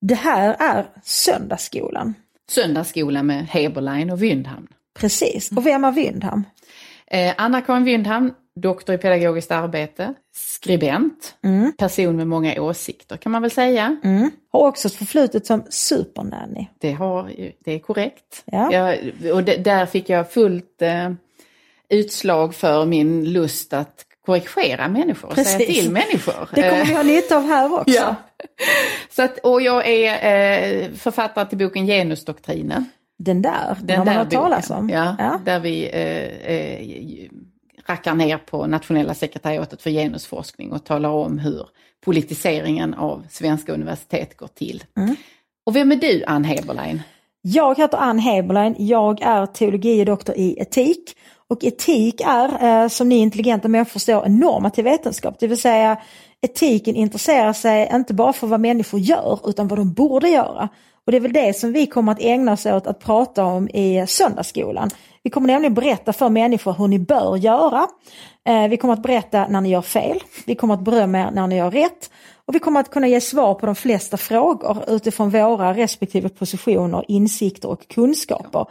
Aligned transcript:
Det 0.00 0.14
här 0.14 0.56
är 0.58 0.86
Söndagsskolan. 1.04 2.14
Söndagsskola 2.50 3.22
med 3.22 3.46
Heberlein 3.46 4.10
och 4.10 4.22
Wyndhamn. 4.22 4.66
Precis. 4.94 5.50
Och 5.50 5.66
vem 5.66 5.84
är 5.84 5.92
Wyndham? 5.92 6.44
Eh, 7.06 7.34
Anna-Karin 7.36 7.84
Wyndhamn, 7.84 8.32
doktor 8.54 8.94
i 8.94 8.98
pedagogiskt 8.98 9.50
arbete, 9.50 10.14
skribent, 10.34 11.34
Mm. 11.44 11.72
person 11.78 12.16
med 12.16 12.26
många 12.26 12.62
åsikter 12.62 13.16
kan 13.16 13.32
man 13.32 13.42
väl 13.42 13.50
säga. 13.50 13.96
Mm. 14.04 14.30
Har 14.52 14.60
också 14.68 14.88
ett 14.88 14.94
förflutet 14.94 15.46
som 15.46 15.62
supernanny. 15.68 16.66
Det, 16.78 16.92
har, 16.92 17.32
det 17.64 17.72
är 17.72 17.78
korrekt. 17.78 18.42
Ja. 18.44 18.72
Jag, 18.72 18.98
och 19.34 19.44
det, 19.44 19.56
där 19.56 19.86
fick 19.86 20.08
jag 20.08 20.32
fullt 20.32 20.82
eh, 20.82 21.10
utslag 21.88 22.54
för 22.54 22.86
min 22.86 23.32
lust 23.32 23.72
att 23.72 24.04
korrigera 24.38 24.88
människor 24.88 25.28
och 25.28 25.34
säga 25.34 25.58
Precis. 25.58 25.80
till 25.80 25.90
människor. 25.90 26.48
Det 26.54 26.62
kommer 26.62 26.80
Eh, 26.80 26.86
vi 26.86 26.94
ha 26.94 27.02
nytta 27.02 27.36
av 27.36 27.46
här 27.46 27.74
också. 27.80 27.94
Ja. 27.94 28.14
Så 29.10 29.22
att, 29.22 29.38
och 29.38 29.62
jag 29.62 29.88
är 29.88 30.12
eh, 30.82 30.90
författare 30.92 31.48
till 31.48 31.58
boken 31.58 31.86
Genusdoktrinen. 31.86 32.84
Den 33.18 33.42
där, 33.42 33.76
den, 33.78 33.86
Den 33.86 33.98
har 33.98 34.04
man 34.04 34.14
hört 34.14 34.30
talas 34.30 34.70
om. 34.70 34.90
Ja, 34.90 35.16
Ja. 35.18 35.40
Där 35.44 35.60
vi 35.60 35.90
eh, 35.92 36.54
eh, 36.54 37.30
rackar 37.86 38.14
ner 38.14 38.36
på 38.38 38.66
Nationella 38.66 39.14
sekretariatet 39.14 39.82
för 39.82 39.90
genusforskning 39.90 40.72
och 40.72 40.84
talar 40.84 41.08
om 41.08 41.38
hur 41.38 41.66
politiseringen 42.04 42.94
av 42.94 43.26
svenska 43.30 43.72
universitet 43.72 44.36
går 44.36 44.46
till. 44.46 44.84
Mm. 44.96 45.16
Och 45.66 45.76
vem 45.76 45.92
är 45.92 45.96
du, 45.96 46.24
Ann 46.26 46.44
Heberlein? 46.44 47.02
Jag 47.42 47.78
heter 47.78 47.98
Ann 47.98 48.18
Heberlein, 48.18 48.74
jag 48.78 49.22
är 49.22 49.46
teologie 49.46 50.04
doktor 50.04 50.34
i 50.38 50.56
etik. 50.60 51.16
Och 51.50 51.64
etik 51.64 52.20
är, 52.20 52.64
eh, 52.64 52.88
som 52.88 53.08
ni 53.08 53.16
intelligenta 53.16 53.68
människor 53.68 53.90
förstår, 53.90 54.26
en 54.26 54.38
normativ 54.38 54.84
vetenskap. 54.84 55.36
Det 55.38 55.46
vill 55.46 55.60
säga 55.60 55.96
etiken 56.42 56.96
intresserar 56.96 57.52
sig 57.52 57.90
inte 57.92 58.14
bara 58.14 58.32
för 58.32 58.46
vad 58.46 58.60
människor 58.60 59.00
gör 59.00 59.40
utan 59.44 59.68
vad 59.68 59.78
de 59.78 59.92
borde 59.92 60.28
göra. 60.28 60.68
Och 61.06 61.12
det 61.12 61.18
är 61.18 61.20
väl 61.20 61.32
det 61.32 61.56
som 61.56 61.72
vi 61.72 61.86
kommer 61.86 62.12
att 62.12 62.20
ägna 62.20 62.52
oss 62.52 62.66
åt 62.66 62.86
att 62.86 63.00
prata 63.00 63.44
om 63.44 63.68
i 63.68 64.04
söndagsskolan. 64.08 64.90
Vi 65.22 65.30
kommer 65.30 65.46
nämligen 65.46 65.74
berätta 65.74 66.12
för 66.12 66.28
människor 66.28 66.72
hur 66.72 66.88
ni 66.88 66.98
bör 66.98 67.36
göra. 67.36 67.86
Eh, 68.48 68.68
vi 68.68 68.76
kommer 68.76 68.94
att 68.94 69.02
berätta 69.02 69.46
när 69.46 69.60
ni 69.60 69.68
gör 69.68 69.82
fel. 69.82 70.20
Vi 70.46 70.54
kommer 70.54 70.74
att 70.74 70.84
berömma 70.84 71.18
er 71.18 71.30
när 71.30 71.46
ni 71.46 71.56
gör 71.56 71.70
rätt. 71.70 72.10
Och 72.44 72.54
vi 72.54 72.58
kommer 72.58 72.80
att 72.80 72.90
kunna 72.90 73.08
ge 73.08 73.20
svar 73.20 73.54
på 73.54 73.66
de 73.66 73.74
flesta 73.74 74.16
frågor 74.16 74.84
utifrån 74.88 75.30
våra 75.30 75.74
respektive 75.74 76.28
positioner, 76.28 77.04
insikter 77.08 77.68
och 77.68 77.88
kunskaper. 77.88 78.66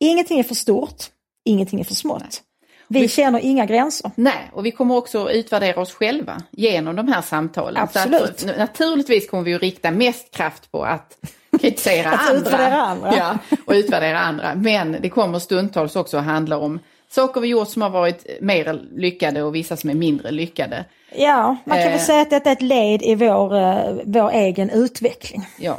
Ingenting 0.00 0.38
är 0.38 0.42
för 0.42 0.54
stort, 0.54 1.04
ingenting 1.48 1.80
är 1.80 1.84
för 1.84 1.94
smått. 1.94 2.42
Vi 2.90 3.00
Vi- 3.00 3.08
känner 3.08 3.40
inga 3.40 3.66
gränser. 3.66 4.10
Nej, 4.14 4.50
och 4.52 4.66
vi 4.66 4.70
kommer 4.70 4.96
också 4.96 5.30
utvärdera 5.30 5.80
oss 5.80 5.92
själva 5.92 6.42
genom 6.50 6.96
de 6.96 7.08
här 7.08 7.22
samtalen. 7.22 7.82
Absolut. 7.82 8.22
att, 8.22 8.58
naturligtvis 8.58 9.30
kommer 9.30 9.42
vi 9.44 9.54
att 9.54 9.60
rikta 9.62 9.90
mest 9.90 10.30
kraft 10.30 10.72
på 10.72 10.82
att 10.84 11.16
kritisera 11.60 12.10
Att 12.10 12.20
andra. 12.28 12.40
utvärdera 12.40 12.80
andra. 12.82 13.16
Ja, 13.16 13.38
och 13.66 13.72
utvärdera 13.72 14.18
andra. 14.20 14.54
Men 14.54 14.96
det 15.00 15.08
kommer 15.08 15.38
stundtals 15.38 15.96
också 15.96 16.16
att 16.16 16.24
handla 16.24 16.58
om 16.58 16.78
saker 17.10 17.40
vi 17.40 17.48
gjort 17.48 17.68
som 17.68 17.82
har 17.82 17.90
varit 17.90 18.26
mer 18.40 18.80
lyckade 18.96 19.42
och 19.42 19.54
vissa 19.54 19.76
som 19.76 19.90
är 19.90 19.94
mindre 19.94 20.30
lyckade. 20.30 20.84
Ja, 21.16 21.56
man 21.64 21.76
kan 21.78 21.84
väl 21.86 21.92
Eh. 21.94 21.98
säga 22.00 22.20
att 22.22 22.30
detta 22.30 22.48
är 22.50 22.52
ett 22.52 22.62
led 22.62 23.02
i 23.02 23.14
vår, 23.14 23.56
eh, 23.56 23.94
vår 24.04 24.30
egen 24.30 24.70
utveckling. 24.70 25.46
Ja. 25.58 25.78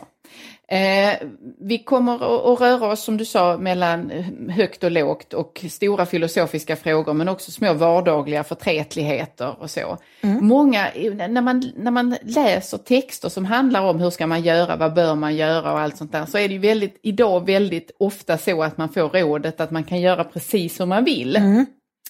Eh, 0.71 1.27
vi 1.59 1.77
kommer 1.77 2.15
att, 2.15 2.45
att 2.45 2.61
röra 2.61 2.91
oss, 2.91 3.03
som 3.03 3.17
du 3.17 3.25
sa, 3.25 3.57
mellan 3.57 4.11
högt 4.49 4.83
och 4.83 4.91
lågt 4.91 5.33
och 5.33 5.65
stora 5.69 6.05
filosofiska 6.05 6.75
frågor 6.75 7.13
men 7.13 7.29
också 7.29 7.51
små 7.51 7.73
vardagliga 7.73 8.43
förträtligheter 8.43 9.55
och 9.59 9.69
så. 9.69 9.97
Många, 10.21 10.87
när 11.29 11.41
man, 11.41 11.71
när 11.75 11.91
man 11.91 12.15
läser 12.21 12.77
texter 12.77 13.29
som 13.29 13.45
handlar 13.45 13.81
om 13.81 13.99
hur 13.99 14.09
ska 14.09 14.27
man 14.27 14.41
göra, 14.41 14.75
vad 14.75 14.93
bör 14.93 15.15
man 15.15 15.35
göra 15.35 15.73
och 15.73 15.79
allt 15.79 15.97
sånt 15.97 16.11
där 16.11 16.25
så 16.25 16.37
är 16.37 16.47
det 16.47 16.53
ju 16.53 16.59
väldigt, 16.59 16.99
idag 17.03 17.45
väldigt 17.45 17.91
ofta 17.99 18.37
så 18.37 18.63
att 18.63 18.77
man 18.77 18.89
får 18.89 19.09
rådet 19.09 19.61
att 19.61 19.71
man 19.71 19.83
kan 19.83 20.01
göra 20.01 20.23
precis 20.23 20.75
som 20.75 20.89
man 20.89 21.03
vill. 21.03 21.65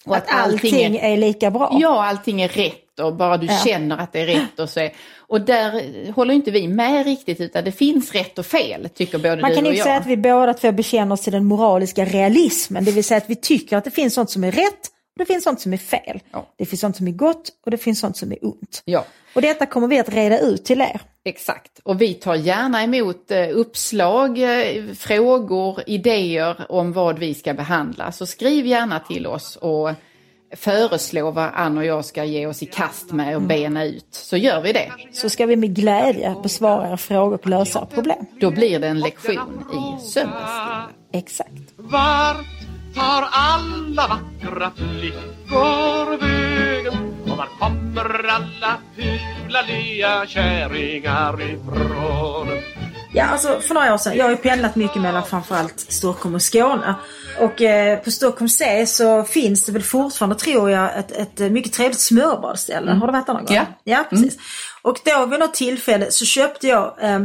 Och 0.05 0.15
Att 0.15 0.25
allting 0.27 0.97
är 0.97 1.17
lika 1.17 1.51
bra. 1.51 1.77
Ja, 1.81 2.05
allting 2.05 2.41
är 2.41 2.47
rätt 2.47 2.88
och 2.99 3.15
bara 3.15 3.37
du 3.37 3.47
Ja. 3.47 3.57
känner 3.65 3.97
att 3.97 4.13
det 4.13 4.19
är 4.21 4.25
rätt 4.25 4.59
och 4.59 4.69
så. 4.69 4.79
är- 4.79 4.91
Och 5.27 5.41
där 5.41 6.11
håller 6.11 6.33
inte 6.33 6.51
vi 6.51 6.67
med 6.67 7.05
riktigt 7.05 7.41
utan 7.41 7.63
det 7.63 7.71
finns 7.71 8.11
rätt 8.11 8.39
och 8.39 8.45
fel 8.45 8.89
tycker 8.95 9.17
både 9.17 9.41
Man 9.41 9.49
du 9.49 9.55
kan 9.55 9.65
och 9.65 9.69
inte 9.69 9.77
jag. 9.77 9.85
säga 9.85 9.97
att 9.97 10.05
vi 10.07 10.17
båda 10.17 10.53
två 10.53 10.71
bekänner 10.71 11.13
oss 11.13 11.21
till 11.21 11.33
den 11.33 11.45
moraliska 11.45 12.05
realismen, 12.05 12.85
det 12.85 12.91
vill 12.91 13.03
säga 13.03 13.17
att 13.17 13.29
vi 13.29 13.35
tycker 13.35 13.77
att 13.77 13.83
det 13.83 13.91
finns 13.91 14.13
sånt 14.13 14.29
som 14.29 14.43
är 14.43 14.51
rätt 14.51 14.87
och 15.19 15.19
det 15.19 15.25
finns 15.25 15.43
sånt 15.43 15.61
som 15.61 15.73
är 15.73 15.77
fel. 15.77 16.19
Ja. 16.31 16.53
Det 16.57 16.65
finns 16.65 16.81
sånt 16.81 16.95
som 16.97 17.07
är 17.07 17.11
gott 17.11 17.49
och 17.65 17.71
det 17.71 17.77
finns 17.77 17.99
sånt 17.99 18.17
som 18.17 18.31
är 18.31 18.37
ont. 18.45 18.81
Ja, 18.85 19.05
Och 19.35 19.41
detta 19.41 19.65
kommer 19.65 19.87
vi 19.87 19.99
att 19.99 20.09
reda 20.09 20.39
ut 20.39 20.65
till 20.65 20.81
er. 20.81 21.01
exakt. 21.25 21.79
Och 21.83 22.01
vi 22.01 22.13
tar 22.13 22.35
gärna 22.35 22.83
emot 22.83 23.31
eh, 23.31 23.47
uppslag, 23.53 24.37
eh, 24.39 24.83
frågor, 24.97 25.79
idéer 25.87 26.65
om 26.69 26.93
vad 26.93 27.19
vi 27.19 27.33
ska 27.33 27.53
behandla. 27.53 28.11
Så 28.11 28.25
skriv 28.25 28.65
gärna 28.65 28.99
till 28.99 29.27
oss 29.27 29.55
och 29.55 29.89
föreslå 30.51 31.31
vad 31.31 31.49
Ann 31.53 31.77
och 31.77 31.85
jag 31.85 32.05
ska 32.05 32.23
ge 32.23 32.47
oss 32.47 32.63
i 32.63 32.65
kast 32.65 33.11
med 33.11 33.35
och 33.35 33.41
bena 33.41 33.85
ut. 33.85 34.07
Så 34.11 34.37
gör 34.37 34.61
vi 34.61 34.73
det. 34.73 34.91
Så 35.13 35.29
ska 35.29 35.45
vi 35.45 35.55
med 35.55 35.75
glädje 35.75 36.35
besvara 36.43 36.87
era 36.87 36.97
frågor 36.97 37.33
och 37.33 37.47
lösa 37.47 37.85
problem. 37.85 38.25
Då 38.41 38.51
blir 38.51 38.79
det 38.79 38.87
en 38.87 38.99
lektion 38.99 39.63
i 39.73 40.09
söndagsskolan. 40.09 40.89
Exakt. 41.13 41.51
Vart 41.77 42.45
tar 42.95 43.27
alla 43.31 44.07
vackra 44.07 44.71
flickor 44.75 46.17
vägen? 46.17 47.13
Och 47.23 47.37
var 47.37 47.47
kommer 47.59 48.27
alla 48.27 48.77
fula 48.95 49.61
lea 49.61 50.25
kärringar 50.27 51.41
ifrån? 51.41 52.47
Ja, 53.19 53.25
alltså 53.25 53.59
för 53.61 53.73
några 53.73 53.93
år 53.93 53.97
sedan, 53.97 54.17
jag 54.17 54.25
har 54.25 54.31
ju 54.31 54.37
pendlat 54.37 54.75
mycket 54.75 55.01
mellan 55.01 55.23
framförallt 55.25 55.79
Stockholm 55.79 56.35
och 56.35 56.41
Skåne. 56.41 56.95
Och 57.39 57.61
eh, 57.61 57.99
på 57.99 58.11
Stockholm 58.11 58.49
C 58.49 58.85
så 58.87 59.23
finns 59.23 59.65
det 59.65 59.71
väl 59.71 59.83
fortfarande, 59.83 60.35
tror 60.35 60.71
jag, 60.71 60.97
ett, 60.97 61.11
ett 61.11 61.39
eh, 61.39 61.49
mycket 61.49 61.73
trevligt 61.73 61.99
smörbadsställe. 61.99 62.91
Har 62.91 63.07
du 63.07 63.13
varit 63.13 63.27
där 63.27 63.33
någon 63.33 63.45
gång? 63.45 63.55
Ja. 63.55 63.65
Ja, 63.83 64.05
precis. 64.09 64.37
Och 64.81 64.97
då 65.05 65.25
vid 65.25 65.39
något 65.39 65.53
tillfälle 65.53 66.11
så 66.11 66.25
köpte 66.25 66.67
jag 66.67 66.95
eh, 67.01 67.19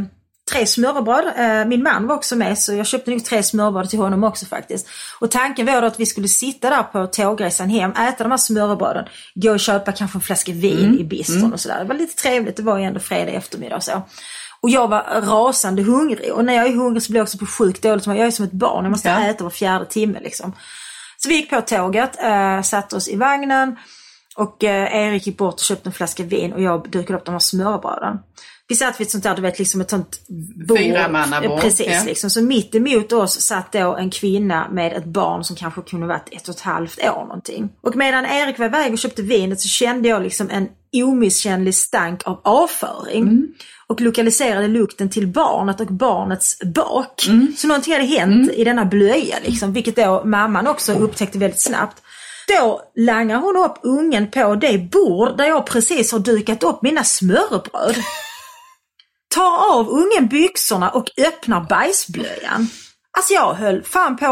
tre 0.51 0.65
smörrebröd. 0.65 1.67
Min 1.67 1.83
man 1.83 2.07
var 2.07 2.15
också 2.15 2.35
med 2.35 2.59
så 2.59 2.73
jag 2.73 2.87
köpte 2.87 3.11
nog 3.11 3.25
tre 3.25 3.43
smörrebröd 3.43 3.89
till 3.89 3.99
honom 3.99 4.23
också 4.23 4.45
faktiskt. 4.45 4.87
Och 5.19 5.31
tanken 5.31 5.65
var 5.65 5.81
då 5.81 5.87
att 5.87 5.99
vi 5.99 6.05
skulle 6.05 6.27
sitta 6.27 6.69
där 6.69 6.83
på 6.83 7.07
tågresan 7.07 7.69
hem, 7.69 7.91
äta 7.91 8.23
de 8.23 8.31
här 8.31 8.37
smörrebröden, 8.37 9.05
gå 9.35 9.51
och 9.51 9.59
köpa 9.59 9.91
kanske 9.91 10.17
en 10.17 10.21
flaska 10.21 10.51
vin 10.51 10.99
i 10.99 11.03
bistron 11.03 11.53
och 11.53 11.59
sådär. 11.59 11.79
Det 11.79 11.85
var 11.85 11.95
lite 11.95 12.15
trevligt, 12.15 12.57
det 12.57 12.63
var 12.63 12.77
ju 12.77 12.83
ändå 12.83 12.99
fredag 12.99 13.31
eftermiddag 13.31 13.75
och 13.75 13.83
så. 13.83 14.03
Och 14.65 14.69
jag 14.71 14.87
var 14.87 15.21
rasande 15.21 15.83
hungrig 15.83 16.33
och 16.33 16.45
när 16.45 16.53
jag 16.53 16.67
är 16.67 16.73
hungrig 16.73 17.03
så 17.03 17.11
blir 17.11 17.19
jag 17.19 17.23
också 17.23 17.37
på 17.37 17.45
sjukt 17.45 17.81
dåligt. 17.83 18.05
Jag 18.05 18.17
är 18.17 18.31
som 18.31 18.45
ett 18.45 18.51
barn, 18.51 18.83
jag 18.85 18.91
måste 18.91 19.09
Ja. 19.09 19.25
äta 19.27 19.43
var 19.43 19.51
fjärde 19.51 19.85
timme 19.85 20.19
liksom. 20.23 20.53
Så 21.17 21.29
vi 21.29 21.35
gick 21.35 21.49
på 21.49 21.61
tåget, 21.61 22.23
äh, 22.23 22.61
satte 22.61 22.95
oss 22.95 23.07
i 23.09 23.15
vagnen 23.15 23.75
och 24.35 24.63
eh, 24.63 24.95
Erik 24.95 25.27
gick 25.27 25.37
bort 25.37 25.53
och 25.53 25.59
köpte 25.59 25.89
en 25.89 25.93
flaska 25.93 26.23
vin 26.23 26.53
och 26.53 26.61
jag 26.61 26.89
dukade 26.91 27.19
upp 27.19 27.25
de 27.25 27.31
här 27.31 27.39
smörbröden. 27.39 28.17
Vi 28.67 28.75
satt 28.75 28.99
vid 28.99 29.05
ett 29.05 29.11
sånt 29.11 29.23
där, 29.23 29.35
du 29.35 29.41
vet, 29.41 29.59
liksom 29.59 29.81
ett 29.81 29.89
sånt 29.89 30.19
bord. 30.67 30.77
Fyramannabord, 30.77 31.51
Eh, 31.51 31.59
Precis, 31.59 31.87
ja. 31.87 32.03
liksom. 32.05 32.29
Så 32.29 32.41
mitt 32.41 32.75
emot 32.75 33.11
oss 33.13 33.41
satt 33.41 33.71
då 33.71 33.95
en 33.95 34.09
kvinna 34.09 34.67
med 34.71 34.93
ett 34.93 35.05
barn 35.05 35.43
som 35.43 35.55
kanske 35.55 35.81
kunde 35.81 36.07
varit 36.07 36.29
ett 36.31 36.47
och 36.47 36.55
ett 36.55 36.61
halvt 36.61 36.99
år 36.99 37.21
någonting. 37.21 37.69
Och 37.83 37.95
medan 37.95 38.25
Erik 38.25 38.59
var 38.59 38.65
iväg 38.65 38.93
och 38.93 38.99
köpte 38.99 39.21
vinet 39.21 39.61
så 39.61 39.67
kände 39.67 40.09
jag 40.09 40.21
liksom 40.23 40.49
en 40.49 40.67
omisskännlig 41.03 41.75
stank 41.75 42.21
av 42.27 42.41
avföring. 42.43 43.21
Mm. 43.23 43.47
Och 43.87 44.01
lokaliserade 44.01 44.67
lukten 44.67 45.09
till 45.09 45.27
barnet 45.27 45.81
och 45.81 45.87
barnets 45.87 46.59
bak. 46.75 47.25
Mm. 47.27 47.53
Så 47.57 47.67
någonting 47.67 47.93
hade 47.93 48.05
hänt 48.05 48.51
i 48.51 48.63
denna 48.63 48.85
blöja 48.85 49.35
liksom, 49.43 49.73
vilket 49.73 49.95
då 49.95 50.21
mamman 50.25 50.67
också 50.67 50.93
upptäckte 50.93 51.37
väldigt 51.37 51.61
snabbt. 51.61 52.01
Då 52.47 52.81
langar 52.95 53.37
hon 53.37 53.57
upp 53.57 53.75
ungen 53.83 54.31
på 54.31 54.55
det 54.55 54.77
bord 54.91 55.37
där 55.37 55.45
jag 55.45 55.65
precis 55.65 56.11
har 56.11 56.19
dukat 56.19 56.63
upp 56.63 56.81
mina 56.81 57.03
smörrebröd. 57.03 57.95
Tar 59.35 59.73
av 59.73 59.89
ungen 59.89 60.27
byxorna 60.27 60.89
och 60.89 61.05
öppnar 61.17 61.61
bajsblöjan. 61.69 62.69
Alltså 63.17 63.33
jag 63.33 63.53
höll 63.53 63.83
fan 63.83 64.17
på 64.17 64.25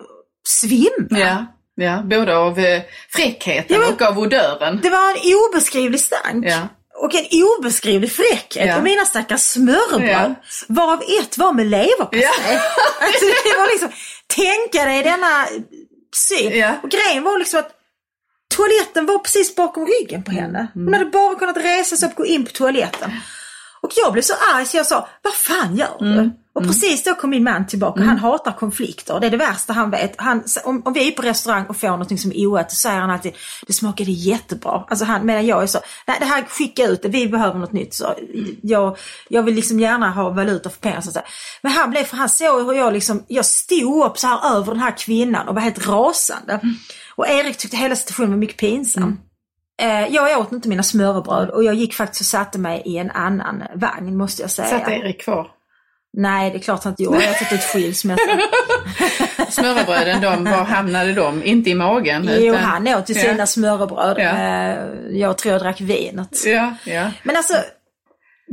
att 0.00 0.06
svimma. 0.48 1.18
Ja, 1.20 1.46
ja, 1.74 2.02
både 2.02 2.36
av 2.36 2.58
eh, 2.58 2.82
fräckheten 3.10 3.76
Ja, 3.76 3.78
men- 3.78 3.94
och 3.94 4.02
av 4.02 4.18
odören. 4.18 4.80
Det 4.82 4.90
var 4.90 5.10
en 5.10 5.16
obeskrivlig 5.48 6.00
stank. 6.00 6.44
Ja. 6.46 6.68
Och 6.94 7.14
en 7.14 7.26
obeskrivlig 7.58 8.12
fräckhet. 8.12 8.66
Ja. 8.66 8.80
Mina 8.80 9.04
stackars 9.04 9.40
smörrebröd. 9.40 10.34
Varav 10.68 11.02
ett 11.20 11.38
var 11.38 11.52
med 11.52 11.66
leverpastej. 11.66 12.20
Ja. 12.22 12.60
alltså 13.00 13.24
det 13.24 13.58
var 13.58 13.72
liksom, 13.72 13.90
tänka 14.26 14.84
dig 14.84 15.02
denna 15.02 15.46
syn. 16.16 16.58
Ja. 16.58 16.72
Och 16.82 16.90
grejen 16.90 17.22
var 17.22 17.38
liksom 17.38 17.60
att 17.60 17.70
toaletten 18.56 19.06
var 19.06 19.18
precis 19.18 19.54
bakom 19.54 19.86
ryggen 19.86 20.22
på 20.22 20.30
henne. 20.30 20.68
Hon 20.74 20.92
hade 20.92 21.04
bara 21.04 21.34
kunnat 21.34 21.56
resa 21.56 21.96
sig 21.96 22.08
upp 22.08 22.12
och 22.12 22.24
gå 22.24 22.26
in 22.26 22.44
på 22.44 22.52
toaletten. 22.52 23.10
Och 23.80 23.90
jag 23.96 24.12
blev 24.12 24.22
så 24.22 24.34
arg 24.54 24.66
så 24.66 24.76
jag 24.76 24.86
sa, 24.86 25.08
vad 25.22 25.34
fan 25.34 25.76
gör 25.76 25.96
du? 25.98 26.06
Mm. 26.06 26.30
Och 26.54 26.62
precis 26.62 27.04
då 27.04 27.14
kom 27.14 27.30
min 27.30 27.44
man 27.44 27.66
tillbaka 27.66 28.00
och 28.00 28.06
han 28.06 28.18
hatar 28.18 28.52
konflikter. 28.52 29.20
Det 29.20 29.26
är 29.26 29.30
det 29.30 29.36
värsta 29.36 29.72
han 29.72 29.90
vet. 29.90 30.20
Han, 30.20 30.44
om, 30.64 30.82
om 30.84 30.92
vi 30.92 31.08
är 31.08 31.12
på 31.12 31.22
restaurang 31.22 31.66
och 31.66 31.76
får 31.76 31.96
något 31.96 32.20
som 32.20 32.32
är 32.32 32.46
oätet 32.46 32.72
så 32.72 32.76
säger 32.76 33.00
han 33.00 33.10
alltid, 33.10 33.32
det 33.66 33.72
smakade 33.72 34.10
jättebra. 34.10 34.84
Alltså 34.88 35.04
han, 35.04 35.26
medan 35.26 35.46
jag 35.46 35.62
är 35.62 35.66
så, 35.66 35.78
nej 36.06 36.16
det 36.20 36.26
här 36.26 36.42
skicka 36.42 36.86
ut 36.86 37.02
det, 37.02 37.08
vi 37.08 37.28
behöver 37.28 37.58
något 37.58 37.72
nytt. 37.72 37.94
Så 37.94 38.14
jag, 38.62 38.96
jag 39.28 39.42
vill 39.42 39.54
liksom 39.54 39.80
gärna 39.80 40.10
ha 40.10 40.30
valuta 40.30 40.70
för 40.70 40.78
pengar. 40.80 41.00
Så 41.00 41.08
att 41.08 41.14
säga. 41.14 41.26
Men 41.62 41.72
han 41.72 41.90
blev, 41.90 42.04
för 42.04 42.16
han 42.16 42.28
såg 42.28 42.66
hur 42.66 42.72
jag 42.72 42.92
liksom, 42.92 43.24
jag 43.28 43.44
stod 43.46 44.06
upp 44.06 44.18
så 44.18 44.26
här 44.26 44.56
över 44.56 44.72
den 44.72 44.80
här 44.80 44.96
kvinnan 44.98 45.48
och 45.48 45.54
var 45.54 45.62
helt 45.62 45.88
rasande. 45.88 46.60
Och 47.14 47.28
Erik 47.28 47.56
tyckte 47.56 47.76
hela 47.76 47.96
situationen 47.96 48.30
var 48.30 48.38
mycket 48.38 48.56
pinsam. 48.56 49.18
Eh, 49.82 50.14
Jag 50.14 50.40
åt 50.40 50.52
inte 50.52 50.68
mina 50.68 50.82
smörrebröd 50.82 51.50
och 51.50 51.64
jag 51.64 51.74
gick 51.74 51.94
faktiskt 51.94 52.20
och 52.20 52.26
satte 52.26 52.58
mig 52.58 52.82
i 52.84 52.98
en 52.98 53.10
annan 53.10 53.62
vagn 53.74 54.16
måste 54.16 54.42
jag 54.42 54.50
säga. 54.50 54.68
Satt 54.68 54.88
Erik 54.88 55.20
kvar? 55.20 55.46
Nej, 56.16 56.50
det 56.50 56.56
är 56.56 56.60
klart 56.60 56.84
inte 56.86 57.02
gjorde. 57.02 57.20
Jag 57.24 57.26
har 57.32 57.34
tagit 57.34 57.52
ut 57.52 57.60
skilsmässa. 57.60 58.22
Smörrebröden, 59.50 60.20
de, 60.20 60.44
var 60.44 60.64
hamnade 60.64 61.12
de? 61.12 61.42
Inte 61.42 61.70
i 61.70 61.74
magen? 61.74 62.24
Jo, 62.30 62.34
utan- 62.52 62.62
han 62.64 62.88
åt 62.88 63.10
ju 63.10 63.14
sina 63.14 63.34
Ja. 63.38 63.46
smörrebröd. 63.46 64.16
Ja. 64.18 64.30
Eh, 64.38 65.18
Jag 65.18 65.38
tror 65.38 65.52
jag 65.52 65.62
drack 65.62 65.80
vinet. 65.80 66.46
Ja, 66.46 66.74
ja. 66.84 67.10
Men 67.22 67.36
alltså, 67.36 67.54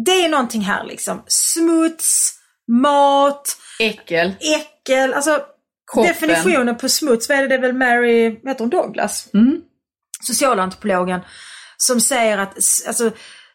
det 0.06 0.12
är 0.12 0.30
någonting 0.30 0.62
här 0.62 0.84
liksom. 0.84 1.24
Smuts, 1.28 2.34
mat, 2.82 3.58
Äckel. 3.80 4.34
äckel. 4.40 5.14
Alltså, 5.14 5.40
Kroppen. 5.94 6.14
definitionen 6.14 6.78
på 6.78 6.90
smuts, 6.90 7.30
vad 7.30 7.38
är 7.38 7.42
det, 7.42 7.48
det 7.48 7.56
är 7.56 7.60
väl 7.62 7.74
Mary, 7.74 8.30
heter 8.30 8.60
hon, 8.60 8.70
Douglas? 8.70 9.28
Mm. 9.34 9.62
Socialantropologen. 10.24 11.20
Som 11.78 12.02
säger 12.02 12.38
att 12.38 12.56
alltså, 12.88 13.12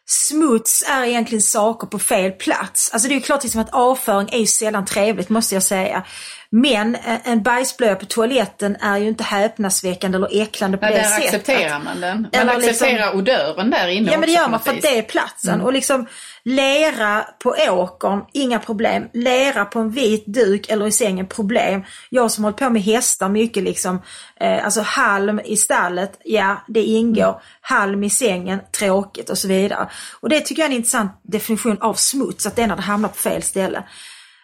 smuts 0.07 0.83
är 0.89 1.03
egentligen 1.03 1.41
saker 1.41 1.87
på 1.87 1.99
fel 1.99 2.31
plats. 2.31 2.89
Alltså 2.93 3.07
det 3.09 3.13
är 3.13 3.15
ju 3.15 3.21
klart 3.21 3.43
liksom 3.43 3.61
att 3.61 3.73
avföring 3.73 4.29
är 4.31 4.37
ju 4.37 4.45
sällan 4.47 4.85
trevligt 4.85 5.29
måste 5.29 5.55
jag 5.55 5.63
säga. 5.63 6.03
Men 6.49 6.95
eh, 6.95 7.17
en 7.23 7.43
bajsblöja 7.43 7.95
på 7.95 8.05
toaletten 8.05 8.75
är 8.81 8.97
ju 8.97 9.07
inte 9.07 9.23
häpnadsväckande 9.23 10.15
eller 10.15 10.41
äcklande 10.41 10.77
på 10.77 10.85
Ja, 10.85 10.89
det 10.89 10.95
där 10.97 11.03
sättet. 11.03 11.25
accepterar 11.25 11.79
man 11.79 12.01
den. 12.01 12.21
Man 12.21 12.29
Eller 12.41 12.53
liksom- 12.55 12.69
accepterar 12.87 13.15
odören 13.15 13.69
där 13.69 13.87
inne 13.87 14.11
Ja 14.11 14.17
men 14.17 14.29
det 14.29 14.35
gör 14.35 14.47
man 14.47 14.59
för 14.59 14.71
att 14.73 14.81
det 14.81 14.97
är 14.97 15.01
platsen. 15.01 15.53
Mm. 15.53 15.65
Och 15.65 15.73
liksom 15.73 16.07
lera 16.45 17.25
på 17.43 17.55
åkern, 17.69 18.21
inga 18.33 18.59
problem. 18.59 19.09
Lera 19.13 19.65
på 19.65 19.79
en 19.79 19.89
vit 19.89 20.23
duk 20.25 20.69
eller 20.69 20.87
i 20.87 20.91
sängen, 20.91 21.27
problem. 21.27 21.83
Jag 22.09 22.31
som 22.31 22.43
hållit 22.43 22.57
på 22.57 22.69
med 22.69 22.81
hästar 22.81 23.29
mycket 23.29 23.63
liksom. 23.63 24.01
Eh, 24.39 24.65
alltså 24.65 24.81
halm 24.81 25.39
i 25.45 25.57
stallet, 25.57 26.19
ja 26.23 26.65
det 26.67 26.83
ingår. 26.83 27.29
Mm. 27.29 27.41
Halm 27.61 28.03
i 28.03 28.09
sängen, 28.09 28.59
tråkigt 28.79 29.29
och 29.29 29.37
så 29.37 29.47
vidare. 29.47 29.89
Och 30.19 30.29
det 30.29 30.41
tycker 30.41 30.61
jag 30.61 30.67
är 30.67 30.71
en 30.71 30.77
intressant 30.77 31.11
definition 31.23 31.77
av 31.81 31.93
smuts, 31.93 32.45
att 32.45 32.55
det 32.55 32.61
är 32.61 32.67
när 32.67 32.75
det 32.75 32.81
hamnar 32.81 33.09
på 33.09 33.15
fel 33.15 33.41
ställe. 33.41 33.83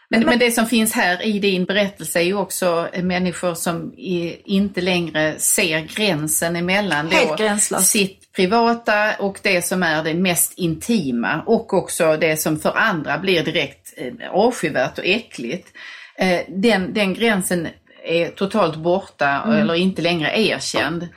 Men, 0.10 0.26
men 0.26 0.40
det 0.40 0.52
som 0.52 0.66
finns 0.66 0.94
här 0.94 1.22
i 1.22 1.40
din 1.40 1.66
berättelse 1.66 2.20
är 2.20 2.24
ju 2.24 2.36
också 2.36 2.88
människor 3.04 3.54
som 3.54 3.94
inte 3.98 4.82
längre 4.82 5.40
ser 5.40 5.80
gränsen 5.80 6.56
emellan 6.56 7.10
då 7.10 7.16
Helt 7.16 7.38
gränslöst. 7.38 7.88
sitt 7.88 8.21
privata 8.36 9.16
och 9.20 9.40
det 9.42 9.62
som 9.66 9.84
är 9.84 10.04
det 10.04 10.14
mest 10.14 10.54
intima 10.58 11.44
och 11.46 11.74
också 11.74 12.18
det 12.18 12.38
som 12.38 12.60
för 12.60 12.78
andra 12.78 13.18
blir 13.18 13.44
direkt 13.44 13.94
eh, 13.98 14.32
avskyvärt 14.32 14.98
och 14.98 15.06
äckligt. 15.06 15.68
Eh, 16.16 16.40
den, 16.48 16.94
den 16.94 17.14
gränsen 17.14 17.68
är 18.04 18.28
totalt 18.30 18.76
borta 18.76 19.44
eller 19.60 19.76
inte 19.76 20.02
längre 20.02 20.40
erkänd. 20.40 21.08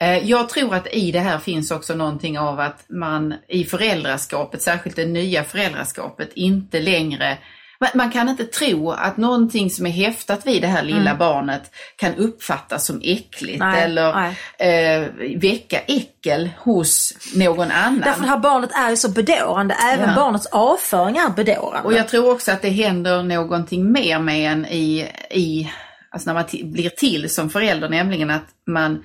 Eh, 0.00 0.18
Jag 0.18 0.48
tror 0.48 0.74
att 0.74 0.94
i 0.94 1.12
det 1.12 1.20
här 1.20 1.38
finns 1.38 1.70
också 1.70 1.94
någonting 1.94 2.38
av 2.38 2.60
att 2.60 2.84
man 2.88 3.34
i 3.48 3.64
föräldraskapet, 3.64 4.62
särskilt 4.62 4.96
det 4.96 5.06
nya 5.06 5.44
föräldraskapet, 5.44 6.30
inte 6.34 6.80
längre 6.80 7.38
man- 7.80 7.90
man 7.94 8.10
kan 8.10 8.28
inte 8.28 8.44
tro 8.44 8.90
att 8.90 9.16
någonting 9.16 9.70
som 9.70 9.86
är 9.86 9.90
häftat 9.90 10.46
vid 10.46 10.62
det 10.62 10.68
här 10.68 10.82
lilla 10.82 11.14
barnet 11.14 11.62
kan 11.96 12.14
uppfattas 12.14 12.86
som 12.86 13.00
äckligt 13.04 13.58
Nej, 13.58 13.82
eller 13.82 14.26
eh, 14.58 15.08
väcka 15.36 15.78
äckel 15.78 16.50
hos 16.58 17.12
någon 17.34 17.70
annan. 17.70 18.00
Därför 18.00 18.22
det 18.22 18.28
här 18.28 18.38
barnet 18.38 18.70
är 18.74 18.90
ju 18.90 18.96
så 18.96 19.08
bedårande, 19.10 19.74
även 19.92 20.08
Ja. 20.08 20.14
barnets 20.16 20.46
avföring 20.46 21.16
är 21.16 21.28
bedårande. 21.30 21.86
Och 21.88 21.92
jag 21.92 22.08
tror 22.08 22.30
också 22.32 22.52
att 22.52 22.62
det 22.62 22.68
händer 22.70 23.22
någonting 23.22 23.92
mer 23.92 24.18
med 24.18 24.52
en 24.52 24.66
i, 24.66 25.08
i 25.30 25.72
alltså 26.10 26.32
när 26.32 26.34
man 26.34 26.70
blir 26.72 26.88
till 26.90 27.30
som 27.30 27.50
förälder, 27.50 27.88
nämligen 27.88 28.30
att 28.30 28.46
man 28.66 29.04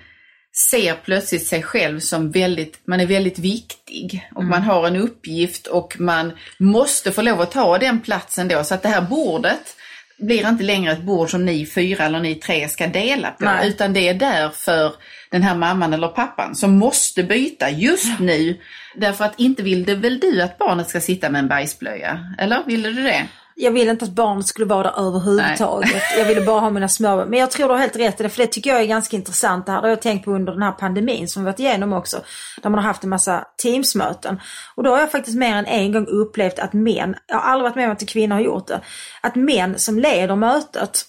ser 0.55 0.93
plötsligt 0.93 1.47
sig 1.47 1.63
själv 1.63 1.99
som 1.99 2.31
väldigt, 2.31 2.87
man 2.87 2.99
är 2.99 3.05
väldigt 3.05 3.39
viktig 3.39 4.29
och 4.35 4.43
man 4.43 4.61
har 4.61 4.87
en 4.87 4.95
uppgift 4.95 5.67
och 5.67 5.95
man 5.99 6.33
måste 6.59 7.11
få 7.11 7.21
lov 7.21 7.41
att 7.41 7.51
ta 7.51 7.77
den 7.77 7.99
platsen 7.99 8.47
då 8.47 8.63
så 8.63 8.73
att 8.73 8.83
det 8.83 8.89
här 8.89 9.01
bordet 9.01 9.75
blir 10.17 10.49
inte 10.49 10.63
längre 10.63 10.91
ett 10.91 11.03
bord 11.03 11.31
som 11.31 11.45
ni 11.45 11.65
fyra 11.65 12.05
eller 12.05 12.19
ni 12.19 12.35
tre 12.35 12.69
ska 12.69 12.87
dela 12.87 13.31
på 13.31 13.45
Nej. 13.45 13.69
utan 13.69 13.93
det 13.93 14.07
är 14.07 14.13
där 14.13 14.49
för 14.49 14.93
den 15.29 15.43
här 15.43 15.55
mamman 15.55 15.93
eller 15.93 16.07
pappan 16.07 16.55
som 16.55 16.77
måste 16.77 17.23
byta 17.23 17.69
just 17.69 18.19
nu. 18.19 18.59
Därför 18.95 19.25
att 19.25 19.39
inte 19.39 19.63
vill 19.63 19.85
det 19.85 19.95
väl 19.95 20.19
du 20.19 20.41
att 20.41 20.57
barnet 20.57 20.89
ska 20.89 21.01
sitta 21.01 21.29
med 21.29 21.39
en 21.39 21.47
bajsblöja? 21.47 22.35
Eller 22.37 22.63
ville 22.65 22.89
du 22.89 23.03
det? 23.03 23.27
Jag 23.55 23.71
ville 23.71 23.91
inte 23.91 24.05
att 24.05 24.11
barnet 24.11 24.47
skulle 24.47 24.65
vara 24.65 24.83
där 24.83 25.07
överhuvudtaget. 25.07 26.03
Jag 26.17 26.25
ville 26.25 26.41
bara 26.41 26.59
ha 26.59 26.69
mina 26.69 26.87
små. 26.87 27.25
Men 27.25 27.39
jag 27.39 27.51
tror 27.51 27.67
du 27.67 27.73
har 27.73 27.79
helt 27.79 27.95
rätt 27.95 28.19
i 28.19 28.23
det, 28.23 28.29
för 28.29 28.41
det 28.41 28.47
tycker 28.47 28.69
jag 28.69 28.81
är 28.81 28.85
ganska 28.85 29.15
intressant. 29.15 29.65
Det 29.65 29.71
här 29.71 29.81
har 29.81 29.89
jag 29.89 30.01
tänkt 30.01 30.25
på 30.25 30.31
under 30.31 30.53
den 30.53 30.61
här 30.61 30.71
pandemin 30.71 31.27
som 31.27 31.43
vi 31.43 31.45
varit 31.45 31.59
igenom 31.59 31.93
också. 31.93 32.21
Där 32.61 32.69
man 32.69 32.79
har 32.79 32.87
haft 32.87 33.03
en 33.03 33.09
massa 33.09 33.45
Teamsmöten. 33.63 34.39
Och 34.75 34.83
då 34.83 34.89
har 34.89 34.99
jag 34.99 35.11
faktiskt 35.11 35.37
mer 35.37 35.55
än 35.55 35.65
en 35.65 35.91
gång 35.91 36.05
upplevt 36.07 36.59
att 36.59 36.73
män, 36.73 37.15
jag 37.27 37.35
har 37.35 37.51
aldrig 37.51 37.63
varit 37.63 37.75
med 37.75 37.85
om 37.85 37.91
att 37.91 38.07
kvinnor 38.09 38.35
har 38.35 38.41
gjort 38.41 38.67
det, 38.67 38.81
att 39.21 39.35
män 39.35 39.79
som 39.79 39.99
leder 39.99 40.35
mötet 40.35 41.05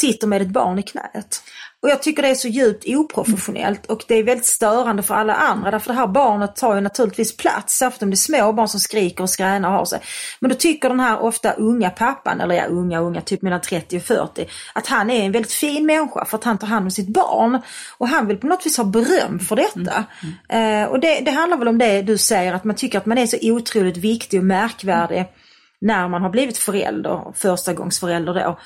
sitter 0.00 0.26
med 0.26 0.42
ett 0.42 0.48
barn 0.48 0.78
i 0.78 0.82
knät. 0.82 1.42
Och 1.82 1.90
jag 1.90 2.02
tycker 2.02 2.22
det 2.22 2.28
är 2.28 2.34
så 2.34 2.48
djupt 2.48 2.84
oprofessionellt 2.86 3.86
och 3.86 4.04
det 4.08 4.14
är 4.14 4.22
väldigt 4.22 4.46
störande 4.46 5.02
för 5.02 5.14
alla 5.14 5.34
andra. 5.34 5.70
Därför 5.70 5.92
det 5.92 5.98
här 5.98 6.06
barnet 6.06 6.56
tar 6.56 6.74
ju 6.74 6.80
naturligtvis 6.80 7.36
plats, 7.36 7.78
särskilt 7.78 8.02
om 8.02 8.10
det 8.10 8.14
är 8.14 8.16
små 8.16 8.52
barn 8.52 8.68
som 8.68 8.80
skriker 8.80 9.22
och 9.22 9.30
skränar 9.30 9.68
och 9.68 9.74
har 9.74 9.84
sig. 9.84 10.00
Men 10.40 10.50
då 10.50 10.56
tycker 10.56 10.88
den 10.88 11.00
här 11.00 11.22
ofta 11.22 11.52
unga 11.52 11.90
pappan, 11.90 12.40
eller 12.40 12.54
ja 12.54 12.64
unga 12.64 13.00
unga, 13.00 13.20
typ 13.20 13.42
mellan 13.42 13.60
30 13.60 13.96
och 13.96 14.02
40, 14.02 14.46
att 14.74 14.86
han 14.86 15.10
är 15.10 15.24
en 15.24 15.32
väldigt 15.32 15.52
fin 15.52 15.86
människa 15.86 16.24
för 16.24 16.38
att 16.38 16.44
han 16.44 16.58
tar 16.58 16.66
hand 16.66 16.84
om 16.84 16.90
sitt 16.90 17.08
barn. 17.08 17.62
Och 17.98 18.08
han 18.08 18.26
vill 18.26 18.36
på 18.36 18.46
något 18.46 18.66
vis 18.66 18.76
ha 18.76 18.84
beröm 18.84 19.38
för 19.38 19.56
detta. 19.56 20.04
Eh, 20.48 20.84
och 20.84 21.00
det, 21.00 21.20
det 21.20 21.30
handlar 21.30 21.58
väl 21.58 21.68
om 21.68 21.78
det 21.78 22.02
du 22.02 22.18
säger, 22.18 22.54
att 22.54 22.64
man 22.64 22.76
tycker 22.76 22.98
att 22.98 23.06
man 23.06 23.18
är 23.18 23.26
så 23.26 23.36
otroligt 23.42 23.96
viktig 23.96 24.40
och 24.40 24.46
märkvärdig 24.46 25.26
när 25.80 26.08
man 26.08 26.22
har 26.22 26.30
blivit 26.30 26.58
förälder, 26.58 27.32
förstagångsförälder 27.34 28.34
då. 28.34 28.58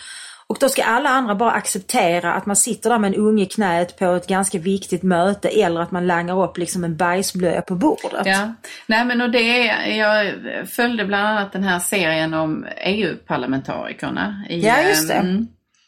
Och 0.50 0.56
då 0.61 0.69
ska 0.69 0.83
alla 0.85 1.09
andra 1.09 1.35
bara 1.35 1.50
acceptera 1.50 2.33
att 2.35 2.47
man 2.47 2.56
sitter 2.56 2.91
där 2.91 2.99
med 2.99 3.09
en 3.15 3.21
unge 3.21 3.43
i 3.43 3.47
knät 3.47 3.99
på 3.99 4.05
ett 4.05 4.27
ganska 4.27 4.59
viktigt 4.59 5.03
möte 5.03 5.49
eller 5.49 5.81
att 5.81 5.91
man 5.91 6.06
langar 6.06 6.45
upp 6.45 6.59
liksom 6.59 6.85
en 6.85 6.97
bajsblöja 6.97 7.62
på 7.62 7.75
bordet. 7.75 8.23
Ja, 8.27 8.55
nej 8.87 9.05
men 9.05 9.21
och 9.21 9.31
det 9.31 9.69
är, 9.69 9.97
jag 9.97 10.35
följde 10.69 11.05
bland 11.05 11.27
annat 11.27 11.53
den 11.53 11.65
här 11.65 11.79
serien 11.79 12.35
om 12.35 12.67
EU-parlamentarikerna. 12.85 14.45
i, 14.49 14.61
Ja, 14.61 14.83
just 14.83 15.09
det. 15.09 15.14
eh, 15.14 15.25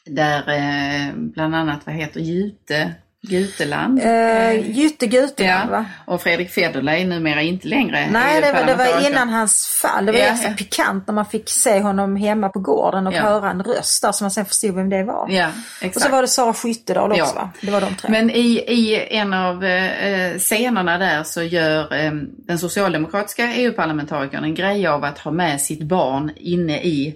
där 0.06 0.48
eh, 0.48 1.12
bland 1.14 1.54
annat, 1.54 1.80
vad 1.86 1.94
heter 1.94 2.20
Jute, 2.20 2.92
Juteland? 3.22 4.00
Eh, 4.02 4.70
Jytte 4.70 5.06
Guteland 5.06 5.64
ja, 5.66 5.70
va? 5.70 5.84
och 6.06 6.22
Fredrik 6.22 6.50
Federley 6.50 7.04
numera 7.04 7.42
inte 7.42 7.68
längre 7.68 8.08
Nej, 8.10 8.40
det 8.40 8.52
var, 8.52 8.64
det 8.64 8.74
var 8.74 9.06
innan 9.10 9.28
hans 9.28 9.66
fall. 9.82 10.06
Det 10.06 10.12
var 10.12 10.18
Ja, 10.18 10.24
extra 10.26 10.50
ja. 10.50 10.56
pikant 10.56 11.06
när 11.06 11.14
man 11.14 11.26
fick 11.26 11.48
se 11.50 11.80
honom 11.80 12.16
hemma 12.16 12.48
på 12.48 12.58
gården 12.58 13.06
och 13.06 13.12
Ja. 13.14 13.22
höra 13.22 13.50
en 13.50 13.62
röst 13.62 14.02
där 14.02 14.12
som 14.12 14.24
man 14.24 14.30
sen 14.30 14.44
förstod 14.44 14.74
vem 14.74 14.88
det 14.90 15.04
var. 15.04 15.26
Ja, 15.30 15.48
och 15.48 15.84
exakt. 15.86 16.06
så 16.06 16.12
var 16.12 16.22
det 16.22 16.28
Sara 16.28 16.52
Skyttedal 16.54 17.10
också 17.12 17.24
Ja. 17.24 17.32
va? 17.34 17.50
Det 17.60 17.70
var 17.70 17.80
de 17.80 17.94
tre. 17.94 18.10
Men 18.10 18.30
i, 18.30 18.64
i 18.68 19.06
en 19.16 19.34
av 19.34 19.64
eh, 19.64 20.38
scenerna 20.38 20.98
där 20.98 21.22
så 21.22 21.42
gör 21.42 21.94
eh, 22.04 22.12
den 22.46 22.58
socialdemokratiska 22.58 23.52
EU-parlamentarikern 23.54 24.44
en 24.44 24.54
grej 24.54 24.86
av 24.86 25.04
att 25.04 25.18
ha 25.18 25.30
med 25.30 25.60
sitt 25.60 25.82
barn 25.82 26.30
inne 26.36 26.82
i 26.82 27.14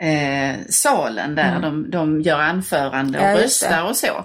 eh, 0.00 0.56
salen 0.70 1.34
där 1.34 1.58
de, 1.62 1.90
de 1.90 2.20
gör 2.20 2.38
anförande 2.40 3.18
och 3.18 3.24
Mm. 3.24 3.36
Ja, 3.38 3.44
röstar 3.44 3.82
och 3.82 3.96
så. 3.96 4.24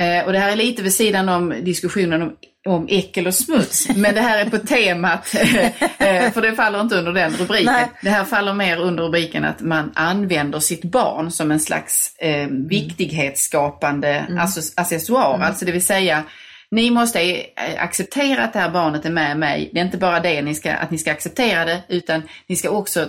Eh, 0.00 0.24
och 0.26 0.32
det 0.32 0.38
här 0.38 0.52
är 0.52 0.56
lite 0.56 0.82
vid 0.82 0.94
sidan 0.94 1.28
om 1.28 1.54
diskussionen 1.64 2.22
om, 2.22 2.32
om 2.68 2.86
äckel 2.90 3.26
och 3.26 3.34
smuts, 3.34 3.88
men 3.96 4.14
det 4.14 4.20
här 4.20 4.38
är 4.46 4.50
på 4.50 4.58
temat, 4.58 5.34
eh, 5.98 6.32
för 6.32 6.42
det 6.42 6.52
faller 6.52 6.80
inte 6.80 6.96
under 6.96 7.12
den 7.12 7.32
rubriken. 7.32 7.72
Nej. 7.72 7.86
Det 8.02 8.10
här 8.10 8.24
faller 8.24 8.54
mer 8.54 8.80
under 8.80 9.04
rubriken 9.04 9.44
att 9.44 9.60
man 9.60 9.92
använder 9.94 10.58
sitt 10.60 10.82
barn 10.84 11.30
som 11.30 11.50
en 11.50 11.60
slags 11.60 12.16
eh, 12.18 12.46
viktighetsskapande 12.48 14.26
access- 14.30 14.72
accessoar, 14.76 15.40
alltså 15.40 15.64
det 15.64 15.72
vill 15.72 15.86
säga 15.86 16.22
ni 16.70 16.90
måste 16.90 17.20
eh, 17.20 17.44
acceptera 17.78 18.44
att 18.44 18.52
det 18.52 18.58
här 18.58 18.70
barnet 18.70 19.04
är 19.04 19.10
med 19.10 19.38
mig. 19.38 19.70
Det 19.72 19.80
är 19.80 19.84
inte 19.84 19.98
bara 19.98 20.20
det 20.20 20.42
ni 20.42 20.54
ska, 20.54 20.72
att 20.72 20.90
ni 20.90 20.98
ska 20.98 21.12
acceptera 21.12 21.64
det, 21.64 21.82
utan 21.88 22.22
ni 22.46 22.56
ska 22.56 22.70
också 22.70 23.00
eh, 23.00 23.06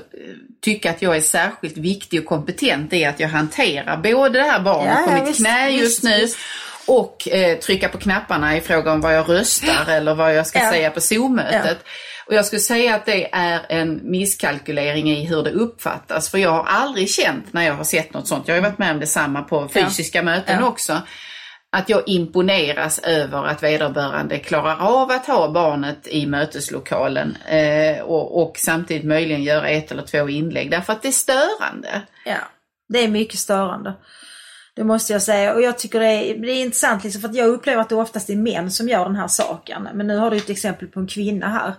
tycka 0.61 0.89
att 0.89 1.01
jag 1.01 1.15
är 1.17 1.21
särskilt 1.21 1.77
viktig 1.77 2.19
och 2.19 2.25
kompetent 2.25 2.93
i 2.93 3.05
att 3.05 3.19
jag 3.19 3.29
hanterar 3.29 3.97
både 3.97 4.39
det 4.39 4.45
här 4.45 4.59
barnet 4.59 4.97
Ja, 4.99 5.05
på 5.07 5.13
mitt 5.19 5.29
visst, 5.29 5.39
knä 5.39 5.69
just 5.69 5.85
visst, 5.85 6.03
nu 6.03 6.19
visst. 6.21 6.37
Och 6.87 7.27
eh, 7.27 7.57
trycka 7.57 7.89
på 7.89 7.97
knapparna 7.97 8.57
i 8.57 8.61
fråga 8.61 8.91
om 8.91 9.01
vad 9.01 9.15
jag 9.15 9.29
röstar 9.29 9.85
eller 9.89 10.15
vad 10.15 10.35
jag 10.35 10.47
ska 10.47 10.59
Ja. 10.59 10.71
säga 10.71 10.91
på 10.91 11.01
Zoom-mötet. 11.01 11.77
Och 12.25 12.33
jag 12.33 12.45
skulle 12.45 12.59
säga 12.59 12.95
att 12.95 13.05
det 13.05 13.29
är 13.33 13.65
en 13.69 13.99
misskalkylering 14.03 15.09
i 15.09 15.25
hur 15.25 15.43
det 15.43 15.51
uppfattas. 15.51 16.29
För 16.29 16.37
jag 16.37 16.51
har 16.51 16.63
aldrig 16.63 17.09
känt 17.09 17.53
när 17.53 17.61
jag 17.61 17.73
har 17.73 17.83
sett 17.83 18.13
något 18.13 18.27
sånt, 18.27 18.47
jag 18.47 18.55
har 18.55 18.61
varit 18.61 18.77
med 18.77 18.91
om 18.91 18.99
detsamma 18.99 19.41
på 19.41 19.67
fysiska 19.67 20.17
ja. 20.17 20.23
möten 20.23 20.57
ja. 20.59 20.67
också, 20.67 21.01
att 21.71 21.89
jag 21.89 22.03
imponeras 22.05 22.99
över 22.99 23.43
att 23.45 23.63
vederbörande 23.63 24.39
klarar 24.39 24.77
av 24.79 25.11
att 25.11 25.27
ha 25.27 25.51
barnet 25.51 26.07
i 26.07 26.25
möteslokalen 26.25 27.37
eh, 27.47 28.01
och, 28.01 28.41
och, 28.41 28.57
samtidigt 28.57 29.05
möjligen 29.05 29.43
göra 29.43 29.69
ett 29.69 29.91
eller 29.91 30.03
två 30.03 30.29
inlägg 30.29 30.71
därför 30.71 30.93
att 30.93 31.01
det 31.01 31.07
är 31.07 31.11
störande. 31.11 32.01
Ja, 32.25 32.37
det 32.89 33.03
är 33.03 33.07
mycket 33.07 33.39
störande. 33.39 33.93
Det 34.81 34.85
måste 34.85 35.13
jag 35.13 35.21
säga. 35.21 35.53
Och 35.53 35.61
jag 35.61 35.77
tycker 35.77 35.99
det 35.99 36.05
är, 36.05 36.37
det 36.37 36.51
är 36.51 36.61
intressant 36.61 37.03
liksom, 37.03 37.21
för 37.21 37.29
att 37.29 37.35
jag 37.35 37.47
upplever 37.47 37.81
att 37.81 37.89
det 37.89 37.95
oftast 37.95 38.29
är 38.29 38.35
män 38.35 38.71
som 38.71 38.89
gör 38.89 39.05
den 39.05 39.15
här 39.15 39.27
saken. 39.27 39.87
Men 39.93 40.07
nu 40.07 40.17
har 40.17 40.31
du 40.31 40.37
ett 40.37 40.49
exempel 40.49 40.87
på 40.87 40.99
en 40.99 41.07
kvinna 41.07 41.49
här. 41.49 41.73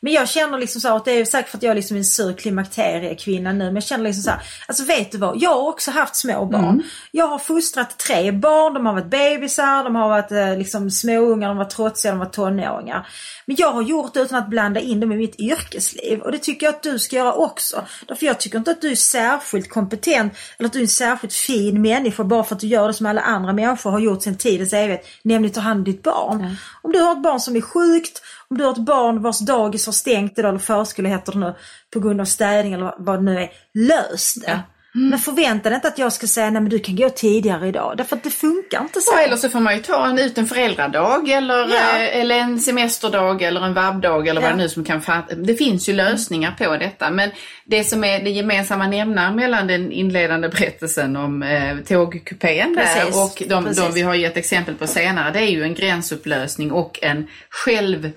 Men 0.00 0.12
jag 0.12 0.28
känner 0.28 0.58
liksom 0.58 0.80
så 0.80 0.96
att 0.96 1.04
det 1.04 1.12
är 1.12 1.24
säkert 1.24 1.50
för 1.50 1.58
att 1.58 1.62
jag 1.62 1.70
är 1.70 1.74
liksom 1.74 1.96
en 1.96 2.04
sur 2.04 2.32
klimakteriekvinna 2.32 3.52
nu. 3.52 3.64
Men 3.64 3.74
jag 3.74 3.84
känner 3.84 4.04
liksom 4.04 4.22
så 4.22 4.30
här, 4.30 4.40
alltså 4.68 4.84
vet 4.84 5.12
du 5.12 5.18
vad? 5.18 5.36
Jag 5.42 5.50
har 5.50 5.68
också 5.68 5.90
haft 5.90 6.16
små 6.16 6.46
barn. 6.46 6.64
Mm. 6.64 6.82
Jag 7.10 7.26
har 7.26 7.38
fostrat 7.38 7.98
tre 7.98 8.32
barn, 8.32 8.74
de 8.74 8.86
har 8.86 8.92
varit 8.92 9.10
bebisar, 9.10 9.84
de 9.84 9.96
har 9.96 10.08
varit 10.08 10.32
eh, 10.32 10.58
liksom 10.58 10.90
småungar, 10.90 11.48
de 11.48 11.56
var 11.56 11.64
trotsiga, 11.64 12.12
de 12.12 12.18
var 12.18 12.26
tonåringar. 12.26 13.08
Men 13.46 13.56
jag 13.58 13.72
har 13.72 13.82
gjort 13.82 14.14
det 14.14 14.20
utan 14.20 14.38
att 14.38 14.48
blanda 14.48 14.80
in 14.80 15.00
dem 15.00 15.12
i 15.12 15.16
mitt 15.16 15.40
yrkesliv. 15.40 16.20
Och 16.20 16.32
det 16.32 16.38
tycker 16.38 16.66
jag 16.66 16.74
att 16.74 16.82
du 16.82 16.98
ska 16.98 17.16
göra 17.16 17.32
också. 17.32 17.84
Därför 18.08 18.26
jag 18.26 18.40
tycker 18.40 18.58
inte 18.58 18.70
att 18.70 18.80
du 18.80 18.90
är 18.90 18.96
särskilt 18.96 19.68
kompetent 19.68 20.32
eller 20.58 20.66
att 20.66 20.72
du 20.72 20.78
är 20.78 20.82
en 20.82 20.88
särskilt 20.88 21.32
fin 21.32 21.82
människa 21.82 22.24
bara 22.24 22.44
för 22.44 22.54
att 22.54 22.60
du 22.60 22.66
gör 22.66 22.86
det 22.86 22.94
som 22.94 23.06
alla 23.06 23.20
andra 23.20 23.52
människor 23.52 23.90
har 23.90 24.00
gjort 24.00 24.22
sedan 24.22 24.36
tidens 24.36 24.72
evighet. 24.72 25.06
Nämligen 25.22 25.54
ta 25.54 25.60
hand 25.60 25.78
om 25.78 25.84
ditt 25.84 26.02
barn. 26.02 26.40
Mm. 26.40 26.54
Om 26.82 26.92
du 26.92 26.98
har 26.98 27.12
ett 27.12 27.22
barn 27.22 27.40
som 27.40 27.56
är 27.56 27.60
sjukt 27.60 28.22
om 28.50 28.58
du 28.58 28.64
har 28.64 28.72
ett 28.72 28.78
barn 28.78 29.22
vars 29.22 29.38
dagis 29.38 29.86
har 29.86 29.92
stängt 29.92 30.38
idag, 30.38 30.48
eller 30.48 30.58
förskola 30.58 31.08
heter 31.08 31.32
det 31.32 31.38
nu, 31.38 31.54
på 31.92 32.00
grund 32.00 32.20
av 32.20 32.24
städning 32.24 32.72
eller 32.72 32.94
vad 32.98 33.18
det 33.18 33.22
nu 33.22 33.38
är, 33.38 33.50
lös 33.74 34.34
det. 34.34 34.50
Ja. 34.50 34.62
Mm. 34.96 35.08
Men 35.08 35.18
förvänta 35.18 35.68
dig 35.68 35.76
inte 35.76 35.88
att 35.88 35.98
jag 35.98 36.12
ska 36.12 36.26
säga 36.26 36.50
nej 36.50 36.62
men 36.62 36.70
du 36.70 36.78
kan 36.78 36.96
gå 36.96 37.10
tidigare 37.10 37.68
idag. 37.68 37.94
Därför 37.96 38.16
att 38.16 38.24
det 38.24 38.30
funkar 38.30 38.80
inte 38.80 39.00
så. 39.00 39.12
Ja, 39.14 39.20
eller 39.20 39.36
så 39.36 39.48
får 39.48 39.60
man 39.60 39.76
ju 39.76 39.82
ta 39.82 40.06
en, 40.06 40.18
ut 40.18 40.38
en 40.38 40.46
föräldradag 40.46 41.28
eller, 41.28 41.58
ja. 41.58 41.98
Eh, 41.98 42.20
eller 42.20 42.38
en 42.38 42.60
semesterdag 42.60 43.42
eller 43.42 43.60
en 43.60 43.74
vabbdag 43.74 44.28
eller 44.28 44.40
ja. 44.40 44.48
vad 44.48 44.58
det 44.58 44.62
nu 44.62 44.68
som 44.68 44.84
kan 44.84 45.02
fatta. 45.02 45.34
Det 45.34 45.54
finns 45.54 45.88
ju 45.88 45.92
lösningar 45.92 46.54
på 46.58 46.76
detta. 46.76 47.10
Men 47.10 47.30
det 47.64 47.84
som 47.84 48.04
är 48.04 48.20
det 48.20 48.30
gemensamma 48.30 48.86
nämnaren 48.86 49.36
mellan 49.36 49.66
den 49.66 49.92
inledande 49.92 50.48
berättelsen 50.48 51.16
om 51.16 51.42
eh, 51.42 51.76
tågkupén 51.76 52.74
där 52.74 53.22
och 53.24 53.42
de, 53.48 53.74
de 53.74 53.92
vi 53.94 54.02
har 54.02 54.14
gett 54.14 54.36
exempel 54.36 54.74
på 54.74 54.86
senare. 54.86 55.30
Det 55.32 55.38
är 55.38 55.50
ju 55.50 55.62
en 55.62 55.74
gränsupplösning 55.74 56.72
och 56.72 56.98
en 57.02 57.26
själv 57.50 58.10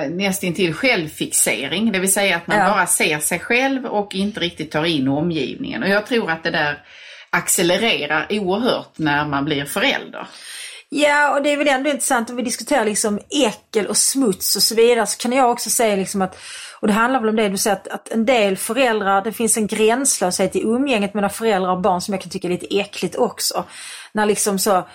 nästintill 0.00 0.74
självfixering, 0.74 1.92
det 1.92 1.98
vill 1.98 2.12
säga 2.12 2.36
att 2.36 2.46
man 2.46 2.58
ja. 2.58 2.68
bara 2.68 2.86
ser 2.86 3.18
sig 3.18 3.38
själv 3.38 3.86
och 3.86 4.14
inte 4.14 4.40
riktigt 4.40 4.70
tar 4.70 4.84
in 4.84 5.08
omgivningen. 5.08 5.82
Och 5.82 5.88
jag 5.88 6.06
tror 6.06 6.30
att 6.30 6.44
det 6.44 6.50
där 6.50 6.82
accelererar 7.30 8.26
oerhört 8.30 8.98
när 8.98 9.26
man 9.26 9.44
blir 9.44 9.64
förälder. 9.64 10.26
Ja, 10.88 11.36
och 11.36 11.42
det 11.42 11.52
är 11.52 11.56
väl 11.56 11.68
ändå 11.68 11.90
intressant 11.90 12.30
om 12.30 12.36
vi 12.36 12.42
diskuterar 12.42 12.84
liksom 12.84 13.20
äckel 13.30 13.86
och 13.86 13.96
smuts 13.96 14.56
och 14.56 14.62
så 14.62 14.74
vidare 14.74 15.06
så 15.06 15.18
kan 15.18 15.32
jag 15.32 15.50
också 15.50 15.70
säga 15.70 15.96
liksom 15.96 16.22
att, 16.22 16.38
och 16.80 16.86
det 16.86 16.92
handlar 16.92 17.20
väl 17.20 17.28
om 17.28 17.36
det 17.36 17.48
du 17.48 17.56
säger 17.56 17.76
att, 17.76 17.88
att 17.88 18.08
en 18.08 18.26
del 18.26 18.56
föräldrar, 18.56 19.24
det 19.24 19.32
finns 19.32 19.56
en 19.56 19.66
gränslöshet 19.66 20.56
i 20.56 20.62
umgänget 20.62 21.14
mellan 21.14 21.30
föräldrar 21.30 21.70
och 21.70 21.80
barn 21.80 22.00
som 22.00 22.14
jag 22.14 22.20
kan 22.20 22.30
tycka 22.30 22.48
är 22.48 22.52
lite 22.52 22.78
äckligt 22.78 23.16
också. 23.16 23.64
När 24.12 24.26
liksom 24.26 24.58
så 24.58 24.86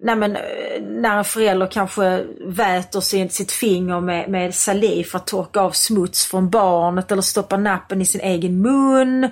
Nej, 0.00 0.16
men, 0.16 0.36
eh, 0.36 0.42
när 0.80 1.18
en 1.18 1.24
förälder 1.24 1.66
kanske 1.66 2.24
väter 2.46 3.00
sin, 3.00 3.30
sitt 3.30 3.52
finger 3.52 4.00
med, 4.00 4.28
med 4.28 4.54
saliv 4.54 5.04
för 5.04 5.18
att 5.18 5.26
torka 5.26 5.60
av 5.60 5.70
smuts 5.70 6.26
från 6.26 6.50
barnet 6.50 7.12
eller 7.12 7.22
stoppar 7.22 7.58
nappen 7.58 8.02
i 8.02 8.06
sin 8.06 8.20
egen 8.20 8.62
mun. 8.62 9.30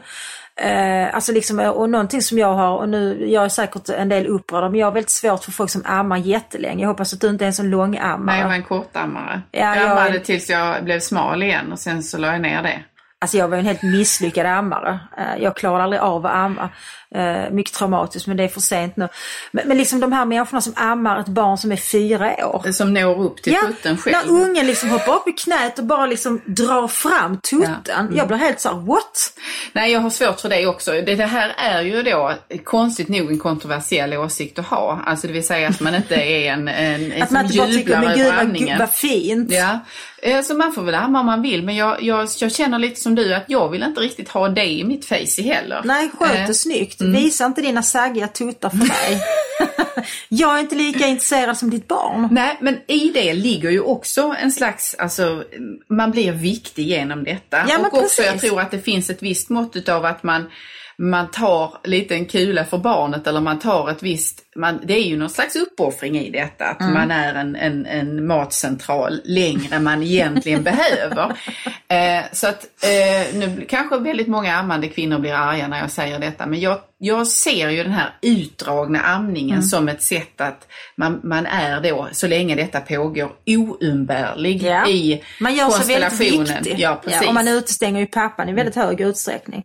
Eh, 0.61 1.15
alltså 1.15 1.33
liksom, 1.33 1.59
och 1.59 1.91
någonting 1.91 2.23
som 2.23 2.39
jag 2.39 2.55
har, 2.55 2.77
och 2.77 2.89
nu, 2.89 3.27
jag 3.31 3.45
är 3.45 3.49
säkert 3.49 3.89
en 3.89 4.09
del 4.09 4.27
upprörd, 4.27 4.71
men 4.71 4.81
jag 4.81 4.87
har 4.87 4.93
väldigt 4.93 5.11
svårt 5.11 5.45
för 5.45 5.53
folk 5.53 5.71
som 5.71 5.83
ammar 5.85 6.17
jättelänge. 6.17 6.83
Jag 6.83 6.89
hoppas 6.89 7.13
att 7.13 7.21
du 7.21 7.29
inte 7.29 7.45
är 7.45 7.47
en 7.47 7.53
sån 7.53 7.71
långammare. 7.71 8.37
Nej, 8.37 8.41
jag 8.41 8.49
var 8.49 8.55
en 8.55 8.63
kortammare. 8.63 9.43
Ja, 9.51 9.77
jag 9.77 9.91
ammade 9.91 10.15
jag... 10.15 10.25
tills 10.25 10.51
jag 10.51 10.85
blev 10.85 11.01
smal 11.01 11.43
igen 11.43 11.73
och 11.73 11.79
sen 11.79 12.03
så 12.03 12.19
la 12.19 12.33
jag 12.33 12.41
ner 12.41 12.63
det. 12.63 12.83
Alltså 13.19 13.37
jag 13.37 13.49
var 13.49 13.57
en 13.57 13.65
helt 13.65 13.83
misslyckad 13.83 14.47
ammare. 14.47 14.99
Eh, 15.19 15.43
jag 15.43 15.57
klarade 15.57 15.85
aldrig 15.85 16.03
av 16.03 16.27
att 16.27 16.35
amma. 16.35 16.71
Eh, 17.17 17.51
mycket 17.51 17.75
traumatiskt 17.75 18.27
men 18.27 18.37
det 18.37 18.45
är 18.45 18.49
för 18.49 18.61
sent 18.61 18.97
nu. 18.97 19.09
Men, 19.51 19.69
men 19.69 19.79
liksom 19.79 20.01
de 20.01 20.13
här 20.13 20.25
människorna 20.25 20.61
som 20.61 20.73
ammar 20.77 21.21
ett 21.21 21.29
barn 21.29 21.59
som 21.59 21.73
är 21.73 21.77
fyra 21.77 22.47
år. 22.47 22.73
Som 22.73 22.95
når 22.95 23.21
upp 23.23 23.43
till 23.43 23.53
ja, 23.53 23.61
tutten 23.67 23.97
själv. 23.97 24.17
När 24.17 24.33
ungen 24.33 24.67
liksom 24.67 24.91
hoppar 24.91 25.15
upp 25.15 25.29
i 25.29 25.33
knät 25.33 25.79
och 25.79 25.85
bara 25.85 26.07
liksom 26.07 26.41
drar 26.47 26.89
fram 26.89 27.41
tutten. 27.41 27.75
Ja. 27.87 27.95
Mm. 27.95 28.17
Jag 28.17 28.29
blir 28.29 28.37
helt 28.37 28.61
såhär, 28.61 28.77
what? 28.77 29.33
Nej 29.73 29.93
jag 29.93 30.01
har 30.01 30.11
svårt 30.11 30.41
för 30.41 30.49
det 30.49 30.67
också. 30.67 30.93
Det, 30.93 31.15
det 31.15 31.27
här 31.27 31.55
är 31.57 31.83
ju 31.83 32.03
då 32.03 32.33
konstigt 32.65 33.09
nog 33.09 33.31
en 33.31 33.39
kontroversiell 33.39 34.15
åsikt 34.15 34.59
att 34.59 34.67
ha. 34.67 35.01
Alltså 35.07 35.27
det 35.27 35.33
vill 35.33 35.47
säga 35.47 35.69
att 35.69 35.81
man 35.81 35.95
inte 35.95 36.15
är 36.15 36.53
en, 36.53 36.69
en, 36.69 37.13
en 37.13 37.23
att 37.23 37.31
man 37.31 37.45
inte 37.45 37.59
bara 37.59 37.67
tycker, 37.67 38.01
men 38.01 38.19
gud 38.19 38.69
vad, 38.69 38.79
vad 38.79 38.91
fint. 38.91 39.53
Ja. 39.53 39.79
Eh, 40.23 40.43
så 40.43 40.55
man 40.55 40.73
får 40.73 40.83
väl 40.83 40.95
amma 40.95 41.21
om 41.21 41.27
man 41.27 41.43
vill 41.43 41.63
men 41.63 41.77
jag, 41.77 42.03
jag, 42.03 42.29
jag 42.41 42.53
känner 42.53 42.79
lite 42.79 43.01
som 43.01 43.15
du 43.15 43.35
att 43.35 43.45
jag 43.47 43.69
vill 43.69 43.83
inte 43.83 44.01
riktigt 44.01 44.29
ha 44.29 44.49
det 44.49 44.67
i 44.67 44.85
mitt 44.85 45.05
face 45.05 45.43
heller. 45.43 45.81
Nej, 45.85 46.11
sköt 46.19 46.33
det 46.33 46.39
eh. 46.39 46.51
snyggt. 46.51 47.01
Mm. 47.07 47.23
Visa 47.23 47.47
inte 47.47 47.63
dina 47.63 47.83
saggiga 47.83 48.29
tuttar 48.29 48.71
för 48.71 48.77
mig. 48.77 49.23
jag 50.29 50.57
är 50.57 50.61
inte 50.61 50.75
lika 50.75 51.07
intresserad 51.07 51.57
som 51.57 51.71
ditt 51.71 51.89
barn. 51.89 52.29
Nej, 52.31 52.59
men 52.61 52.79
i 52.87 53.11
det 53.15 53.35
ligger 53.35 53.71
ju 53.71 53.81
också 53.81 54.35
en 54.43 54.53
slags, 54.53 54.95
alltså 54.99 55.45
man 55.89 56.11
blir 56.11 56.33
viktig 56.33 56.87
genom 56.87 57.25
detta. 57.25 57.67
Ja, 57.69 57.79
och 57.79 57.87
också 57.87 58.01
precis. 58.01 58.27
jag 58.27 58.41
tror 58.41 58.61
att 58.61 58.71
det 58.71 58.79
finns 58.79 59.11
ett 59.11 59.23
visst 59.23 59.49
mått 59.49 59.77
utav 59.77 60.05
att 60.05 60.23
man 60.23 60.51
man 60.99 61.31
tar 61.31 61.79
lite 61.85 62.15
en 62.15 62.27
kula 62.27 62.65
för 62.65 62.79
barnet 62.79 63.27
eller 63.27 63.41
man 63.41 63.59
tar 63.59 63.91
ett 63.91 64.03
visst, 64.03 64.43
man, 64.57 64.81
det 64.85 64.95
är 64.95 65.05
ju 65.05 65.17
någon 65.17 65.31
slags 65.31 65.57
uppoffring 65.57 66.19
i 66.19 66.31
detta 66.31 66.65
att 66.65 66.81
mm. 66.81 66.95
man 66.95 67.11
är 67.11 67.35
en, 67.35 67.57
en, 67.57 67.87
en 67.87 68.27
matcentral 68.27 69.21
längre 69.25 69.77
än 69.77 69.85
man 69.85 70.03
egentligen 70.03 70.63
behöver. 70.63 71.37
Eh, 71.89 72.25
så 72.33 72.49
att 72.49 72.67
eh, 72.83 73.39
nu 73.39 73.67
kanske 73.69 73.99
väldigt 73.99 74.29
många 74.29 74.57
ammande 74.57 74.89
kvinnor 74.89 75.19
blir 75.19 75.33
arga 75.33 75.69
när 75.69 75.79
jag 75.81 75.91
säger 75.91 76.19
detta 76.19 76.47
men 76.47 76.61
jag 76.61 76.79
jag 76.99 77.27
ser 77.27 77.69
ju 77.69 77.83
den 77.83 77.93
här 77.93 78.15
utdragna 78.23 79.01
amningen 79.01 79.57
mm. 79.57 79.63
som 79.63 79.89
ett 79.89 80.03
sätt 80.03 80.41
att 80.41 80.69
man, 80.97 81.21
man 81.23 81.47
är 81.47 81.81
då, 81.81 82.09
så 82.13 82.27
länge 82.27 82.55
detta 82.55 82.81
pågår, 82.81 83.33
oumbärlig 83.47 84.63
ja. 84.63 84.89
i 84.89 85.23
man 85.41 85.55
gör 85.55 85.65
konstellationen. 85.65 86.47
Sig 86.47 86.55
väldigt. 86.55 86.79
Ja, 86.79 87.01
precis. 87.05 87.23
Ja, 87.23 87.29
och 87.29 87.35
man 87.35 87.49
utestänger 87.49 88.01
ju 88.01 88.07
pappan 88.07 88.49
i 88.49 88.53
väldigt 88.53 88.75
hög 88.75 89.01
utsträckning. 89.01 89.65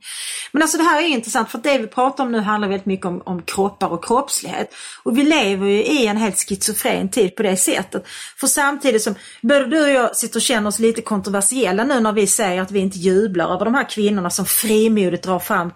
Men 0.51 0.61
alltså 0.61 0.77
det 0.77 0.83
här 0.83 1.01
är 1.01 1.07
intressant 1.07 1.49
för 1.49 1.57
det 1.57 1.77
vi 1.77 1.87
pratar 1.87 2.23
om 2.23 2.31
nu 2.31 2.39
handlar 2.39 2.67
väldigt 2.67 2.85
mycket 2.85 3.05
om, 3.05 3.21
om 3.25 3.41
kroppar 3.41 3.87
och 3.87 4.05
kroppslighet. 4.05 4.73
Och 5.03 5.17
vi 5.17 5.23
lever 5.23 5.67
ju 5.67 5.83
i 5.83 6.07
en 6.07 6.17
helt 6.17 6.39
schizofren 6.39 7.09
tid 7.09 7.35
på 7.35 7.43
det 7.43 7.57
sättet. 7.57 8.07
För 8.39 8.47
samtidigt 8.47 9.01
som 9.01 9.15
både 9.41 9.65
du 9.65 9.81
och 9.81 9.89
jag 9.89 10.15
sitter 10.15 10.37
och 10.37 10.41
känner 10.41 10.67
oss 10.67 10.79
lite 10.79 11.01
kontroversiella 11.01 11.83
nu 11.83 11.99
när 11.99 12.13
vi 12.13 12.27
säger 12.27 12.61
att 12.61 12.71
vi 12.71 12.79
inte 12.79 12.97
jublar 12.97 13.53
över 13.53 13.65
de 13.65 13.75
här 13.75 13.89
kvinnorna 13.89 14.29
som 14.29 14.45
frimodigt 14.45 15.23
drar 15.23 15.39
fram 15.39 15.71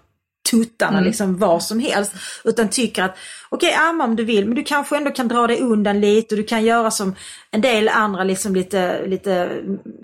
tuttarna 0.51 0.97
mm. 0.97 1.03
liksom 1.03 1.37
vad 1.37 1.63
som 1.63 1.79
helst. 1.79 2.13
Utan 2.43 2.69
tycker 2.69 3.03
att 3.03 3.17
okej 3.49 3.69
okay, 3.69 3.79
amma 3.79 4.03
om 4.03 4.15
du 4.15 4.23
vill 4.23 4.45
men 4.45 4.55
du 4.55 4.63
kanske 4.63 4.97
ändå 4.97 5.11
kan 5.11 5.27
dra 5.27 5.47
dig 5.47 5.61
undan 5.61 6.01
lite 6.01 6.35
och 6.35 6.41
du 6.41 6.47
kan 6.47 6.63
göra 6.63 6.91
som 6.91 7.15
en 7.51 7.61
del 7.61 7.89
andra 7.89 8.23
liksom 8.23 8.55
lite, 8.55 9.07
lite 9.07 9.49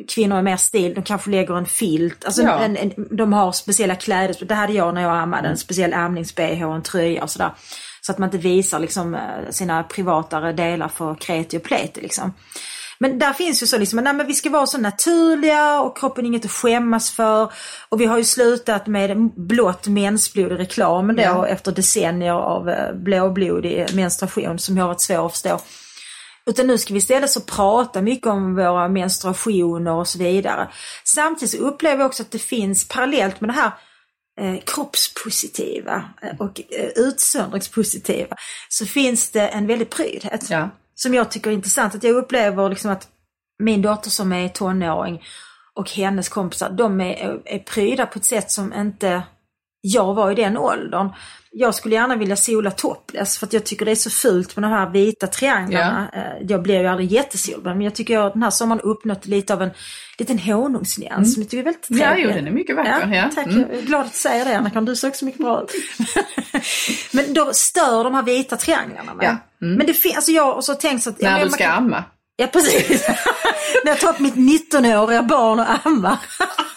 kvinnor 0.07 0.39
i 0.39 0.41
mer 0.41 0.57
stil. 0.57 0.93
De 0.93 1.03
kanske 1.03 1.29
lägger 1.29 1.57
en 1.57 1.65
filt, 1.65 2.25
alltså 2.25 2.41
ja. 2.41 2.59
en, 2.59 2.77
en, 2.77 2.93
de 3.17 3.33
har 3.33 3.51
speciella 3.51 3.95
kläder. 3.95 4.45
Det 4.45 4.53
hade 4.53 4.73
jag 4.73 4.93
när 4.93 5.01
jag 5.01 5.17
ammade, 5.17 5.47
en 5.47 5.57
speciell 5.57 5.93
amnings-bh 5.93 6.63
och 6.63 6.75
en 6.75 6.83
tröja 6.83 7.23
och 7.23 7.29
sådär. 7.29 7.51
Så 8.11 8.13
att 8.13 8.19
man 8.19 8.27
inte 8.27 8.37
visar 8.37 8.79
liksom 8.79 9.15
eh, 9.15 9.49
sina 9.49 9.83
privatare 9.83 10.53
delar 10.53 10.87
för 10.87 11.15
kreti 11.15 11.57
och 11.57 11.63
pleti 11.63 12.01
liksom. 12.01 12.33
Men 12.99 13.19
där 13.19 13.33
finns 13.33 13.63
ju 13.63 13.67
så 13.67 13.77
liksom, 13.77 13.99
nej 13.99 14.13
men 14.13 14.27
vi 14.27 14.33
ska 14.33 14.49
vara 14.49 14.65
så 14.65 14.77
naturliga 14.77 15.81
och 15.81 15.97
kroppen 15.97 16.25
är 16.25 16.27
inget 16.27 16.45
att 16.45 16.51
skämmas 16.51 17.11
för. 17.11 17.51
Och 17.89 18.01
vi 18.01 18.05
har 18.05 18.17
ju 18.17 18.23
slutat 18.23 18.87
med 18.87 19.31
blått 19.35 19.87
mensblod 19.87 20.51
i 20.51 20.55
reklamen 20.55 21.15
då 21.15 21.21
ja. 21.21 21.47
efter 21.47 21.71
decennier 21.71 22.33
av 22.33 22.69
eh, 22.69 22.93
blåblodig 22.93 23.95
menstruation 23.95 24.59
som 24.59 24.77
har 24.77 24.87
varit 24.87 25.01
svår 25.01 25.25
att 25.25 25.31
förstå. 25.31 25.59
Utan 26.45 26.67
nu 26.67 26.77
ska 26.77 26.93
vi 26.93 26.97
istället 26.97 27.29
så 27.29 27.41
prata 27.41 28.01
mycket 28.01 28.27
om 28.27 28.55
våra 28.55 28.87
menstruationer 28.87 29.93
och 29.93 30.07
så 30.07 30.19
vidare. 30.19 30.67
Samtidigt 31.03 31.51
så 31.51 31.57
upplever 31.57 31.97
jag 31.97 32.07
också 32.07 32.23
att 32.23 32.31
det 32.31 32.39
finns 32.39 32.87
parallellt 32.87 33.41
med 33.41 33.49
det 33.49 33.53
här 33.53 33.71
eh, 34.41 34.59
kroppspositiva 34.65 36.03
eh, 36.21 36.37
och 36.39 36.61
eh, 36.69 36.89
utsöndringspositiva 36.95 38.35
så 38.69 38.85
finns 38.85 39.31
det 39.31 39.47
en 39.47 39.67
väldig 39.67 39.89
prydhet. 39.89 40.49
Ja 40.49 40.69
som 41.01 41.13
jag 41.13 41.31
tycker 41.31 41.49
är 41.49 41.55
intressant. 41.55 41.95
Att 41.95 42.03
jag 42.03 42.15
upplever 42.15 42.69
liksom 42.69 42.91
att 42.91 43.07
min 43.59 43.81
dotter 43.81 44.09
som 44.09 44.33
är 44.33 44.49
tonåring 44.49 45.21
och 45.73 45.91
hennes 45.91 46.29
kompisar, 46.29 46.69
de 46.69 47.01
är, 47.01 47.41
är 47.45 47.59
pryda 47.59 48.05
på 48.05 48.19
ett 48.19 48.25
sätt 48.25 48.51
som 48.51 48.73
inte 48.73 49.23
jag 49.81 50.13
var 50.13 50.31
i 50.31 50.35
den 50.35 50.57
åldern. 50.57 51.09
Jag 51.53 51.75
skulle 51.75 51.95
gärna 51.95 52.15
vilja 52.15 52.35
sola 52.35 52.71
topless 52.71 53.37
för 53.37 53.45
att 53.47 53.53
jag 53.53 53.63
tycker 53.65 53.85
det 53.85 53.91
är 53.91 53.95
så 53.95 54.09
fult 54.09 54.55
med 54.55 54.63
de 54.63 54.71
här 54.71 54.89
vita 54.89 55.27
trianglarna. 55.27 56.09
Eh, 56.13 56.45
Jag 56.47 56.61
blev 56.61 56.81
ju 56.81 56.87
aldrig 56.87 57.11
jättesolbränd 57.11 57.77
men 57.77 57.85
jag 57.85 57.95
tycker 57.95 58.13
jag 58.13 58.33
den 58.33 58.43
här 58.43 58.49
sommaren 58.49 58.81
uppnått 58.81 59.25
lite 59.25 59.53
av 59.53 59.61
en 59.61 59.69
liten 60.17 60.39
honungsnyans 60.39 61.33
som 61.33 61.41
jag 61.43 61.49
tycker 61.49 61.61
är 61.61 61.63
väldigt 61.65 61.85
Ja, 61.89 61.97
trevlig. 62.07 62.23
jo, 62.23 62.29
den 62.29 62.47
är 62.47 62.51
mycket 62.51 62.75
vacker. 62.75 63.13
Ja, 63.13 63.29
tack. 63.35 63.45
Mm. 63.47 63.59
Jag 63.69 63.77
är 63.77 63.81
glad 63.81 64.01
att 64.01 64.11
du 64.11 64.17
säger 64.17 64.45
det 64.45 64.57
Annika, 64.57 64.81
du 64.81 64.95
ser 64.95 65.07
också 65.07 65.25
mycket 65.25 65.41
bra 65.41 65.63
ut. 65.63 65.71
men 67.11 67.33
då 67.33 67.49
stör 67.53 68.03
de 68.03 68.13
här 68.15 68.23
vita 68.23 68.57
trianglarna 68.57 69.13
mig. 69.13 69.25
Ja. 69.25 69.37
Mm. 69.65 69.77
Men 69.77 69.87
det 69.87 69.93
finns, 69.93 70.15
alltså 70.15 70.31
jag 70.31 70.53
har 70.53 70.61
så 70.61 70.73
tänkt 70.73 71.03
så 71.03 71.09
att... 71.09 71.15
ja, 71.19 71.31
När 71.31 71.43
du 71.45 71.49
ska 71.51 71.63
kan- 71.63 71.77
amma. 71.77 72.03
Ja 72.35 72.47
precis. 72.47 73.07
När 73.83 73.91
jag 73.91 73.99
tar 73.99 74.09
upp 74.09 74.19
mitt 74.19 74.35
19-åriga 74.35 75.23
barn 75.23 75.59
och 75.59 75.85
ammar. 75.85 76.17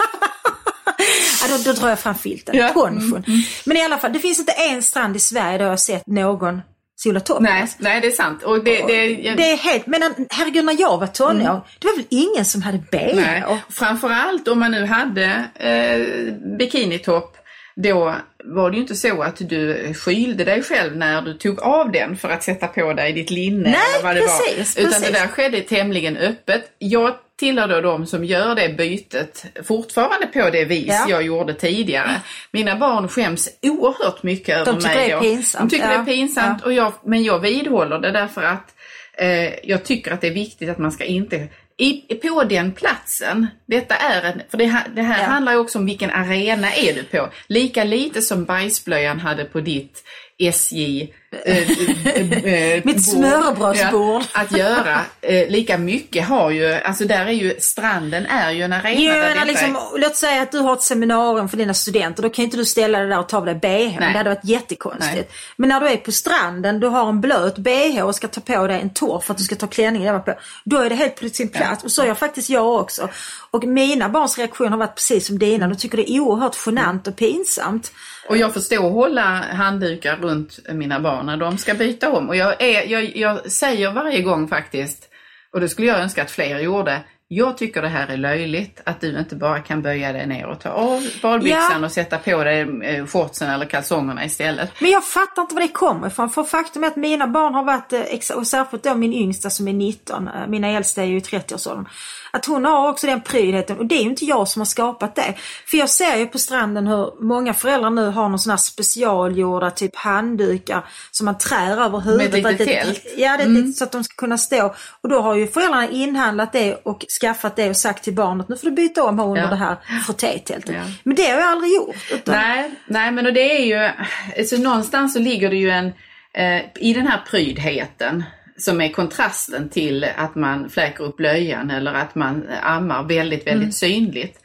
ja, 1.48 1.56
då, 1.56 1.72
då 1.72 1.80
drar 1.80 1.88
jag 1.88 1.98
fram 1.98 2.14
filten, 2.14 2.56
Ja. 2.56 2.68
ponchon. 2.68 3.24
Men 3.64 3.76
i 3.76 3.84
alla 3.84 3.98
fall, 3.98 4.12
det 4.12 4.18
finns 4.18 4.38
inte 4.40 4.52
en 4.52 4.82
strand 4.82 5.16
i 5.16 5.18
Sverige 5.18 5.58
där 5.58 5.64
jag 5.64 5.72
har 5.72 5.76
sett 5.76 6.06
någon 6.06 6.60
sola. 6.96 7.20
Nej, 7.40 7.66
nej, 7.78 8.00
det 8.00 8.06
är 8.06 8.10
sant. 8.10 8.42
Och 8.42 8.64
det, 8.64 8.86
det, 8.86 9.34
Det 9.34 9.50
är 9.50 9.56
helt, 9.56 9.86
men 9.86 10.02
herregud 10.30 10.64
när 10.64 10.80
jag 10.80 10.98
var 10.98 11.06
tonåring, 11.06 11.60
det 11.78 11.86
var 11.86 11.96
väl 11.96 12.06
ingen 12.10 12.44
som 12.44 12.62
hade 12.62 12.78
bh? 12.78 13.02
Mm. 13.02 13.16
Nej. 13.16 13.42
Framförallt 13.70 14.48
om 14.48 14.58
man 14.58 14.70
nu 14.70 14.86
hade 14.86 15.44
eh, 15.54 16.34
bikinitopp, 16.58 17.36
då 17.76 18.14
var 18.44 18.70
det 18.70 18.76
ju 18.76 18.82
inte 18.82 18.94
så 18.94 19.22
att 19.22 19.36
du 19.36 19.94
skylde 19.94 20.44
dig 20.44 20.62
själv 20.62 20.96
när 20.96 21.22
du 21.22 21.34
tog 21.34 21.60
av 21.60 21.92
den 21.92 22.16
för 22.16 22.28
att 22.28 22.42
sätta 22.42 22.66
på 22.66 22.92
dig 22.92 23.12
ditt 23.12 23.30
linne. 23.30 23.70
Nej, 23.70 23.80
eller 23.94 24.02
vad 24.04 24.16
det 24.16 24.20
precis, 24.20 24.76
var. 24.76 24.82
Utan 24.82 24.92
precis. 24.92 25.06
det 25.06 25.18
där 25.18 25.26
skedde 25.26 25.60
tämligen 25.60 26.16
öppet. 26.16 26.64
Jag 26.78 27.14
tillhör 27.44 27.68
då 27.68 27.80
de 27.80 28.06
som 28.06 28.24
gör 28.24 28.54
det 28.54 28.68
bytet 28.68 29.44
fortfarande 29.64 30.26
på 30.26 30.50
det 30.50 30.64
vis 30.64 30.86
Ja. 30.88 31.06
jag 31.08 31.22
gjorde 31.22 31.54
tidigare. 31.54 32.10
Mina 32.50 32.76
barn 32.76 33.08
skäms 33.08 33.48
oerhört 33.62 34.22
mycket 34.22 34.56
över 34.56 34.72
tycker 34.72 34.88
mig 34.88 35.08
det 35.08 35.12
är 35.14 35.20
pinsamt, 35.20 35.70
De 35.70 35.76
tycker 35.76 35.88
det 35.88 35.94
är 35.94 36.04
pinsamt, 36.04 36.62
och 36.62 36.72
jag, 36.72 36.92
men 37.04 37.24
jag 37.24 37.38
vidhåller 37.38 37.98
det 37.98 38.10
därför 38.10 38.42
att 38.42 38.74
eh, 39.18 39.68
jag 39.68 39.84
tycker 39.84 40.10
att 40.12 40.20
det 40.20 40.26
är 40.26 40.30
viktigt 40.34 40.68
att 40.70 40.78
man 40.78 40.92
ska 40.92 41.04
inte 41.04 41.48
i, 41.76 42.14
på 42.14 42.44
den 42.44 42.72
platsen, 42.72 43.46
detta 43.66 43.94
är 43.94 44.22
en, 44.22 44.42
för 44.50 44.58
det, 44.58 44.64
här- 44.66 44.88
det 44.94 45.02
här 45.02 45.20
Ja. 45.22 45.26
handlar 45.28 45.52
ju 45.52 45.58
också 45.58 45.78
om 45.78 45.86
vilken 45.86 46.10
arena 46.10 46.72
är 46.74 46.94
du 46.94 47.02
på. 47.02 47.28
Lika 47.46 47.84
lite 47.84 48.22
som 48.22 48.44
bajsblöjan 48.44 49.20
hade 49.20 49.44
på 49.44 49.60
ditt 49.60 50.02
SJ 50.38 51.08
Mitt 52.84 52.96
bord, 52.96 53.00
smörrebrödsbord. 53.04 54.22
ja, 54.34 54.40
att 54.40 54.52
göra. 54.56 55.00
Eh, 55.20 55.48
lika 55.48 55.78
mycket 55.78 56.28
har 56.28 56.50
ju, 56.50 56.74
alltså 56.74 57.04
där 57.04 57.26
är 57.26 57.30
ju, 57.30 57.54
stranden 57.60 58.26
är 58.26 58.50
ju 58.50 58.62
en 58.62 58.72
arena 58.72 59.00
Jo, 59.00 59.12
där 59.12 59.44
liksom, 59.44 59.76
är. 59.76 59.98
låt 59.98 60.16
säga 60.16 60.42
att 60.42 60.52
du 60.52 60.58
har 60.58 60.72
ett 60.72 60.82
seminarium 60.82 61.48
för 61.48 61.56
dina 61.56 61.74
studenter, 61.74 62.22
då 62.22 62.30
kan 62.30 62.44
inte 62.44 62.56
du 62.56 62.64
ställa 62.64 62.98
dig 62.98 63.08
där 63.08 63.18
och 63.18 63.28
ta 63.28 63.36
av 63.36 63.44
dig 63.44 63.54
bh. 63.54 63.98
Det 63.98 64.04
hade 64.18 64.30
varit 64.30 64.44
jättekonstigt. 64.44 65.14
Nej. 65.14 65.28
Men 65.56 65.68
när 65.68 65.80
du 65.80 65.88
är 65.88 65.96
på 65.96 66.12
stranden, 66.12 66.80
du 66.80 66.86
har 66.86 67.08
en 67.08 67.20
blöt 67.20 67.58
bh 67.58 68.02
och 68.02 68.14
ska 68.14 68.28
ta 68.28 68.40
på 68.40 68.66
dig 68.66 68.80
en 68.80 68.90
torr 68.90 69.20
för 69.20 69.32
att 69.32 69.38
du 69.38 69.44
ska 69.44 69.54
ta 69.54 69.66
klänningen 69.66 70.22
på. 70.22 70.34
Då 70.64 70.78
är 70.78 70.88
det 70.88 70.94
helt 70.94 71.20
på 71.20 71.28
sin 71.28 71.48
plats. 71.48 71.84
Och 71.84 71.90
så 71.92 72.04
gör 72.04 72.14
faktiskt 72.14 72.50
jag 72.50 72.74
också. 72.74 73.08
Och 73.50 73.64
mina 73.64 74.08
barns 74.08 74.38
reaktion 74.38 74.68
har 74.72 74.78
varit 74.78 74.94
precis 74.94 75.26
som 75.26 75.38
dina. 75.38 75.68
De 75.68 75.76
tycker 75.76 75.96
det 75.96 76.10
är 76.12 76.20
oerhört 76.20 76.56
genant 76.66 77.06
och 77.06 77.16
pinsamt. 77.16 77.92
Och 78.28 78.36
jag 78.36 78.54
förstår 78.54 78.86
att 78.86 78.92
hålla 78.92 79.22
handdukar 79.52 80.16
runt 80.16 80.58
mina 80.68 81.00
barn 81.00 81.26
när 81.26 81.36
de 81.36 81.58
ska 81.58 81.74
byta 81.74 82.12
om. 82.12 82.28
Och 82.28 82.36
jag, 82.36 82.62
är, 82.62 82.86
jag, 82.86 83.16
jag 83.16 83.50
säger 83.50 83.92
varje 83.92 84.22
gång 84.22 84.48
faktiskt, 84.48 85.08
och 85.52 85.60
det 85.60 85.68
skulle 85.68 85.88
jag 85.88 85.98
önska 86.00 86.22
att 86.22 86.30
fler 86.30 86.58
gjorde, 86.58 87.00
jag 87.28 87.58
tycker 87.58 87.82
det 87.82 87.88
här 87.88 88.08
är 88.08 88.16
löjligt 88.16 88.80
att 88.84 89.00
du 89.00 89.18
inte 89.18 89.36
bara 89.36 89.60
kan 89.60 89.82
böja 89.82 90.12
dig 90.12 90.26
ner 90.26 90.46
och 90.46 90.60
ta 90.60 90.68
av 90.68 91.02
badbyxan 91.22 91.80
Ja. 91.80 91.84
och 91.86 91.92
sätta 91.92 92.18
på 92.18 92.44
dig 92.44 92.60
eh, 92.82 93.06
shortsen 93.06 93.50
eller 93.50 93.66
kalsongerna 93.66 94.24
istället. 94.24 94.70
Men 94.80 94.90
jag 94.90 95.04
fattar 95.04 95.42
inte 95.42 95.54
var 95.54 95.62
det 95.62 95.68
kommer 95.68 96.06
ifrån. 96.06 96.30
För 96.30 96.42
faktum 96.42 96.84
är 96.84 96.88
att 96.88 96.96
mina 96.96 97.26
barn 97.26 97.54
har 97.54 97.64
varit, 97.64 97.92
eh, 97.92 98.36
och 98.36 98.46
särskilt 98.46 98.82
då 98.82 98.94
min 98.94 99.12
yngsta 99.12 99.50
som 99.50 99.68
är 99.68 99.72
19, 99.72 100.28
eh, 100.28 100.46
mina 100.48 100.68
äldsta 100.68 101.02
är 101.02 101.06
ju 101.06 101.16
i 101.16 101.20
30-årsåldern. 101.20 101.86
Att 102.34 102.46
hon 102.46 102.64
har 102.64 102.88
också 102.90 103.06
den 103.06 103.20
prydheten 103.20 103.78
och 103.78 103.86
det 103.86 103.94
är 103.94 104.02
ju 104.02 104.08
inte 104.10 104.24
jag 104.24 104.48
som 104.48 104.60
har 104.60 104.66
skapat 104.66 105.14
det. 105.14 105.34
För 105.66 105.76
jag 105.76 105.90
ser 105.90 106.16
ju 106.16 106.26
på 106.26 106.38
stranden 106.38 106.86
hur 106.86 107.24
många 107.24 107.54
föräldrar 107.54 107.90
nu 107.90 108.06
har 108.10 108.28
någon 108.28 108.38
sån 108.38 108.50
här 108.50 108.56
specialgjorda 108.56 109.70
typ 109.70 109.96
handdukar 109.96 110.84
som 111.10 111.24
man 111.24 111.38
trär 111.38 111.82
över 111.84 112.00
huvudet. 112.00 112.46
Att 112.46 112.58
det- 112.58 112.64
tält. 112.64 113.00
Ja, 113.16 113.36
det 113.36 113.42
är 113.42 113.48
lite 113.48 113.72
så 113.72 113.84
att 113.84 113.92
de 113.92 114.04
ska 114.04 114.14
kunna 114.16 114.38
stå. 114.38 114.74
Och 115.00 115.08
då 115.08 115.20
har 115.20 115.34
ju 115.34 115.46
föräldrarna 115.46 115.88
inhandlat 115.88 116.52
det 116.52 116.74
och 116.74 117.04
skaffat 117.20 117.56
det 117.56 117.70
och 117.70 117.76
sagt 117.76 118.04
till 118.04 118.14
barnet 118.14 118.48
nu 118.48 118.56
får 118.56 118.66
du 118.66 118.72
byta 118.72 119.04
om 119.04 119.18
här 119.18 119.26
under 119.26 119.42
Ja. 119.42 119.48
det 119.50 119.56
här 119.56 119.76
frottétältet. 120.06 120.74
Ja. 120.74 120.82
Men 121.02 121.16
det 121.16 121.22
har 121.30 121.40
jag 121.40 121.48
aldrig 121.50 121.74
gjort. 121.74 121.96
Utan, 122.12 122.34
Nej, 122.34 122.70
nej 122.86 123.10
men 123.10 123.26
och 123.26 123.32
det 123.32 123.56
är 123.60 123.64
ju, 123.64 123.90
alltså 124.38 124.56
någonstans 124.56 125.12
så 125.12 125.18
ligger 125.18 125.50
det 125.50 125.56
ju 125.56 125.70
en, 125.70 125.86
eh, 126.34 126.62
i 126.80 126.92
den 126.94 127.06
här 127.06 127.20
prydheten 127.30 128.24
som 128.56 128.80
är 128.80 128.88
kontrasten 128.88 129.68
till 129.68 130.06
att 130.16 130.34
man 130.34 130.70
fläker 130.70 131.04
upp 131.04 131.16
blöjan 131.16 131.70
eller 131.70 131.94
att 131.94 132.14
man 132.14 132.48
ammar 132.62 133.02
väldigt, 133.02 133.46
väldigt 133.46 133.74
synligt. 133.74 134.38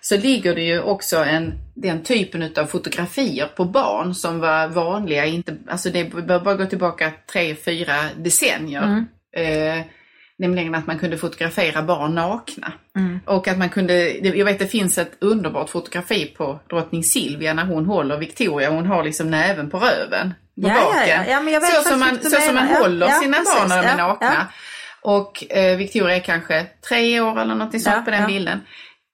Så 0.00 0.16
ligger 0.16 0.54
det 0.54 0.62
ju 0.62 0.80
också 0.80 1.16
en, 1.16 1.52
den 1.74 2.02
typen 2.02 2.42
utav 2.42 2.66
fotografier 2.66 3.46
på 3.46 3.64
barn 3.64 4.14
som 4.14 4.40
var 4.40 4.68
vanliga, 4.68 5.26
inte, 5.26 5.56
alltså 5.66 5.90
det 5.90 6.04
bör 6.04 6.40
bara 6.40 6.54
gå 6.54 6.66
tillbaka 6.66 7.12
tre, 7.32 7.54
fyra 7.54 7.94
decennier. 8.16 9.04
Eh, 9.36 9.84
Nämligen 10.40 10.74
att 10.74 10.86
man 10.86 10.98
kunde 10.98 11.18
fotografera 11.18 11.82
barn 11.82 12.14
nakna. 12.14 12.72
Och 13.26 13.48
att 13.48 13.58
man 13.58 13.68
kunde, 13.68 14.10
jag 14.10 14.44
vet 14.44 14.58
det 14.58 14.66
finns 14.66 14.98
ett 14.98 15.12
underbart 15.20 15.70
fotografi 15.70 16.26
på 16.26 16.60
drottning 16.70 17.04
Silvia 17.04 17.54
när 17.54 17.64
hon 17.64 17.86
håller 17.86 18.18
Victoria, 18.18 18.70
hon 18.70 18.86
har 18.86 19.04
liksom 19.04 19.30
näven 19.30 19.70
på 19.70 19.78
röven. 19.78 20.34
På 20.62 20.68
Ja, 20.68 20.74
baken. 20.74 21.24
ja. 21.28 21.50
Ja, 21.50 21.60
så 21.60 21.88
som 21.90 22.00
man, 22.00 22.18
så 22.22 22.30
som 22.40 22.54
man 22.54 22.68
håller 22.68 23.08
sina 23.08 23.36
precis. 23.36 23.54
barn 23.54 23.68
när 23.68 23.82
de 23.82 23.88
är 23.88 23.96
nakna. 23.96 24.46
Och 25.02 25.52
eh, 25.52 25.76
Victoria 25.76 26.16
är 26.16 26.20
kanske 26.20 26.66
tre 26.88 27.20
år 27.20 27.40
eller 27.40 27.54
något 27.54 27.82
sånt 27.82 28.04
på 28.04 28.10
den 28.10 28.26
bilden. 28.26 28.60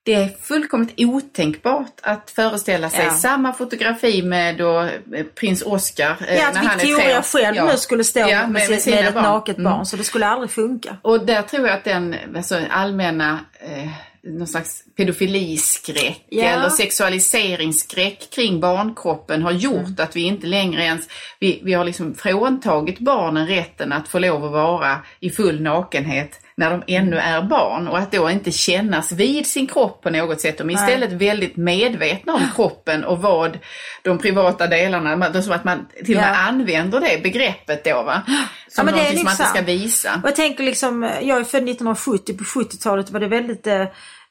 Det 0.07 0.13
är 0.13 0.29
fullkomligt 0.41 0.93
otänkbart 0.97 1.93
att 2.01 2.31
föreställa 2.31 2.89
sig 2.89 3.05
Ja. 3.05 3.11
samma 3.11 3.53
fotografi 3.53 4.21
med 4.23 4.57
då 4.57 4.81
eh, 4.81 5.25
prins 5.35 5.61
Oscar 5.61 6.15
eh, 6.27 6.35
Ja, 6.35 6.41
när 6.41 6.49
att 6.49 6.55
han 6.55 6.65
är 6.65 6.79
tre 6.79 6.87
Victoria 6.87 7.17
år. 7.17 7.21
själv 7.23 7.55
Ja. 7.57 7.65
nu 7.65 7.77
skulle 7.77 8.03
stå 8.03 8.19
Ja, 8.19 8.25
med, 8.47 8.51
med- 8.51 8.69
med, 8.69 8.87
med 8.87 9.07
ett 9.07 9.13
barn. 9.13 9.23
naket 9.23 9.57
Mm. 9.57 9.71
barn, 9.71 9.85
så 9.85 9.97
det 9.97 10.03
skulle 10.03 10.27
aldrig 10.27 10.51
funka. 10.51 10.97
Och 11.01 11.25
där 11.25 11.41
tror 11.41 11.67
jag 11.67 11.77
att 11.77 11.83
den 11.83 12.15
alltså, 12.35 12.61
allmänna 12.69 13.39
eh, 13.59 13.89
någon 14.23 14.47
slags 14.47 14.83
pedofiliskräck 14.97 16.25
Ja. 16.29 16.43
eller 16.43 16.69
sexualiseringsskräck 16.69 18.29
kring 18.35 18.59
barnkroppen 18.59 19.41
har 19.41 19.51
gjort 19.51 19.77
Mm. 19.77 19.95
att 19.97 20.15
vi 20.15 20.21
inte 20.21 20.47
längre 20.47 20.83
ens, 20.83 21.07
vi, 21.39 21.61
vi 21.63 21.73
har 21.73 21.85
liksom 21.85 22.15
fråntagit 22.15 22.99
barnen 22.99 23.47
rätten 23.47 23.93
att 23.93 24.07
få 24.07 24.19
lov 24.19 24.45
att 24.45 24.51
vara 24.51 24.97
i 25.19 25.29
full 25.29 25.61
nakenhet 25.61 26.39
när 26.59 26.71
de 26.71 26.83
ännu 26.87 27.17
är 27.17 27.41
barn 27.41 27.87
och 27.87 27.97
att 27.97 28.11
då 28.11 28.29
inte 28.29 28.51
kännas 28.51 29.11
vid 29.11 29.47
sin 29.47 29.67
kropp 29.67 30.01
på 30.03 30.09
något 30.09 30.41
sätt. 30.41 30.57
De 30.57 30.69
är 30.69 30.73
Nej. 30.73 30.83
istället 30.83 31.11
väldigt 31.11 31.57
medvetna 31.57 32.33
om 32.33 32.41
kroppen 32.55 33.03
och 33.03 33.21
vad 33.21 33.59
de 34.03 34.17
privata 34.19 34.67
delarna, 34.67 35.41
som 35.43 35.51
att 35.53 35.63
man 35.63 35.87
till 36.05 36.15
och 36.15 36.21
med 36.21 36.31
Ja. 36.31 36.35
använder 36.47 36.99
det 36.99 37.23
begreppet 37.23 37.83
då 37.83 38.03
va. 38.03 38.21
Som 38.69 38.87
är 38.87 38.91
någonting 38.91 39.17
som 39.17 39.23
man 39.25 39.31
inte 39.33 39.43
liksom- 39.43 39.45
ska 39.45 39.61
visa. 39.61 40.21
Och 40.23 40.27
jag 40.29 40.35
tänker 40.35 40.63
liksom, 40.63 41.03
jag 41.21 41.39
är 41.39 41.43
född 41.43 41.63
1970, 41.63 42.37
på 42.37 42.43
70-talet 42.43 43.11
var 43.11 43.19
det 43.19 43.27
väldigt 43.27 43.67
eh, 43.67 43.85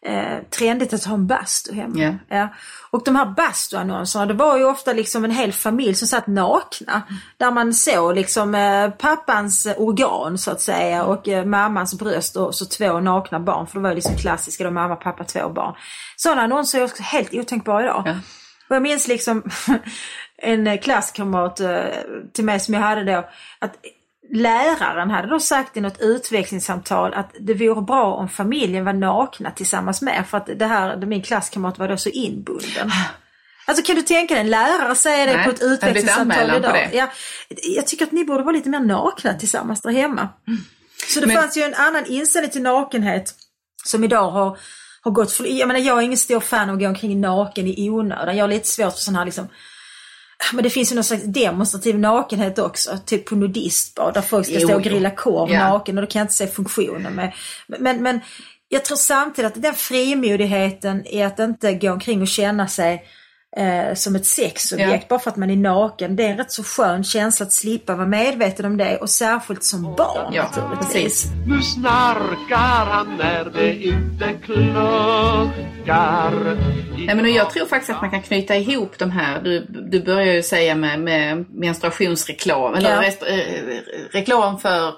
eh, 0.07 0.39
trendigt 0.51 0.93
att 0.93 1.05
ha 1.05 1.15
en 1.15 1.27
bastu 1.27 1.75
hemma. 1.75 1.99
Ja. 1.99 2.37
Ja. 2.37 2.49
Och 2.91 3.03
de 3.05 3.17
här 3.17 3.27
bastuannonserna, 3.27 4.27
det 4.27 4.35
var 4.35 4.59
ju 4.59 4.65
ofta 4.65 4.93
liksom 4.93 5.25
en 5.25 5.31
hel 5.31 5.53
familj 5.53 5.95
som 5.95 6.09
satt 6.09 6.27
nakna. 6.27 7.03
Där 7.37 7.51
man 7.51 7.75
såg 7.75 8.15
liksom 8.15 8.55
eh, 8.55 8.91
pappans 8.91 9.69
organ 9.77 10.39
så 10.39 10.51
att 10.51 10.61
säga 10.61 11.05
och 11.05 11.29
eh, 11.29 11.45
mammans 11.45 11.99
bröst 11.99 12.37
och 12.37 12.55
så 12.55 12.65
två 12.65 13.01
nakna 13.01 13.41
barn. 13.41 13.67
För 13.67 13.79
det 13.79 13.83
var 13.83 13.91
ju 13.91 13.95
liksom 13.95 14.17
klassiska 14.17 14.65
då, 14.65 14.71
mamma, 14.71 14.97
pappa, 14.97 15.25
två 15.25 15.49
barn. 15.49 15.75
Sådana 16.17 16.43
annonser 16.43 16.81
är 16.81 16.85
också 16.85 17.03
helt 17.03 17.35
otänkbara 17.35 17.83
idag. 17.83 18.03
Ja. 18.07 18.15
Och 18.69 18.77
jag 18.77 18.83
minns 18.83 19.09
liksom 19.09 19.43
en 20.39 20.79
klasskamrat 20.79 21.61
eh, 21.61 21.85
till 22.33 22.45
mig 22.45 22.61
som 22.61 22.75
jag 22.75 22.81
hade 22.81 23.05
då, 23.05 23.29
att 23.59 23.77
läraren 24.33 25.11
hade 25.11 25.29
då 25.29 25.41
sagt 25.41 25.77
i 25.77 25.81
något 25.81 26.01
utvecklingssamtal 26.01 27.15
att 27.15 27.35
det 27.41 27.55
vore 27.55 27.83
bra 27.83 28.15
om 28.15 28.29
familjen 28.29 28.85
var 28.85 28.93
nakna 28.93 29.51
tillsammans 29.51 30.03
med 30.03 30.25
för 30.29 30.39
att 30.39 30.47
det 30.59 30.67
här, 30.67 30.97
min 30.97 31.23
klasskamrat 31.23 31.79
var 31.79 31.89
då 31.89 31.97
så 31.97 32.09
inbunden. 32.09 32.91
Alltså 33.67 33.85
kan 33.85 33.97
du 33.97 34.03
tänka 34.03 34.35
dig 34.35 34.41
en 34.41 34.51
lärare 34.51 34.95
säga 34.95 35.27
det 35.27 35.37
Nej, 35.37 35.45
på 35.45 35.51
ett 35.51 35.63
utvecklingssamtal 35.63 36.57
idag? 36.57 36.91
Ja, 36.93 37.09
jag 37.77 37.87
tycker 37.87 38.05
att 38.05 38.13
ni 38.13 38.25
borde 38.25 38.43
vara 38.43 38.53
lite 38.57 38.69
mer 38.69 38.81
nakna 38.81 39.35
tillsammans 39.35 39.83
där 39.83 39.91
hemma. 39.91 40.29
Så 41.15 41.21
det 41.21 41.27
Men- 41.27 41.37
fanns 41.37 41.57
ju 41.57 41.63
en 41.63 41.75
annan 41.75 42.07
inställning 42.07 42.51
till 42.51 42.63
nakenhet 42.63 43.35
som 43.85 44.05
idag 44.05 44.31
har, 44.31 44.59
har 45.03 45.11
gått 45.11 45.33
för, 45.33 45.45
jag 45.47 45.69
menar 45.69 45.81
jag 45.81 45.99
är 45.99 46.03
ingen 46.03 46.19
stor 46.19 46.41
fan 46.41 46.69
av 46.71 46.75
att 46.75 46.81
gå 46.81 46.89
omkring 46.89 47.21
naken 47.21 47.67
i 47.67 47.91
onödan. 47.91 48.37
Jag 48.37 48.45
har 48.45 48.49
lite 48.49 48.69
svårt 48.69 48.93
för 48.93 49.01
sån 49.01 49.17
här 49.17 49.25
liksom 49.25 49.49
men 50.53 50.65
det 50.65 50.71
finns 50.71 50.91
ju 50.91 50.95
någon 50.95 51.05
slags 51.05 51.23
demonstrativ 51.23 51.99
nakenhet 51.99 52.59
också, 52.59 52.99
typ 53.07 53.25
på 53.27 53.37
nudistbad 53.37 54.15
där 54.15 54.21
folk 54.23 54.47
ska 54.47 54.55
Jo, 54.55 54.69
stå 54.69 54.77
och 54.77 54.83
grilla 54.83 55.11
korv 55.11 55.53
Ja. 55.53 55.69
naken 55.69 55.99
och 55.99 56.05
då 56.05 56.11
kan 56.11 56.21
jag 56.21 56.25
inte 56.25 56.35
se 56.35 56.47
funktionen 56.47 57.13
med. 57.13 57.33
Men, 57.67 58.03
men 58.03 58.21
jag 58.69 58.85
tror 58.85 58.97
samtidigt 58.97 59.53
att 59.57 59.63
den 59.63 59.75
frimodigheten 59.75 61.07
i 61.07 61.23
att 61.23 61.39
inte 61.39 61.73
gå 61.75 61.93
omkring 61.93 62.23
och 62.23 62.29
känna 62.29 62.69
sig 62.69 63.05
eh, 63.57 63.95
som 63.95 64.17
ett 64.17 64.27
sexobjekt 64.27 64.93
Ja. 64.93 65.07
bara 65.09 65.19
för 65.19 65.31
att 65.31 65.37
man 65.37 65.51
är 65.51 65.57
naken. 65.57 66.17
Det 66.17 66.23
är 66.25 66.29
en 66.31 66.37
rätt 66.37 66.53
så 66.53 66.63
skön 66.65 67.05
känsla 67.05 67.47
att 67.47 67.53
slippa 67.53 67.95
vara 67.95 68.07
medveten 68.07 68.67
om 68.67 68.77
det 68.77 68.97
och 68.97 69.11
särskilt 69.11 69.65
som 69.65 69.83
barn 69.83 70.33
Ja, 70.33 70.43
naturligtvis. 70.43 70.93
precis. 70.93 71.27
Nu 71.47 71.63
snarkar 71.63 72.87
han 72.91 73.17
när 73.19 73.45
det 73.45 73.75
inte 73.83 74.33
kluckar 74.45 76.33
Nej, 77.07 77.15
men 77.17 77.35
jag 77.35 77.51
tror 77.51 77.67
faktiskt 77.67 77.91
att 77.91 78.01
man 78.03 78.11
kan 78.11 78.23
knyta 78.23 78.57
ihop 78.57 78.99
de 78.99 79.11
här, 79.11 79.41
du, 79.43 79.67
du 79.91 80.01
börjar 80.03 80.35
ju 80.35 80.43
säga 80.43 80.75
med, 80.75 81.01
med 81.01 81.45
menstruationsreklam, 81.51 82.75
eller 82.75 82.91
Ja. 82.91 83.03
rest, 83.03 83.23
eh, 83.23 83.37
reklam 84.13 84.59
för 84.59 84.95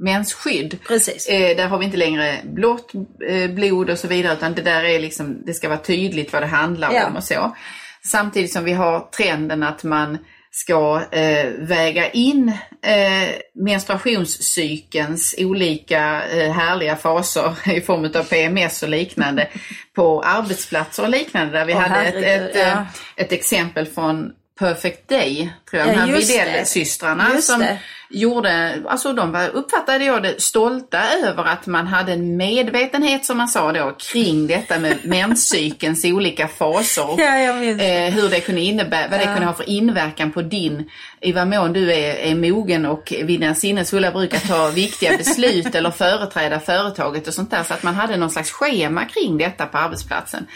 mensskydd. 0.00 0.78
Precis. 0.88 1.28
Eh, 1.28 1.56
där 1.56 1.68
har 1.68 1.78
vi 1.78 1.84
inte 1.84 1.96
längre 1.96 2.36
blått 2.44 2.92
eh, 3.28 3.50
blod 3.50 3.90
och 3.90 3.98
så 3.98 4.08
vidare 4.08 4.32
utan 4.32 4.54
det 4.54 4.62
där 4.62 4.84
är 4.84 5.00
liksom, 5.00 5.42
det 5.46 5.54
ska 5.54 5.68
vara 5.68 5.78
tydligt 5.78 6.32
vad 6.32 6.42
det 6.42 6.46
handlar 6.46 6.92
Ja. 6.92 7.06
om 7.06 7.16
och 7.16 7.24
så. 7.24 7.56
Samtidigt 8.06 8.52
som 8.52 8.64
vi 8.64 8.72
har 8.72 9.00
trenden 9.00 9.62
att 9.62 9.84
man 9.84 10.18
ska 10.50 11.02
eh, 11.10 11.50
väga 11.58 12.10
in 12.10 12.48
eh, 12.82 13.28
menstruationscykelns 13.54 15.34
olika 15.38 16.22
eh, 16.28 16.52
härliga 16.52 16.96
faser 16.96 17.54
i 17.76 17.80
form 17.80 18.04
av 18.04 18.22
PMS 18.22 18.82
och 18.82 18.88
liknande 18.88 19.48
på 19.94 20.22
arbetsplatser 20.22 21.02
och 21.02 21.08
liknande 21.08 21.58
där 21.58 21.64
vi 21.64 21.72
Åh, 21.72 21.78
hade 21.78 22.04
ett, 22.04 22.14
herregud, 22.14 22.50
ett, 22.50 22.56
ja. 22.56 22.62
eh, 22.62 22.86
ett 23.16 23.32
exempel 23.32 23.86
från 23.86 24.32
Perfect 24.58 25.08
Day, 25.08 25.52
tror 25.70 25.82
jag, 25.82 25.88
Ja, 25.88 25.92
de 25.92 25.98
här. 25.98 26.18
Widell-systrarna 26.18 27.40
som 27.40 27.60
det. 27.60 27.78
gjorde, 28.10 28.82
alltså 28.88 29.12
de 29.12 29.32
var, 29.32 29.48
uppfattade 29.48 30.04
jag 30.04 30.22
det, 30.22 30.42
stolta 30.42 31.02
över 31.24 31.44
att 31.44 31.66
man 31.66 31.86
hade 31.86 32.12
en 32.12 32.36
medvetenhet 32.36 33.24
som 33.24 33.38
man 33.38 33.48
sa 33.48 33.72
då 33.72 33.96
kring 33.98 34.46
detta 34.46 34.78
med 34.78 34.96
menscykelns 35.04 36.04
olika 36.04 36.48
faser. 36.48 37.14
Ja, 37.18 37.38
eh, 37.38 38.14
hur 38.14 38.28
det 38.28 38.40
kunde 38.40 38.60
innebära, 38.60 39.08
vad 39.10 39.20
det 39.20 39.24
kunde 39.24 39.46
ha 39.46 39.54
för 39.54 39.68
inverkan 39.68 40.32
på 40.32 40.42
din, 40.42 40.90
i 41.20 41.32
vad 41.32 41.48
mån 41.48 41.72
du 41.72 41.92
är, 41.92 42.14
är 42.14 42.34
mogen 42.34 42.86
och 42.86 43.12
vid 43.16 43.40
dina 43.40 43.54
sinnesfulla 43.54 44.10
bruk 44.10 44.34
att 44.34 44.48
ta 44.48 44.68
viktiga 44.68 45.16
beslut 45.18 45.74
eller 45.74 45.90
företräda 45.90 46.60
företaget 46.60 47.28
och 47.28 47.34
sånt 47.34 47.50
där. 47.50 47.62
Så 47.62 47.74
att 47.74 47.82
man 47.82 47.94
hade 47.94 48.16
någon 48.16 48.30
slags 48.30 48.50
schema 48.50 49.04
kring 49.04 49.38
detta 49.38 49.66
på 49.66 49.78
arbetsplatsen. 49.78 50.46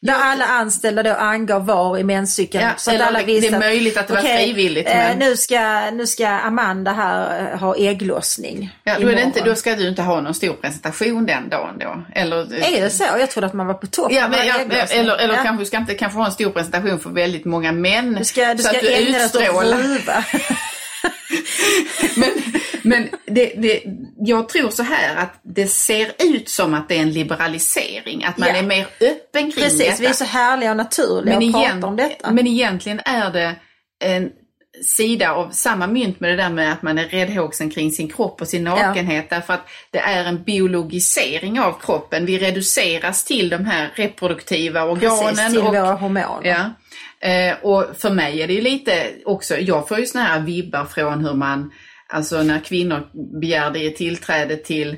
Där 0.00 0.14
alla 0.14 0.44
anställda 0.44 1.02
då 1.02 1.12
angav 1.14 1.66
var 1.66 1.98
i 1.98 2.04
menscykeln. 2.04 2.64
Ja, 2.64 2.70
så 2.76 2.94
att 2.94 3.00
alla 3.00 3.18
det- 3.18 3.24
visste 3.24 3.50
det 3.50 3.56
är 3.56 3.60
möjligt 3.60 3.96
att 3.96 4.06
det 4.06 4.12
var 4.14 4.20
okej, 4.20 4.44
frivilligt, 4.44 4.88
eh, 4.88 4.96
men- 4.96 5.18
nu, 5.18 5.36
ska, 5.36 5.90
nu 5.90 6.06
ska 6.06 6.28
Amanda 6.28 6.92
här 6.92 7.50
eh, 7.52 7.58
ha 7.58 7.76
ägglossning. 7.76 8.78
Ja, 8.84 8.96
då, 9.00 9.08
är 9.08 9.16
det 9.16 9.22
inte, 9.22 9.40
då 9.40 9.54
ska 9.54 9.76
du 9.76 9.88
inte 9.88 10.02
ha 10.02 10.20
någon 10.20 10.34
stor 10.34 10.52
presentation 10.52 11.26
den 11.26 11.48
dagen 11.48 11.78
då. 11.80 12.04
Eller, 12.14 12.36
Är 12.76 12.80
det 12.80 12.90
så? 12.90 13.04
Jag 13.18 13.30
trodde 13.30 13.46
att 13.46 13.52
man 13.54 13.66
var 13.66 13.74
på 13.74 13.86
topp. 13.86 14.12
Ja, 14.12 14.28
men, 14.28 14.46
ja, 14.46 14.54
eller 14.90 15.16
eller 15.16 15.34
Ja. 15.34 15.42
kanske 15.42 15.62
du 15.62 15.66
ska 15.66 15.76
inte 15.76 15.94
kanske 15.94 16.18
ha 16.18 16.26
en 16.26 16.32
stor 16.32 16.50
presentation 16.50 17.00
för 17.00 17.10
väldigt 17.10 17.44
många 17.44 17.72
män. 17.72 18.14
Du 18.18 18.24
ska, 18.24 18.54
du 18.54 18.62
så 18.62 18.68
ska 18.68 18.76
att 18.76 18.82
du 18.82 18.92
ägna 18.94 19.18
dig 19.18 19.50
åt. 19.50 19.64
Men, 22.16 22.30
men 22.82 23.08
det, 23.26 23.52
det, 23.56 23.82
jag 24.18 24.48
tror 24.48 24.70
så 24.70 24.82
här 24.82 25.16
att 25.16 25.40
det 25.42 25.66
ser 25.66 26.12
ut 26.18 26.48
som 26.48 26.74
att 26.74 26.88
det 26.88 26.96
är 26.96 27.00
en 27.02 27.12
liberalisering. 27.12 28.24
Att 28.24 28.38
man 28.38 28.48
Ja. 28.48 28.56
är 28.56 28.62
mer 28.62 28.86
öppen 29.00 29.52
kring 29.52 29.64
Precis, 29.64 29.78
detta. 29.78 29.96
vi 30.00 30.06
är 30.06 30.12
så 30.12 30.24
härliga 30.24 30.70
och 30.70 30.76
naturliga 30.76 31.36
och 31.36 31.52
pratar 31.52 31.88
om 31.88 31.96
detta. 31.96 32.30
men 32.30 32.46
egentligen 32.46 33.00
är 33.04 33.30
det 33.30 33.54
en 34.04 34.30
sida 34.84 35.32
av 35.32 35.50
samma 35.50 35.86
mynt 35.86 36.20
med 36.20 36.30
det 36.30 36.36
där 36.36 36.50
med 36.50 36.72
att 36.72 36.82
man 36.82 36.98
är 36.98 37.04
räddhågsen 37.04 37.70
kring 37.70 37.92
sin 37.92 38.08
kropp 38.08 38.40
och 38.40 38.48
sin 38.48 38.64
nakenhet. 38.64 39.30
Därför 39.30 39.54
att 39.54 39.68
det 39.90 39.98
är 39.98 40.24
en 40.24 40.42
biologisering 40.42 41.60
av 41.60 41.80
kroppen. 41.80 42.26
Vi 42.26 42.38
reduceras 42.38 43.24
till 43.24 43.48
de 43.48 43.64
här 43.64 43.92
reproduktiva 43.94 44.84
organen. 44.84 45.34
Precis, 45.34 45.52
till 45.52 45.58
och, 45.62 45.74
våra 45.74 45.92
hormoner. 45.94 46.38
Ja. 46.42 46.70
Eh, 47.20 47.54
och 47.62 47.96
för 47.96 48.10
mig 48.10 48.42
är 48.42 48.46
det 48.46 48.54
ju 48.54 48.60
lite 48.60 49.10
också, 49.24 49.56
jag 49.56 49.88
får 49.88 49.98
ju 49.98 50.06
såna 50.06 50.24
här 50.24 50.40
vibbar 50.40 50.84
från 50.84 51.24
hur 51.24 51.34
man, 51.34 51.72
alltså 52.06 52.42
när 52.42 52.58
kvinnor 52.58 53.08
begärde 53.40 53.90
tillträde 53.90 54.56
till 54.56 54.96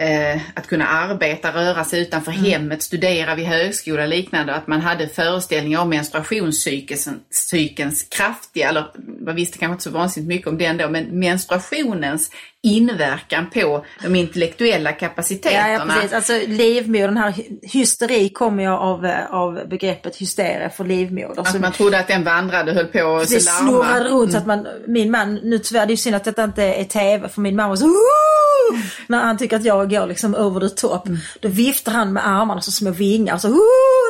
eh, 0.00 0.40
att 0.54 0.66
kunna 0.66 0.86
arbeta, 0.86 1.52
röra 1.52 1.84
sig 1.84 2.00
utanför 2.00 2.32
Mm. 2.32 2.44
hemmet, 2.44 2.82
studera 2.82 3.34
vid 3.34 3.46
högskola 3.46 4.02
och 4.02 4.08
liknande, 4.08 4.54
att 4.54 4.66
man 4.66 4.80
hade 4.80 5.08
föreställningar 5.08 5.80
om 5.80 5.88
menstruationscykelns 5.88 8.02
kraftiga, 8.10 8.68
eller 8.68 8.84
man 9.26 9.34
visste 9.34 9.58
kanske 9.58 9.72
inte 9.72 9.84
så 9.84 9.90
vansinnigt 9.90 10.28
mycket 10.28 10.46
om 10.48 10.58
den 10.58 10.76
då, 10.76 10.88
men 10.88 11.04
menstruationens 11.18 12.30
inverkan 12.62 13.50
på 13.50 13.84
de 14.02 14.14
intellektuella 14.14 14.90
Ja, 14.90 14.96
kapaciteterna. 14.96 15.70
ja, 15.72 15.86
precis. 15.94 16.12
Alltså 16.12 16.32
livmodern, 16.46 17.16
här 17.16 17.30
hy- 17.32 17.58
hysteri 17.62 18.28
kommer 18.28 18.62
ju 18.62 18.68
av, 18.68 19.06
eh, 19.06 19.34
av 19.34 19.68
begreppet 19.68 20.16
hysteria 20.16 20.70
för 20.70 20.84
livmoder. 20.84 21.40
Att 21.40 21.52
Så 21.52 21.58
man 21.58 21.72
trodde 21.72 21.98
att 21.98 22.08
den 22.08 22.24
vandrade 22.24 22.70
och 22.70 22.76
höll 22.76 22.86
på 22.86 23.02
och 23.02 23.28
så 23.28 23.40
snurrade 23.40 24.08
runt 24.08 24.32
så 24.32 24.38
att 24.38 24.46
man, 24.46 24.66
min 24.86 25.10
man, 25.10 25.34
nu 25.34 25.58
tyvärr 25.58 25.86
det 25.86 25.92
är 25.92 25.96
synd 25.96 26.16
att 26.16 26.24
detta 26.24 26.44
inte 26.44 26.62
är 26.62 26.84
tv 26.84 27.28
för 27.28 27.40
min 27.40 27.56
man 27.56 27.68
var 27.68 27.76
så! 27.76 27.84
när 29.06 29.18
han 29.18 29.38
tycker 29.38 29.56
att 29.56 29.64
jag 29.64 29.90
går 29.90 30.06
liksom 30.06 30.34
over 30.34 30.68
the 30.68 30.74
top. 30.74 31.06
Mm. 31.06 31.18
Då 31.40 31.48
viftar 31.48 31.92
han 31.92 32.12
med 32.12 32.28
armarna 32.28 32.60
som 32.60 32.72
små 32.72 32.90
vingar 32.90 33.38
så 33.38 33.48
"Woo! 33.48 33.60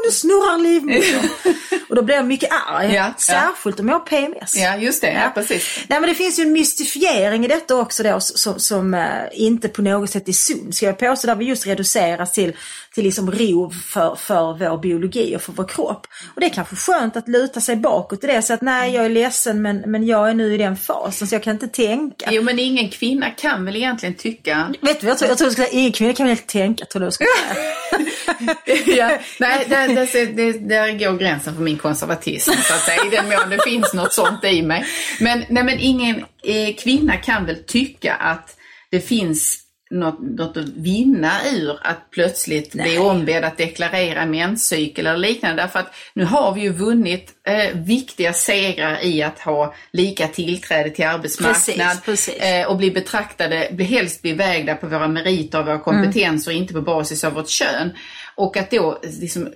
nu 0.04 0.10
snurrar 0.10 0.58
livmodern. 0.58 1.28
och 1.88 1.96
då 1.96 2.02
blir 2.02 2.14
jag 2.14 2.26
mycket 2.26 2.50
arg. 2.66 2.94
Ja, 2.94 3.06
ja. 3.06 3.14
Särskilt 3.18 3.80
om 3.80 3.88
jag 3.88 3.94
har 3.94 4.00
PMS. 4.00 4.56
Ja, 4.56 4.76
just 4.76 5.00
det. 5.00 5.12
Ja, 5.12 5.30
precis. 5.34 5.78
Nej 5.88 6.00
men 6.00 6.08
det 6.08 6.14
finns 6.14 6.38
ju 6.38 6.42
en 6.42 6.52
mystifiering 6.52 7.44
i 7.44 7.48
detta 7.48 7.76
också 7.76 8.02
då 8.02 8.20
som, 8.20 8.60
som 8.60 8.94
eh, 8.94 9.08
inte 9.32 9.68
på 9.68 9.82
något 9.82 10.10
sätt 10.10 10.28
är 10.28 10.32
sund. 10.32 10.74
Ska 10.74 10.86
jag 10.86 10.98
påstå 10.98 11.26
där 11.26 11.34
vi 11.34 11.44
just 11.44 11.66
reduceras 11.66 12.32
till, 12.32 12.56
till 12.94 13.04
liksom 13.04 13.30
rov 13.30 13.70
för, 13.70 14.14
för 14.14 14.58
vår 14.58 14.78
biologi 14.78 15.36
och 15.36 15.42
för 15.42 15.52
vår 15.52 15.68
kropp. 15.68 16.06
Och 16.34 16.40
det 16.40 16.46
är 16.46 16.50
kanske 16.50 16.76
skönt 16.76 17.16
att 17.16 17.28
luta 17.28 17.60
sig 17.60 17.76
bakåt 17.76 18.24
i 18.24 18.26
det. 18.26 18.42
Så 18.42 18.54
att 18.54 18.62
nej 18.62 18.94
jag 18.94 19.04
är 19.04 19.08
ledsen 19.08 19.62
men, 19.62 19.76
men 19.76 20.06
jag 20.06 20.30
är 20.30 20.34
nu 20.34 20.54
i 20.54 20.56
den 20.56 20.76
fasen 20.76 21.28
så 21.28 21.34
jag 21.34 21.42
kan 21.42 21.52
inte 21.52 21.68
tänka. 21.68 22.28
Jo, 22.30 22.42
men 22.42 22.58
ingen 22.58 22.90
kvinna 22.90 23.30
kan 23.30 23.64
väl 23.64 23.76
egentligen 23.76 24.14
tycka... 24.14 24.74
Vet 24.80 25.00
du 25.00 25.06
jag 25.06 25.18
tror? 25.18 25.28
Jag 25.28 25.38
tror 25.38 25.48
du 25.48 25.52
skulle 25.52 25.66
säga 25.66 25.80
ingen 25.80 25.92
kvinna 25.92 26.12
kan 26.12 26.26
väl 26.26 26.30
inte 26.30 26.52
tänka. 26.52 26.84
Tror 26.84 27.02
du 27.02 27.10
skulle 27.10 27.28
säga. 27.30 28.54
ja, 28.96 29.18
nej, 29.38 29.66
där, 29.68 29.88
där, 29.88 30.34
där, 30.34 30.68
där 30.68 30.98
går 30.98 31.18
gränsen 31.18 31.54
för 31.54 31.62
min 31.62 31.78
konservatism, 31.78 32.50
så 32.50 32.74
att 32.74 32.80
säga, 32.80 33.04
i 33.06 33.10
den 33.10 33.24
mån 33.28 33.50
det 33.50 33.62
finns 33.64 33.94
något 33.94 34.12
sånt 34.12 34.44
i 34.44 34.62
mig. 34.62 34.86
Men, 35.20 35.44
nej, 35.48 35.64
men 35.64 35.78
ingen 35.78 36.24
eh, 36.44 36.74
kvinna 36.78 37.16
kan 37.16 37.46
väl 37.46 37.64
tycka 37.66 38.14
att 38.14 38.56
det 38.90 39.00
finns 39.00 39.63
något, 39.94 40.20
något 40.20 40.56
att 40.56 40.68
vinna 40.68 41.32
ur 41.52 41.78
att 41.82 42.10
plötsligt 42.10 42.72
bli 42.72 42.98
ombedd 42.98 43.44
att 43.44 43.56
deklarera 43.56 44.26
menscykel 44.26 45.06
eller 45.06 45.18
liknande. 45.18 45.62
Därför 45.62 45.78
att 45.78 45.94
nu 46.14 46.24
har 46.24 46.54
vi 46.54 46.60
ju 46.60 46.72
vunnit 46.72 47.32
eh, 47.46 47.76
viktiga 47.76 48.32
segrar 48.32 49.04
i 49.04 49.22
att 49.22 49.38
ha 49.38 49.74
lika 49.90 50.28
tillträde 50.28 50.90
till 50.90 51.06
arbetsmarknad 51.06 52.02
Precis, 52.04 52.04
precis. 52.04 52.34
Eh, 52.34 52.66
och 52.66 52.76
bli 52.76 52.90
betraktade, 52.90 53.68
helst 53.78 54.22
bli 54.22 54.32
vägda 54.32 54.74
på 54.74 54.86
våra 54.86 55.08
meriter 55.08 55.60
och 55.60 55.66
våra 55.66 55.78
kompetenser 55.78 56.50
och 56.50 56.56
inte 56.56 56.74
på 56.74 56.80
basis 56.80 57.24
av 57.24 57.32
vårt 57.32 57.48
kön. 57.48 57.92
Och 58.36 58.56
att 58.56 58.70
då 58.70 58.98
liksom, 59.02 59.48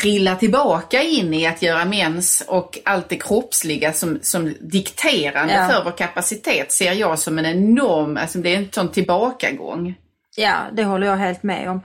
trilla 0.00 0.36
tillbaka 0.36 1.02
in 1.02 1.34
i 1.34 1.46
att 1.46 1.62
göra 1.62 1.84
mens 1.84 2.44
och 2.48 2.78
allt 2.84 3.08
det 3.08 3.16
kroppsliga 3.16 3.92
som, 3.92 4.18
som 4.22 4.54
dikterande 4.60 5.54
Ja. 5.54 5.68
för 5.68 5.84
vår 5.84 5.96
kapacitet 5.96 6.72
ser 6.72 6.92
jag 6.92 7.18
som 7.18 7.38
en 7.38 7.46
enorm, 7.46 8.16
alltså 8.16 8.38
det 8.38 8.54
är 8.54 8.58
en 8.58 8.68
sån 8.72 8.88
tillbakagång. 8.88 9.94
Ja, 10.36 10.56
det 10.72 10.84
håller 10.84 11.06
jag 11.06 11.16
helt 11.16 11.42
med 11.42 11.70
om. 11.70 11.80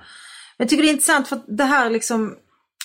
Jag 0.57 0.69
tycker 0.69 0.83
det 0.83 0.89
är 0.89 0.93
intressant 0.93 1.27
för 1.27 1.35
att 1.35 1.45
det 1.47 1.63
här 1.63 1.89
liksom 1.89 2.35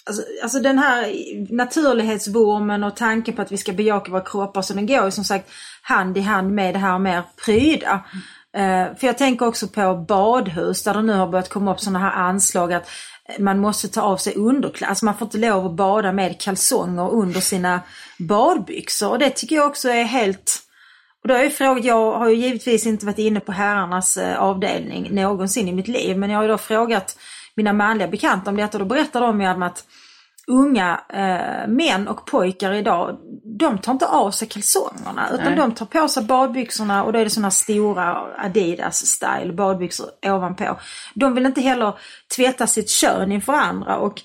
Alltså, 0.05 0.22
alltså 0.42 0.61
den 0.61 0.78
här 0.78 1.12
naturlighetsvurmen 1.55 2.85
och 2.85 2.96
tanken 2.96 3.35
på 3.35 3.42
att 3.42 3.52
vi 3.52 3.57
ska 3.57 3.72
bejaka 3.72 4.11
våra 4.11 4.24
kroppar 4.24 4.62
så 4.62 4.74
den 4.74 4.87
går 4.87 5.05
ju 5.05 5.11
som 5.11 5.24
sagt 5.24 5.50
hand 5.83 6.18
i 6.18 6.20
hand 6.20 6.50
med 6.55 6.74
det 6.74 6.78
här 6.78 6.98
mer 6.98 7.22
pryda. 7.44 8.05
Eh, 8.55 8.96
för 8.98 9.07
jag 9.07 9.18
tänker 9.18 9.46
också 9.46 9.68
på 9.68 9.94
badhus 10.09 10.83
där 10.83 10.94
det 10.94 11.02
nu 11.02 11.12
har 11.12 11.26
börjat 11.28 11.48
komma 11.48 11.72
upp 11.72 11.81
sådana 11.81 11.98
här 11.98 12.12
anslag 12.12 12.72
att 12.72 12.88
man 13.38 13.58
måste 13.58 13.88
ta 13.88 14.02
av 14.02 14.16
sig 14.16 14.35
underkläder. 14.35 14.90
Alltså 14.90 15.04
man 15.04 15.14
får 15.14 15.26
inte 15.26 15.38
lov 15.38 15.66
att 15.66 15.72
bada 15.72 16.12
med 16.12 16.40
kalsonger 16.40 17.11
under 17.11 17.40
sina 17.40 17.80
badbyxor. 18.18 19.11
Och 19.11 19.18
det 19.18 19.30
tycker 19.30 19.56
jag 19.56 19.66
också 19.66 19.88
är 19.88 20.04
helt 20.04 20.62
och 21.22 21.28
då 21.28 21.35
är 21.35 21.42
jag 21.42 21.52
frågat, 21.52 21.85
jag 21.85 22.18
har 22.18 22.28
ju 22.28 22.37
givetvis 22.37 22.87
inte 22.87 23.06
varit 23.06 23.18
inne 23.18 23.40
på 23.40 23.52
herrarnas 23.52 24.16
eh, 24.16 24.38
avdelning 24.38 25.14
någonsin 25.14 25.68
i 25.68 25.72
mitt 25.72 25.88
liv, 25.88 26.18
men 26.18 26.30
jag 26.30 26.38
har 26.38 26.42
ju 26.42 26.48
då 26.48 26.58
frågat 26.58 27.18
mina 27.54 27.72
manliga 27.72 28.08
bekanta 28.08 28.50
om 28.50 28.56
detta 28.56 28.78
och 28.78 28.85
då 28.85 28.88
berättar 28.88 29.20
de 29.20 29.40
ju 29.40 29.50
om 29.50 29.62
att 29.62 29.85
unga 30.46 31.00
eh, 31.09 31.68
män 31.68 32.09
och 32.09 32.26
pojkar 32.26 32.72
idag, 32.72 33.18
de 33.59 33.78
tar 33.78 33.92
inte 33.92 34.07
av 34.07 34.31
sig 34.31 34.48
kalsongerna 34.48 35.28
utan 35.33 35.46
Nej. 35.46 35.57
de 35.57 35.74
tar 35.74 35.87
på 35.87 36.09
sig 36.09 36.24
badbyxorna 36.24 37.05
och 37.05 37.12
då 37.12 37.18
är 37.18 37.24
det 37.24 37.31
sådana 37.31 37.50
stora 37.50 38.18
Adidas 38.38 39.07
style 39.07 39.52
badbyxor 39.52 40.07
ovanpå. 40.22 40.78
De 41.14 41.35
vill 41.35 41.46
inte 41.46 41.61
heller 41.61 41.94
tvätta 42.37 42.66
sitt 42.66 42.90
kön 42.90 43.33
inför 43.33 43.52
andra 43.52 43.96
och 43.96 44.22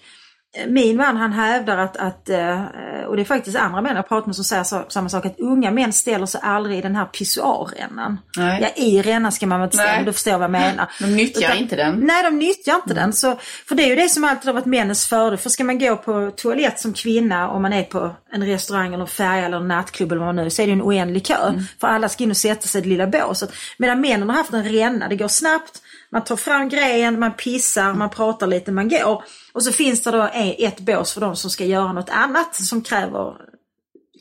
min 0.67 0.97
man 0.97 1.17
han 1.17 1.33
hävdar 1.33 1.77
att, 1.77 1.97
att 1.97 2.29
eh, 2.29 2.61
och 3.07 3.15
det 3.15 3.21
är 3.21 3.25
faktiskt 3.25 3.57
andra 3.57 3.81
män 3.81 3.95
jag 3.95 4.07
pratat 4.07 4.25
med 4.25 4.35
som 4.35 4.43
säger 4.43 4.63
så, 4.63 4.85
samma 4.87 5.09
sak, 5.09 5.25
att 5.25 5.39
unga 5.39 5.71
män 5.71 5.93
ställer 5.93 6.25
sig 6.25 6.41
aldrig 6.43 6.77
i 6.77 6.81
den 6.81 6.95
här 6.95 7.05
pissoarrännan. 7.05 8.19
Ja, 8.35 8.69
i 8.75 9.01
rännan 9.01 9.31
ska 9.31 9.47
man 9.47 9.59
väl 9.59 9.67
inte 9.67 9.77
ställa, 9.77 10.03
du 10.03 10.13
förstår 10.13 10.31
vad 10.31 10.43
jag 10.43 10.51
menar. 10.51 10.91
De 10.99 11.05
nyttjar 11.05 11.55
inte 11.55 11.75
den. 11.75 11.99
Nej, 11.99 12.23
de 12.23 12.39
nyttjar 12.39 12.75
inte 12.75 12.93
den. 12.93 13.13
Så, 13.13 13.37
för 13.67 13.75
det 13.75 13.83
är 13.83 13.87
ju 13.87 13.95
det 13.95 14.09
som 14.09 14.23
alltid 14.23 14.45
har 14.45 14.53
varit 14.53 14.65
männens 14.65 15.07
fördel. 15.07 15.37
För 15.37 15.49
ska 15.49 15.63
man 15.63 15.79
gå 15.79 15.95
på 15.95 16.31
toalett 16.35 16.79
som 16.79 16.93
kvinna 16.93 17.49
om 17.49 17.61
man 17.61 17.73
är 17.73 17.83
på 17.83 18.15
en 18.31 18.45
restaurang 18.45 18.93
eller 18.93 19.01
en 19.01 19.07
färja 19.07 19.45
eller 19.45 19.57
en 19.57 19.67
nattklubb 19.67 20.11
eller 20.11 20.25
vad 20.25 20.35
man 20.35 20.43
nu 20.43 20.49
så 20.49 20.61
är 20.61 20.65
det 20.65 20.71
ju 20.71 20.73
en 20.73 20.81
oändlig 20.81 21.25
kö. 21.25 21.53
För 21.81 21.87
alla 21.87 22.09
ska 22.09 22.23
in 22.23 22.31
och 22.31 22.37
sätta 22.37 22.67
sig 22.67 22.79
i 22.79 22.83
det 22.83 22.89
lilla 22.89 23.07
båset. 23.07 23.53
Medan 23.77 24.01
männen 24.01 24.29
har 24.29 24.37
haft 24.37 24.53
en 24.53 24.63
ränna, 24.69 25.07
det 25.07 25.15
går 25.15 25.27
snabbt. 25.27 25.81
Man 26.11 26.23
tar 26.23 26.35
fram 26.35 26.69
grejen, 26.69 27.19
man 27.19 27.33
pissar, 27.33 27.93
man 27.93 28.09
pratar 28.09 28.47
lite, 28.47 28.71
man 28.71 28.89
går. 28.89 29.23
Och 29.53 29.63
så 29.63 29.71
finns 29.71 30.01
det 30.03 30.11
då 30.11 30.29
ett 30.33 30.79
bås 30.79 31.13
för 31.13 31.21
de 31.21 31.35
som 31.35 31.49
ska 31.49 31.65
göra 31.65 31.93
något 31.93 32.09
annat 32.09 32.55
som 32.55 32.81
kräver 32.81 33.33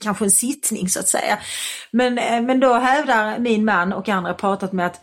kanske 0.00 0.24
en 0.24 0.30
sittning 0.30 0.88
så 0.88 1.00
att 1.00 1.08
säga. 1.08 1.38
Men, 1.90 2.18
eh, 2.18 2.40
men 2.42 2.60
då 2.60 2.74
hävdar 2.74 3.38
min 3.38 3.64
man 3.64 3.92
och 3.92 4.08
andra 4.08 4.34
pratat 4.34 4.72
med 4.72 4.86
att, 4.86 5.00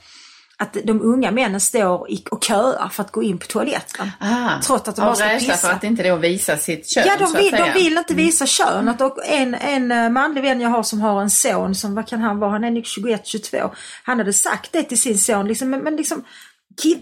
att 0.58 0.78
de 0.84 1.02
unga 1.02 1.32
männen 1.32 1.60
står 1.62 2.10
i- 2.12 2.24
och 2.32 2.44
köar 2.44 2.90
för 2.90 3.04
att 3.04 3.12
gå 3.12 3.24
in 3.24 3.38
på 3.38 3.46
toaletten. 3.48 4.12
Ah, 4.20 4.62
Trots 4.64 4.88
att 4.90 4.96
de 4.96 5.02
rädsla 5.10 5.54
pissa. 5.54 5.68
för 5.68 5.74
att 5.76 5.84
inte 5.84 6.10
då 6.10 6.16
visa 6.16 6.58
sitt 6.58 6.90
kön 6.94 7.04
Ja, 7.08 7.16
de 7.18 7.24
att 7.24 7.40
vill, 7.40 7.52
de 7.52 7.72
vill 7.74 7.98
inte 7.98 8.14
visa 8.14 8.46
könet. 8.46 9.02
Och 9.02 9.26
en, 9.26 9.54
en 9.56 9.92
eh, 9.92 10.10
manlig 10.10 10.42
vän 10.42 10.62
jag 10.62 10.70
har 10.70 10.84
som 10.84 11.02
har 11.02 11.22
en 11.22 11.30
son 11.30 11.76
som, 11.76 11.96
vad 11.96 12.08
kan 12.08 12.22
han 12.22 12.40
vara, 12.40 12.52
han 12.52 12.64
är 12.64 12.72
nog 12.72 12.84
21-22. 12.84 13.72
Han 14.04 14.18
hade 14.18 14.34
sagt 14.34 14.72
det 14.74 14.84
till 14.84 15.02
sin 15.02 15.18
son, 15.18 15.48
liksom, 15.48 15.70
men, 15.70 15.80
men 15.80 15.96
liksom, 15.96 16.24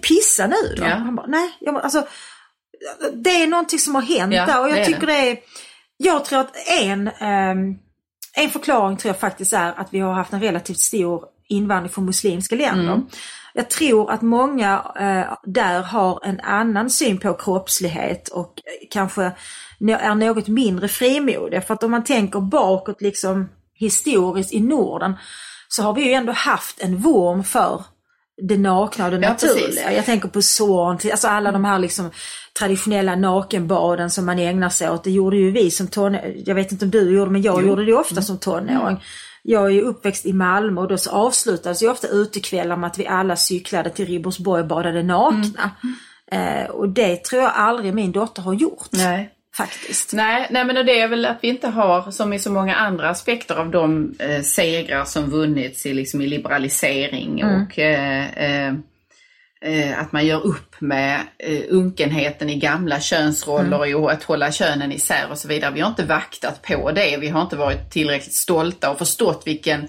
pissa 0.01 0.47
nu 0.47 0.75
då. 0.77 0.84
Ja. 0.84 0.95
Han 0.95 1.15
bara, 1.15 1.27
nej, 1.27 1.57
jag, 1.60 1.75
alltså, 1.75 2.07
det 3.13 3.43
är 3.43 3.47
någonting 3.47 3.79
som 3.79 3.95
har 3.95 4.01
hänt 4.01 4.34
Ja, 4.34 4.45
där 4.45 4.62
och 4.62 4.69
jag 4.69 4.77
det 4.77 4.86
tycker 4.86 5.07
det 5.07 5.31
är, 5.31 5.38
jag 5.97 6.25
tror 6.25 6.39
att 6.39 6.55
en, 6.81 7.07
ehm, 7.07 7.75
en 8.34 8.49
förklaring 8.49 8.97
tror 8.97 9.10
jag 9.10 9.19
faktiskt 9.19 9.53
är 9.53 9.73
att 9.79 9.88
vi 9.93 9.99
har 9.99 10.13
haft 10.13 10.34
en 10.34 10.41
relativt 10.41 10.79
stor 10.79 11.23
invandring 11.47 11.93
från 11.93 12.05
muslimska 12.05 12.55
länder. 12.55 12.93
Mm. 12.93 13.07
Jag 13.53 13.69
tror 13.69 14.12
att 14.12 14.21
många 14.21 14.73
eh, 14.99 15.38
där 15.43 15.81
har 15.81 16.19
en 16.25 16.39
annan 16.39 16.89
syn 16.89 17.17
på 17.17 17.34
kroppslighet 17.34 18.27
och 18.27 18.62
eh, 18.65 18.88
kanske 18.91 19.31
är 19.79 20.15
något 20.15 20.47
mindre 20.47 20.88
frimodiga. 20.88 21.62
För 21.62 21.73
att 21.73 21.84
om 21.84 21.91
man 21.91 22.03
tänker 22.03 22.39
bakåt 22.39 23.01
liksom 23.01 23.49
historiskt 23.73 24.53
i 24.53 24.60
Norden 24.60 25.13
så 25.67 25.84
har 25.84 25.93
vi 25.93 26.03
ju 26.03 26.13
ändå 26.13 26.31
haft 26.31 26.81
en 26.81 26.97
vurm 26.97 27.43
för 27.43 27.84
det 28.41 28.58
nakna 28.58 29.06
och 29.06 29.12
det 29.12 29.17
Ja, 29.17 29.30
naturliga. 29.30 29.65
precis. 29.67 29.84
Jag 29.95 30.06
tänker 30.06 30.27
på 30.27 30.41
Zorn, 30.41 30.97
alltså 31.12 31.27
alla 31.27 31.51
de 31.51 31.65
här 31.65 31.80
liksom 31.80 32.12
traditionella 32.60 33.15
nakenbaden 33.15 34.10
som 34.10 34.25
man 34.25 34.39
ägnar 34.39 34.69
sig 34.69 34.89
åt. 34.89 35.04
Det 35.04 35.12
gjorde 35.12 35.38
ju 35.38 35.51
vi 35.51 35.71
som 35.71 35.88
tonåring, 35.88 36.43
jag 36.45 36.56
vet 36.56 36.71
inte 36.71 36.86
om 36.86 36.91
du 36.91 37.15
gjorde 37.15 37.32
men 37.32 37.41
jag 37.41 37.54
Jo. 37.54 37.58
Mm. 37.60 37.69
gjorde 37.69 37.86
det 37.86 37.93
ofta 37.93 38.21
som 38.21 38.38
tonåring. 38.38 39.04
Jag 39.43 39.71
är 39.75 39.82
uppväxt 39.82 40.25
i 40.25 40.34
Malmö 40.34 40.82
och 40.82 40.88
då 40.88 40.97
så 40.97 41.12
avslutades 41.12 41.84
ju 41.84 41.89
ofta 41.89 42.08
utekvällar 42.08 42.75
med 42.77 42.88
att 42.88 42.99
vi 42.99 43.08
alla 43.08 43.36
cyklade 43.36 43.89
till 43.89 44.06
Ribersborg 44.06 44.62
och 44.62 44.67
badade 44.67 45.04
nakna. 45.04 45.71
Eh, 46.32 46.69
och 46.69 46.89
det 46.89 47.23
tror 47.23 47.41
jag 47.41 47.51
aldrig 47.56 47.93
min 47.93 48.12
dotter 48.12 48.41
har 48.41 48.54
gjort. 48.54 48.88
Nej. 48.91 49.32
Faktiskt. 49.57 50.13
Nej, 50.13 50.47
nej, 50.49 50.65
men 50.65 50.85
det 50.85 50.99
är 50.99 51.07
väl 51.07 51.25
att 51.25 51.37
vi 51.41 51.47
inte 51.47 51.67
har, 51.67 52.11
som 52.11 52.33
i 52.33 52.39
så 52.39 52.51
många 52.51 52.75
andra 52.75 53.09
aspekter 53.09 53.55
av 53.55 53.71
de 53.71 54.15
eh, 54.19 54.41
segrar 54.41 55.05
som 55.05 55.29
vunnits 55.29 55.85
i, 55.85 55.93
liksom, 55.93 56.21
i 56.21 56.27
liberalisering 56.27 57.41
Mm. 57.41 57.61
och 57.63 57.79
eh, 57.79 58.27
eh, 58.37 58.73
eh, 59.61 59.99
att 59.99 60.11
man 60.11 60.25
gör 60.25 60.45
upp 60.45 60.75
med 60.79 61.19
eh, 61.39 61.61
unkenheten 61.69 62.49
i 62.49 62.55
gamla 62.55 62.99
könsroller 62.99 63.85
Mm. 63.85 64.03
och 64.03 64.11
att 64.11 64.23
hålla 64.23 64.51
könen 64.51 64.91
isär 64.91 65.27
och 65.31 65.37
så 65.37 65.47
vidare. 65.47 65.71
Vi 65.73 65.79
har 65.81 65.89
inte 65.89 66.05
vaktat 66.05 66.61
på 66.61 66.91
det. 66.91 67.17
Vi 67.17 67.27
har 67.29 67.41
inte 67.41 67.55
varit 67.55 67.91
tillräckligt 67.91 68.33
stolta 68.35 68.89
och 68.91 68.97
förstått 68.97 69.43
vilken 69.45 69.87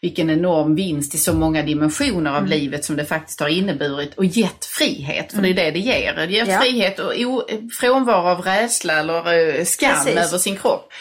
vilken 0.00 0.30
enorm 0.30 0.74
vinst 0.74 1.14
i 1.14 1.18
så 1.18 1.32
många 1.32 1.62
dimensioner 1.62 2.30
Mm. 2.30 2.34
av 2.42 2.46
livet 2.46 2.84
som 2.84 2.96
det 2.96 3.04
faktiskt 3.04 3.40
har 3.40 3.48
inneburit 3.48 4.14
och 4.14 4.24
gett 4.24 4.64
frihet, 4.64 5.32
för 5.32 5.42
det 5.42 5.48
är 5.48 5.54
det 5.54 5.70
det 5.70 5.78
ger. 5.78 6.14
Det 6.14 6.26
ger 6.26 6.42
Mm. 6.42 6.54
Ja. 6.54 6.60
frihet 6.60 6.98
och 6.98 7.12
frånvaro 7.80 8.28
av 8.28 8.40
rädsla 8.42 8.98
eller 8.98 9.56
eh, 9.58 9.64
skam 9.64 9.90
Precis. 10.04 10.16
över 10.18 10.38
sin 10.38 10.56
kropp. 10.56 10.92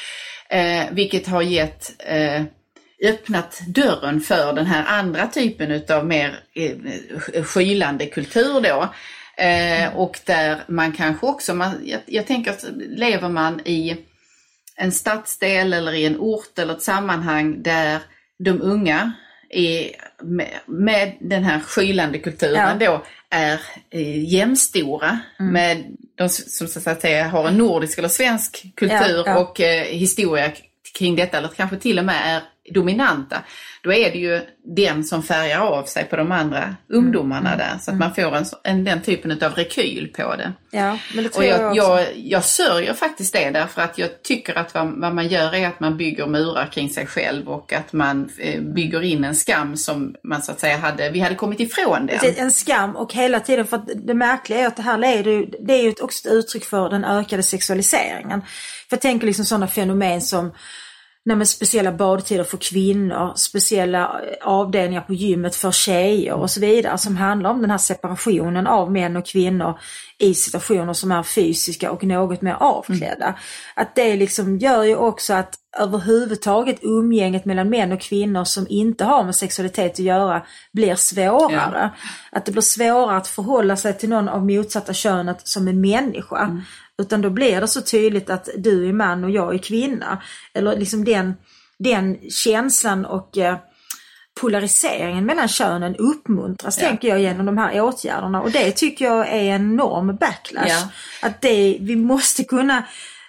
Eh, 0.49 0.83
vilket 0.91 1.27
har 1.27 1.41
gett 1.41 1.91
eh, 2.07 2.43
öppnat 3.03 3.61
dörren 3.67 4.21
för 4.21 4.53
den 4.53 4.65
här 4.65 4.85
andra 4.87 5.27
typen 5.27 5.71
utav 5.71 6.05
mer 6.05 6.39
eh, 6.55 7.43
skylande 7.43 8.05
kultur 8.05 8.61
då. 8.61 8.89
Eh, 9.43 9.95
och 9.95 10.19
där 10.25 10.57
man 10.67 10.91
kanske 10.91 11.25
också, 11.25 11.53
man, 11.53 11.71
jag, 11.85 11.99
jag 12.05 12.27
tänker 12.27 12.51
att 12.51 12.65
lever 12.77 13.29
man 13.29 13.61
i 13.65 13.97
en 14.75 14.91
stadsdel 14.91 15.73
eller 15.73 15.93
i 15.93 16.05
en 16.05 16.17
ort 16.19 16.59
eller 16.59 16.73
ett 16.73 16.81
sammanhang 16.81 17.63
där 17.63 17.99
de 18.39 18.61
unga 18.61 19.11
är 19.49 19.91
med, 20.23 20.59
med 20.65 21.13
den 21.19 21.43
här 21.43 21.59
skylande 21.59 22.19
kulturen 22.19 22.79
då 22.79 23.03
är 23.29 23.59
eh, 23.89 24.23
jämstora 24.33 25.19
Mm. 25.39 25.53
med 25.53 25.85
de 26.15 26.29
som 26.29 26.67
så 26.67 26.89
att 26.89 27.01
säga 27.01 27.27
har 27.27 27.47
en 27.47 27.57
nordisk 27.57 27.97
eller 27.97 28.07
svensk 28.07 28.65
kultur 28.75 29.17
Ja, 29.17 29.23
ja. 29.25 29.39
och 29.39 29.61
eh, 29.61 29.83
historia 29.83 30.51
kring 30.97 31.15
detta 31.15 31.37
eller 31.37 31.47
kanske 31.47 31.77
till 31.77 31.99
och 31.99 32.05
med 32.05 32.35
är 32.35 32.41
dominanta. 32.73 33.37
Då 33.81 33.93
är 33.93 34.11
det 34.11 34.17
ju 34.17 34.41
den 34.75 35.03
som 35.03 35.23
färgar 35.23 35.59
av 35.59 35.83
sig 35.83 36.03
på 36.03 36.15
de 36.15 36.31
andra 36.31 36.75
ungdomarna 36.89 37.53
Mm. 37.53 37.57
där 37.57 37.77
så 37.81 37.91
att 37.91 37.97
man 37.97 38.15
får 38.15 38.35
en, 38.35 38.45
en, 38.63 38.83
den 38.83 39.01
typen 39.01 39.31
av 39.31 39.53
rekyl 39.53 40.13
på 40.15 40.35
det. 40.35 40.53
Ja, 40.71 40.97
men 41.13 41.23
det 41.23 41.29
Och 41.29 41.33
tror 41.35 41.45
jag, 41.45 41.59
jag, 41.61 41.69
också. 41.69 41.83
jag, 41.83 42.05
jag 42.15 42.43
sörjer 42.43 42.93
faktiskt 42.93 43.33
det 43.33 43.49
därför 43.49 43.81
att 43.81 43.97
jag 43.97 44.23
tycker 44.23 44.57
att 44.57 44.73
vad, 44.73 44.87
vad 45.01 45.15
man 45.15 45.27
gör 45.27 45.55
är 45.55 45.67
att 45.67 45.79
man 45.79 45.97
bygger 45.97 46.27
murar 46.27 46.65
kring 46.71 46.89
sig 46.89 47.07
själv 47.07 47.47
och 47.49 47.73
att 47.73 47.93
man 47.93 48.29
eh, 48.37 48.61
bygger 48.61 49.01
in 49.03 49.23
en 49.23 49.35
skam 49.35 49.77
som 49.77 50.15
man 50.23 50.41
så 50.41 50.51
att 50.51 50.59
säga 50.59 50.77
hade, 50.77 51.09
vi 51.09 51.19
hade 51.19 51.35
kommit 51.35 51.59
ifrån 51.59 52.05
det. 52.05 52.17
Precis, 52.19 52.39
en 52.39 52.51
skam 52.51 52.95
och 52.95 53.13
hela 53.13 53.39
tiden, 53.39 53.67
för 53.67 53.77
att 53.77 53.89
det 53.95 54.13
märkliga 54.13 54.59
är 54.59 54.67
att 54.67 54.75
det 54.75 54.81
här 54.83 54.97
leder 54.97 55.31
ju, 55.31 55.45
det 55.59 55.73
är 55.73 55.83
ju 55.83 55.93
också 56.01 56.27
ett 56.27 56.33
uttryck 56.33 56.65
för 56.65 56.89
den 56.89 57.05
ökade 57.05 57.43
sexualiseringen. 57.43 58.41
För 58.89 58.95
jag 58.95 59.01
tänker 59.01 59.25
liksom 59.27 59.45
sådana 59.45 59.67
fenomen 59.67 60.21
som 60.21 60.51
nej, 61.35 61.45
speciella 61.45 61.91
badtider 61.91 62.43
för 62.43 62.57
kvinnor, 62.57 63.33
speciella 63.35 63.99
eh, 64.01 64.47
avdelningar 64.47 65.01
på 65.01 65.13
gymmet 65.13 65.55
för 65.55 65.71
tjejer 65.71 66.33
och 66.33 66.51
så 66.51 66.59
vidare 66.59 66.97
som 66.97 67.17
handlar 67.17 67.49
om 67.49 67.61
den 67.61 67.71
här 67.71 67.77
separationen 67.77 68.67
av 68.67 68.91
män 68.91 69.17
och 69.17 69.25
kvinnor 69.25 69.79
i 70.17 70.33
situationer 70.33 70.93
som 70.93 71.11
är 71.11 71.23
fysiska 71.23 71.91
och 71.91 72.03
något 72.03 72.41
mer 72.41 72.57
avklädda. 72.59 73.35
Att 73.75 73.95
det 73.95 74.15
liksom 74.15 74.57
gör 74.57 74.83
ju 74.83 74.95
också 74.95 75.33
att 75.33 75.55
överhuvudtaget 75.79 76.79
umgänget 76.81 77.45
mellan 77.45 77.69
män 77.69 77.91
och 77.91 78.01
kvinnor 78.01 78.43
som 78.43 78.65
inte 78.69 79.03
har 79.03 79.23
med 79.23 79.35
sexualitet 79.35 79.91
att 79.91 79.99
göra 79.99 80.45
blir 80.73 80.95
svårare. 80.95 81.91
Att 82.31 82.45
det 82.45 82.51
blir 82.51 82.61
svårare 82.61 83.17
att 83.17 83.27
förhålla 83.27 83.75
sig 83.75 83.97
till 83.97 84.09
någon 84.09 84.29
av 84.29 84.45
motsatta 84.45 84.93
könet 84.93 85.47
som 85.47 85.67
en 85.67 85.81
människa. 85.81 86.61
Utan 87.01 87.21
då 87.21 87.29
blir 87.29 87.61
det 87.61 87.67
så 87.67 87.81
tydligt 87.81 88.29
att 88.29 88.49
du 88.57 88.89
är 88.89 88.93
man 88.93 89.23
och 89.23 89.31
jag 89.31 89.53
är 89.53 89.57
kvinna. 89.57 90.21
Eller 90.53 90.77
liksom 90.77 91.05
den, 91.05 91.33
den 91.79 92.17
känslan 92.31 93.05
och 93.05 93.37
eh, 93.37 93.57
polariseringen 94.41 95.25
mellan 95.25 95.47
könen 95.47 95.95
uppmuntras, 95.95 96.77
Ja. 96.81 96.87
tänker 96.87 97.07
jag, 97.07 97.19
genom 97.19 97.45
de 97.45 97.57
här 97.57 97.81
åtgärderna. 97.81 98.41
Och 98.41 98.51
det 98.51 98.71
tycker 98.71 99.05
jag 99.05 99.27
är 99.27 99.43
en 99.55 99.71
enorm 99.73 100.15
backlash. 100.15 100.67
Ja. 100.67 100.87
Att 101.21 101.41
det, 101.41 101.77
vi 101.81 101.95
måste 101.95 102.43
kunna, 102.43 102.83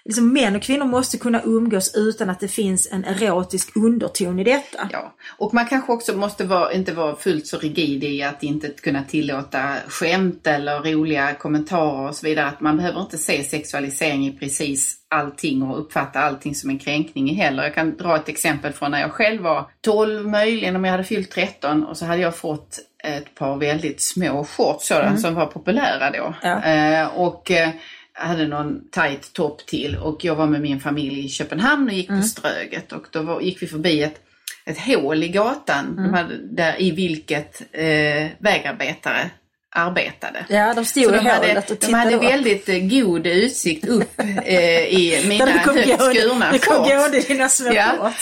liksom 0.08 0.32
män 0.32 0.56
och 0.56 0.62
kvinnor 0.62 0.84
måste 0.84 1.18
kunna 1.18 1.42
umgås 1.44 1.94
utan 1.94 2.30
att 2.30 2.40
det 2.40 2.48
finns 2.48 2.88
en 2.92 3.04
erotisk 3.04 3.76
underton 3.76 4.38
i 4.38 4.44
detta. 4.44 4.88
Ja, 4.92 5.14
och 5.38 5.54
man 5.54 5.66
kanske 5.66 5.92
också 5.92 6.16
måste 6.16 6.44
vara, 6.44 6.72
inte 6.72 6.92
vara 6.92 7.16
fullt 7.16 7.46
så 7.46 7.58
rigid 7.58 8.04
i 8.04 8.22
att 8.22 8.42
inte 8.42 8.68
kunna 8.68 9.02
tillåta 9.04 9.74
skämt 9.88 10.46
eller 10.46 10.80
roliga 10.80 11.34
kommentarer 11.34 12.08
och 12.08 12.14
så 12.14 12.26
vidare. 12.26 12.46
Att 12.46 12.60
man 12.60 12.76
behöver 12.76 13.00
inte 13.00 13.18
se 13.18 13.44
sexualisering 13.44 14.26
i 14.26 14.32
precis 14.32 14.96
allting 15.10 15.62
och 15.62 15.80
uppfatta 15.80 16.20
allting 16.20 16.54
som 16.54 16.70
en 16.70 16.78
kränkning 16.78 17.34
heller. 17.34 17.62
Jag 17.62 17.74
kan 17.74 17.96
dra 17.96 18.16
ett 18.16 18.28
exempel 18.28 18.72
från 18.72 18.90
när 18.90 19.00
jag 19.00 19.12
själv 19.12 19.42
var 19.42 19.70
12 19.80 20.28
möjligen 20.28 20.76
om 20.76 20.84
jag 20.84 20.92
hade 20.92 21.04
fyllt 21.04 21.30
13 21.30 21.84
och 21.84 21.96
så 21.96 22.04
hade 22.04 22.22
jag 22.22 22.36
fått 22.36 22.78
ett 23.04 23.34
par 23.34 23.56
väldigt 23.56 24.02
små 24.02 24.44
shorts 24.44 24.88
sådana 24.88 25.16
som 25.16 25.34
var 25.34 25.46
populära 25.46 26.10
då. 26.10 26.34
Ja. 26.42 26.64
Eh, 26.64 27.06
och 27.06 27.50
eh, 27.50 27.70
hade 28.18 28.46
någon 28.46 28.80
tight 28.90 29.32
topp 29.32 29.66
till 29.66 29.96
och 29.96 30.24
jag 30.24 30.34
var 30.34 30.46
med 30.46 30.60
min 30.60 30.80
familj 30.80 31.24
i 31.24 31.28
Köpenhamn 31.28 31.88
och 31.88 31.94
gick 31.94 32.08
på 32.08 32.22
Ströget 32.22 32.92
och 32.92 33.06
då 33.10 33.22
var, 33.22 33.40
gick 33.40 33.62
vi 33.62 33.66
förbi 33.66 34.02
ett, 34.02 34.20
ett 34.66 34.78
hål 34.78 35.22
i 35.22 35.28
gatan. 35.28 35.96
De 35.96 36.14
hade, 36.14 36.36
där, 36.50 36.82
i 36.82 36.90
vilket 36.90 37.62
eh, 37.72 38.26
vägarbetare 38.38 39.30
arbetade. 39.74 40.44
Ja, 40.48 40.74
de 40.74 40.84
stod 40.84 41.04
Så 41.04 41.14
i 41.14 41.16
de 41.16 41.26
hade, 41.26 41.56
och 41.58 41.76
de 41.80 41.94
hade 41.94 42.14
upp. 42.16 42.22
väldigt 42.22 42.68
eh, 42.68 42.78
god 42.78 43.26
utsikt 43.26 43.88
upp 43.88 44.20
eh, 44.44 44.58
i 44.94 45.24
mina 45.26 45.46
högt 45.46 46.02
skurna 46.02 46.52
Du 46.52 46.58
kom 46.58 46.88
gående 46.88 47.18
i 47.18 47.22
dina 47.22 47.48
små 47.48 47.72
Ja, 47.72 48.12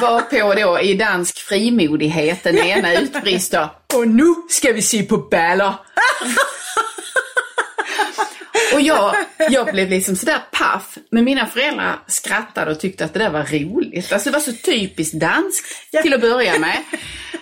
varpå 0.00 0.54
då 0.54 0.80
i 0.80 0.94
dansk 0.94 1.38
frimodighet 1.38 2.42
den 2.42 2.58
ena 2.66 2.94
utbrister. 2.94 3.68
Och 3.94 4.08
nu 4.08 4.34
ska 4.48 4.72
vi 4.72 4.82
se 4.82 5.02
på 5.02 5.16
baller! 5.16 5.74
Och 8.74 8.80
jag, 8.80 9.14
jag 9.50 9.66
blev 9.72 9.90
liksom 9.90 10.16
sådär 10.16 10.38
paff. 10.52 10.98
Men 11.10 11.24
mina 11.24 11.46
föräldrar 11.46 11.98
skrattade 12.06 12.70
och 12.70 12.80
tyckte 12.80 13.04
att 13.04 13.12
det 13.12 13.18
där 13.18 13.30
var 13.30 13.42
roligt. 13.42 14.12
Alltså 14.12 14.30
det 14.30 14.32
var 14.32 14.40
så 14.40 14.52
typiskt 14.52 15.14
danskt 15.20 15.66
Ja. 15.90 16.02
till 16.02 16.14
att 16.14 16.20
börja 16.20 16.58
med. 16.58 16.76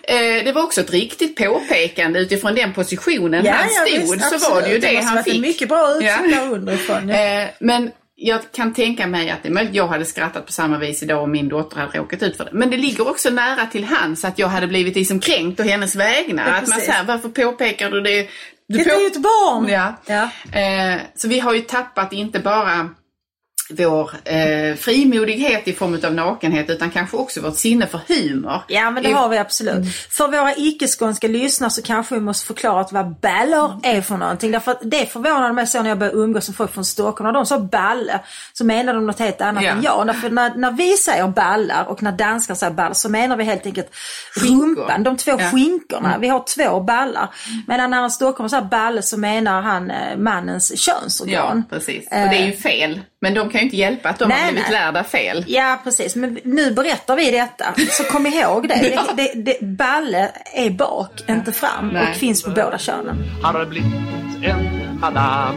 Eh, 0.03 0.45
det 0.45 0.53
var 0.53 0.63
också 0.63 0.81
ett 0.81 0.91
riktigt 0.91 1.37
påpekande 1.37 2.19
utifrån 2.21 2.55
den 2.55 2.73
positionen 2.73 3.47
han 3.47 3.69
stod. 3.69 4.01
visst, 4.19 4.41
så 4.41 4.55
var 4.55 4.63
det 4.63 4.69
ju 4.73 4.79
det 4.79 4.93
måste 4.93 5.09
han 5.09 5.25
fick. 5.25 5.41
mycket 5.41 5.69
bra 5.69 5.95
utsikt 5.95 6.13
Ja. 6.33 6.41
underifrån. 6.43 7.09
Ja. 7.09 7.17
Eh, 7.43 7.49
men 7.61 7.91
jag 8.23 8.41
kan 8.53 8.75
tänka 8.75 9.07
mig 9.07 9.31
att 9.31 9.43
det 9.43 9.49
är 9.49 9.53
möjligt 9.53 9.75
jag 9.75 9.87
hade 9.87 10.05
skrattat 10.05 10.47
på 10.47 10.53
samma 10.53 10.79
vis 10.79 11.03
idag 11.03 11.23
om 11.23 11.31
min 11.33 11.49
dotter 11.49 11.77
hade 11.77 11.99
råkat 11.99 12.23
ut 12.23 12.37
för 12.37 12.45
det. 12.45 12.51
Men 12.53 12.71
det 12.71 12.77
ligger 12.77 13.09
också 13.09 13.31
nära 13.31 13.67
till 13.67 13.85
hands 13.85 14.25
att 14.25 14.39
jag 14.39 14.49
hade 14.49 14.67
blivit 14.67 14.95
liksom 14.97 15.21
kränkt 15.21 15.61
å 15.61 15.63
hennes 15.63 15.97
vägnar. 15.97 16.49
Ja, 16.49 16.55
att 16.55 16.69
man 16.69 16.81
säger, 16.81 17.05
varför 17.05 17.29
påpekar 17.29 17.91
du 17.91 18.01
det? 18.01 18.29
Du 18.71 18.79
Detta 18.79 18.91
är 18.91 19.01
ju 19.01 19.07
ett 19.07 19.23
barn! 19.23 19.69
Ja. 19.69 19.95
Ja. 20.07 20.23
Eh, 20.59 21.01
så 21.15 21.29
vi 21.29 21.41
har 21.41 21.55
ju 21.55 21.61
tappat 21.61 22.13
inte 22.13 22.39
bara 22.41 22.89
vår 23.71 24.11
eh, 24.25 24.75
frimodighet 24.77 25.69
i 25.69 25.73
form 25.73 26.01
av 26.05 26.15
nakenhet 26.15 26.71
utan 26.71 26.91
kanske 26.91 27.17
också 27.17 27.41
vårt 27.41 27.57
sinne 27.57 27.87
för 27.87 28.01
humor. 28.09 28.63
Ja 28.69 28.91
men 28.91 29.03
det 29.03 29.13
har 29.13 29.29
vi 29.29 29.39
absolut. 29.39 29.97
För 30.11 30.29
våra 30.29 30.55
icke-skånska 30.57 31.29
lyssnare 31.29 31.71
så 31.71 31.83
kanske 31.83 32.15
vi 32.15 32.21
måste 32.21 32.47
förklara 32.47 32.81
att 32.81 32.93
vad 32.93 33.15
baller 33.15 33.81
är 33.83 34.01
för 34.03 34.17
någonting. 34.17 34.51
Därför 34.51 34.71
att 34.73 34.81
det 34.83 35.07
förvånade 35.13 35.53
mig 35.53 35.67
så 35.67 35.83
när 35.83 35.89
jag 35.89 35.99
började 35.99 36.19
umgås 36.19 36.49
med 36.49 36.57
folk 36.57 36.73
från 36.75 36.85
Stockholm. 36.85 37.27
När 37.27 37.33
de 37.35 37.47
sa 37.47 37.59
balle 37.59 38.21
så 38.53 38.65
menade 38.65 38.99
de 38.99 39.07
något 39.07 39.19
helt 39.19 39.41
annat 39.41 39.63
Ja. 39.65 39.71
än 39.71 39.83
jag. 39.83 40.07
Därför 40.07 40.31
när, 40.31 40.55
när 40.55 40.71
vi 40.71 40.97
säger 40.97 41.29
ballar 41.29 41.85
och 41.85 42.03
när 42.03 42.13
danskar 42.13 42.55
säger 42.55 42.73
ballar 42.73 42.93
så 42.95 43.09
menar 43.09 43.37
vi 43.37 43.45
helt 43.45 43.67
enkelt 43.67 43.91
rumpan. 44.37 45.03
De 45.03 45.17
två 45.17 45.31
Ja. 45.31 45.39
Mm. 45.39 45.51
skinkorna. 45.51 46.19
Vi 46.21 46.29
har 46.29 46.45
två 46.57 46.81
ballar. 46.81 47.29
Medan 47.69 47.91
när 47.91 48.03
en 48.03 48.11
stockholmare 48.11 48.51
säger 48.51 48.63
balle 48.65 49.03
så 49.03 49.19
menar 49.19 49.63
han 49.63 49.91
eh, 49.91 50.17
mannens 50.17 50.79
könsorgan. 50.81 51.65
Ja, 51.71 51.77
precis. 51.77 52.05
Och 52.05 52.11
det 52.11 52.37
är 52.37 52.47
ju 52.47 52.53
fel. 52.53 53.01
Men 53.23 53.35
de 53.35 53.49
kan 53.51 53.59
ju 53.61 53.65
inte 53.65 53.77
hjälpa 53.77 54.09
att 54.09 54.19
de 54.19 54.29
Nej, 54.29 54.39
har 54.45 54.53
blivit 54.53 54.71
nej. 54.71 54.81
lärda 54.81 55.05
fel. 55.05 55.45
Ja 55.49 55.81
precis, 55.85 56.17
men 56.17 56.39
nu 56.45 56.71
berättar 56.73 57.17
vi 57.17 57.31
detta. 57.31 57.75
Så 57.91 58.05
kom 58.05 58.27
ihåg 58.27 58.69
det. 58.69 58.75
Ja. 58.95 59.03
det, 59.17 59.33
det, 59.35 59.59
det 59.61 59.67
balle 59.67 60.31
är 60.55 60.71
bak, 60.71 61.11
inte 61.29 61.53
fram 61.53 61.89
Nej. 61.89 62.11
och 62.11 62.17
finns 62.17 62.43
på 62.43 62.51
båda 62.51 62.79
könen. 62.79 63.17
Har 63.43 63.65
blivit 63.67 63.93
en 64.43 64.99
madam 65.01 65.55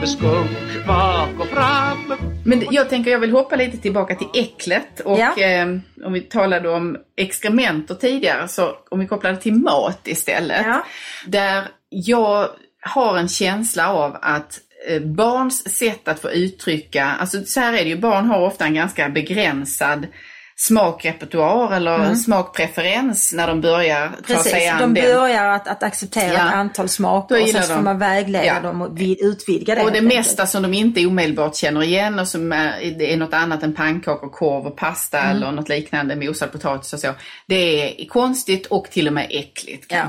med 0.00 0.08
skunk 0.08 0.86
bak 0.86 1.28
och 1.40 1.46
fram 1.46 2.14
Men 2.44 2.64
jag 2.70 2.88
tänker 2.88 3.10
jag 3.10 3.18
vill 3.18 3.30
hoppa 3.32 3.56
lite 3.56 3.76
tillbaka 3.78 4.14
till 4.14 4.28
äcklet. 4.34 5.00
Och 5.00 5.18
Ja. 5.18 5.36
eh, 5.42 5.66
om 6.04 6.12
vi 6.12 6.20
talade 6.20 6.68
om 6.68 6.96
exkrementer 7.16 7.94
tidigare 7.94 8.48
så 8.48 8.72
om 8.90 9.00
vi 9.00 9.06
kopplar 9.06 9.30
det 9.32 9.40
till 9.40 9.54
mat 9.54 10.00
istället. 10.04 10.66
Ja. 10.66 10.84
Där 11.26 11.68
jag 11.88 12.48
har 12.80 13.18
en 13.18 13.28
känsla 13.28 13.88
av 13.92 14.16
att 14.22 14.58
barns 15.00 15.76
sätt 15.78 16.08
att 16.08 16.20
få 16.20 16.30
uttrycka, 16.30 17.04
alltså 17.20 17.44
så 17.44 17.60
här 17.60 17.72
är 17.72 17.84
det 17.84 17.88
ju, 17.90 17.96
barn 17.98 18.26
har 18.26 18.40
ofta 18.40 18.64
en 18.64 18.74
ganska 18.74 19.08
begränsad 19.08 20.06
smakrepertoar 20.56 21.76
eller 21.76 22.14
smakpreferens 22.14 23.32
när 23.32 23.46
de 23.46 23.60
börjar 23.60 24.08
ta 24.08 24.14
sig 24.26 24.34
Mm. 24.34 24.42
Precis, 24.42 24.70
an 24.70 24.94
de 24.94 25.00
börjar 25.02 25.48
att, 25.48 25.68
att 25.68 25.82
acceptera 25.82 26.32
Ja. 26.32 26.48
ett 26.48 26.54
antal 26.54 26.88
smaker 26.88 27.42
och 27.42 27.48
sen 27.48 27.62
så 27.62 27.68
får 27.68 27.74
de- 27.74 27.84
man 27.84 27.98
vägleda 27.98 28.44
Ja. 28.46 28.60
dem 28.60 28.82
och 28.82 29.00
vid, 29.00 29.18
utvidga 29.20 29.74
det. 29.74 29.82
Och 29.82 29.92
det 29.92 30.00
mesta 30.00 30.46
som 30.46 30.62
de 30.62 30.74
inte 30.74 31.06
omedelbart 31.06 31.56
känner 31.56 31.82
igen 31.82 32.18
och 32.18 32.28
som 32.28 32.52
är, 32.52 33.02
är 33.02 33.16
något 33.16 33.34
annat 33.34 33.62
än 33.62 33.74
pannkakor, 33.74 34.28
korv 34.28 34.66
och 34.66 34.76
pasta 34.76 35.18
Mm. 35.20 35.36
eller 35.36 35.52
något 35.52 35.68
liknande, 35.68 36.16
mosad 36.16 36.52
potatis 36.52 36.92
och 36.92 37.00
så. 37.00 37.14
Det 37.46 37.54
är 38.02 38.06
konstigt 38.08 38.66
och 38.66 38.86
till 38.90 39.06
och 39.06 39.12
med 39.12 39.26
äckligt 39.30 39.86
Ja. 39.88 40.02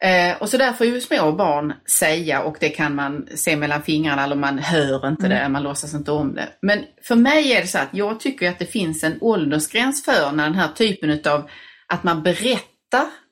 Eh, 0.00 0.36
och 0.38 0.48
så 0.48 0.56
där 0.56 0.72
får 0.72 0.86
ju 0.86 1.00
små 1.00 1.32
barn 1.32 1.72
säga 1.86 2.42
och 2.42 2.56
det 2.60 2.68
kan 2.68 2.94
man 2.94 3.26
se 3.34 3.56
mellan 3.56 3.82
fingrarna 3.82 4.24
eller 4.24 4.36
man 4.36 4.58
hör 4.58 5.08
inte 5.08 5.26
Mm. 5.26 5.38
det, 5.38 5.48
man 5.48 5.62
låtsas 5.62 5.94
inte 5.94 6.12
om 6.12 6.34
det. 6.34 6.48
Men 6.62 6.84
för 7.02 7.16
mig 7.16 7.52
är 7.52 7.60
det 7.60 7.66
så 7.66 7.78
att 7.78 7.88
jag 7.92 8.20
tycker 8.20 8.48
att 8.48 8.58
det 8.58 8.66
finns 8.66 9.04
en 9.04 9.18
åldersgräns 9.20 10.04
för 10.04 10.32
när 10.32 10.44
den 10.44 10.54
här 10.54 10.68
typen 10.68 11.10
utav 11.10 11.48
att 11.86 12.04
man 12.04 12.22
berättar 12.22 12.73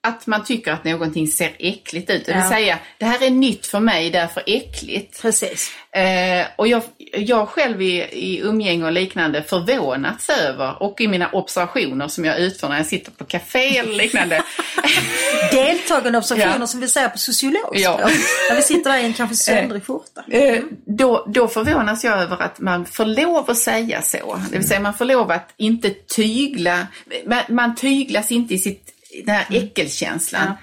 att 0.04 0.26
man 0.26 0.44
tycker 0.44 0.72
att 0.72 0.84
någonting 0.84 1.26
ser 1.28 1.56
äckligt 1.58 2.10
ut. 2.10 2.26
Det 2.26 2.34
vill 2.34 2.48
säga, 2.48 2.78
det 2.98 3.04
här 3.04 3.22
är 3.26 3.30
nytt 3.30 3.66
för 3.66 3.80
mig, 3.80 4.10
därför 4.10 4.42
äckligt. 4.46 5.22
Precis. 5.22 5.70
Eh, 5.92 6.46
och 6.56 6.68
jag, 6.68 6.82
jag 7.16 7.48
själv 7.48 7.82
i, 7.82 8.02
i 8.02 8.40
umgänge 8.40 8.84
och 8.84 8.92
liknande 8.92 9.42
förvånats 9.42 10.28
över 10.28 10.82
och 10.82 11.00
i 11.00 11.08
mina 11.08 11.28
observationer 11.28 12.08
som 12.08 12.24
jag 12.24 12.38
utför 12.38 12.68
när 12.68 12.76
jag 12.76 12.86
sitter 12.86 13.10
på 13.10 13.24
café 13.24 13.78
eller 13.78 13.94
liknande. 13.94 14.42
Deltagande 15.52 16.18
observationer 16.18 16.60
Ja. 16.60 16.66
som 16.66 16.80
vi 16.80 16.88
säger 16.88 17.08
på 17.08 17.18
sociologspråk. 17.18 17.76
Ja. 17.76 17.98
När 18.48 18.56
vi 18.56 18.62
sitter 18.62 18.90
där 18.90 18.98
i 18.98 19.04
en 19.04 19.12
kanske 19.14 19.36
söndrig 19.36 19.84
skjorta. 19.86 20.24
Eh, 20.30 20.62
då, 20.86 21.26
då 21.28 21.48
förvånas 21.48 22.04
jag 22.04 22.18
över 22.18 22.42
att 22.42 22.60
man 22.60 22.86
får 22.86 23.04
lov 23.04 23.50
att 23.50 23.58
säga 23.58 24.02
så. 24.02 24.38
Det 24.50 24.58
vill 24.58 24.68
säga 24.68 24.80
man 24.80 24.94
får 24.94 25.04
lov 25.04 25.30
att 25.30 25.54
inte 25.56 25.90
tygla, 25.90 26.86
man, 27.26 27.42
man 27.48 27.74
tyglas 27.76 28.32
inte 28.32 28.54
i 28.54 28.58
sitt, 28.58 28.91
den 29.24 29.34
här 29.34 29.46
äckelkänslan. 29.50 30.46
Ja. 30.46 30.56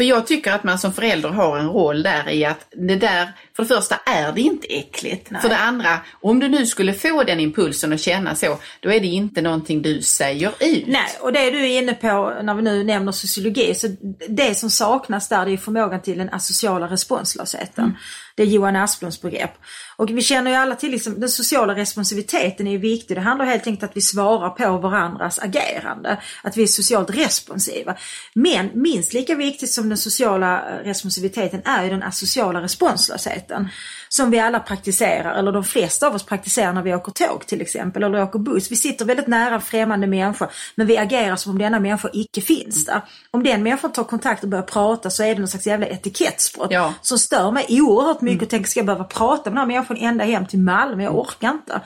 För 0.00 0.04
jag 0.04 0.26
tycker 0.26 0.52
att 0.52 0.64
man 0.64 0.78
som 0.78 0.92
förälder 0.92 1.28
har 1.28 1.58
en 1.58 1.68
roll 1.68 2.02
där 2.02 2.30
i 2.30 2.44
att 2.44 2.66
det 2.72 2.96
där, 2.96 3.32
för 3.56 3.62
det 3.62 3.68
första 3.68 3.96
är 4.06 4.32
det 4.32 4.40
inte 4.40 4.66
äckligt. 4.66 5.28
För 5.42 5.48
det 5.48 5.56
andra, 5.56 5.98
om 6.20 6.38
du 6.38 6.48
nu 6.48 6.66
skulle 6.66 6.92
få 6.92 7.22
den 7.22 7.40
impulsen 7.40 7.92
och 7.92 7.98
känna 7.98 8.34
så, 8.34 8.58
då 8.80 8.92
är 8.92 9.00
det 9.00 9.06
inte 9.06 9.42
någonting 9.42 9.82
du 9.82 10.02
säger 10.02 10.48
ut. 10.60 10.86
Nej, 10.86 11.08
och 11.20 11.32
det 11.32 11.50
du 11.50 11.58
är 11.58 11.78
inne 11.78 11.94
på 11.94 12.32
när 12.42 12.54
vi 12.54 12.62
nu 12.62 12.84
nämner 12.84 13.12
sociologi, 13.12 13.74
så 13.74 13.88
det 14.28 14.54
som 14.54 14.70
saknas 14.70 15.28
där 15.28 15.46
det 15.46 15.52
är 15.52 15.56
förmågan 15.56 16.02
till 16.02 16.18
den 16.18 16.30
asociala 16.30 16.86
responslösheten. 16.86 17.84
Mm. 17.84 17.96
Det 18.40 18.44
är 18.44 18.48
Johan 18.48 18.76
Asplunds 18.76 19.22
begrepp. 19.22 19.50
Och 19.96 20.10
vi 20.10 20.22
känner 20.22 20.50
ju 20.50 20.56
alla 20.56 20.74
till 20.74 20.90
liksom, 20.90 21.20
den 21.20 21.28
sociala 21.28 21.74
responsiviteten 21.74 22.66
är 22.66 22.78
viktig. 22.78 23.16
Det 23.16 23.20
handlar 23.20 23.46
helt 23.46 23.66
enkelt 23.66 23.90
att 23.90 23.96
vi 23.96 24.00
svarar 24.00 24.50
på 24.50 24.78
varandras 24.78 25.38
agerande. 25.38 26.20
Att 26.42 26.56
vi 26.56 26.62
är 26.62 26.66
socialt 26.66 27.10
responsiva. 27.10 27.96
Men 28.34 28.70
minst 28.74 29.12
lika 29.12 29.34
viktigt 29.34 29.70
som 29.70 29.88
den 29.88 29.98
sociala 29.98 30.62
responsiviteten 30.84 31.62
är 31.64 31.84
ju 31.84 31.90
den 31.90 32.02
asociala 32.02 32.62
responslösheten. 32.62 33.68
Som 34.12 34.30
vi 34.30 34.38
alla 34.38 34.60
praktiserar, 34.60 35.34
eller 35.34 35.52
de 35.52 35.64
flesta 35.64 36.06
av 36.06 36.14
oss 36.14 36.22
praktiserar 36.22 36.72
när 36.72 36.82
vi 36.82 36.94
åker 36.94 37.12
tåg 37.12 37.46
till 37.46 37.60
exempel, 37.60 38.02
eller 38.02 38.22
åker 38.22 38.38
buss. 38.38 38.70
Vi 38.70 38.76
sitter 38.76 39.04
väldigt 39.04 39.26
nära 39.26 39.60
främmande 39.60 40.06
människa, 40.06 40.48
men 40.74 40.86
vi 40.86 40.96
agerar 40.98 41.36
som 41.36 41.52
om 41.52 41.58
denna 41.58 41.80
människa 41.80 42.08
icke 42.12 42.40
finns 42.40 42.86
där. 42.86 43.02
Om 43.30 43.42
den 43.42 43.62
människan 43.62 43.92
tar 43.92 44.04
kontakt 44.04 44.42
och 44.42 44.48
börjar 44.48 44.62
prata 44.64 45.10
så 45.10 45.22
är 45.22 45.34
det 45.34 45.38
någon 45.40 45.48
slags 45.48 45.66
jävla 45.66 45.86
etikettsbrott 45.86 46.70
Ja. 46.70 46.94
som 47.02 47.18
stör 47.18 47.50
mig 47.50 47.66
oerhört 47.80 48.20
mycket 48.20 48.42
och 48.42 48.48
tänker, 48.50 48.70
ska 48.70 48.80
jag 48.80 48.86
behöva 48.86 49.04
prata 49.04 49.50
med 49.50 49.52
den 49.52 49.58
här 49.58 49.66
människan 49.66 49.96
ända 49.96 50.24
hem 50.24 50.46
till 50.46 50.58
Malmö? 50.58 51.02
Jag 51.02 51.18
orkar 51.18 51.50
inte. 51.50 51.80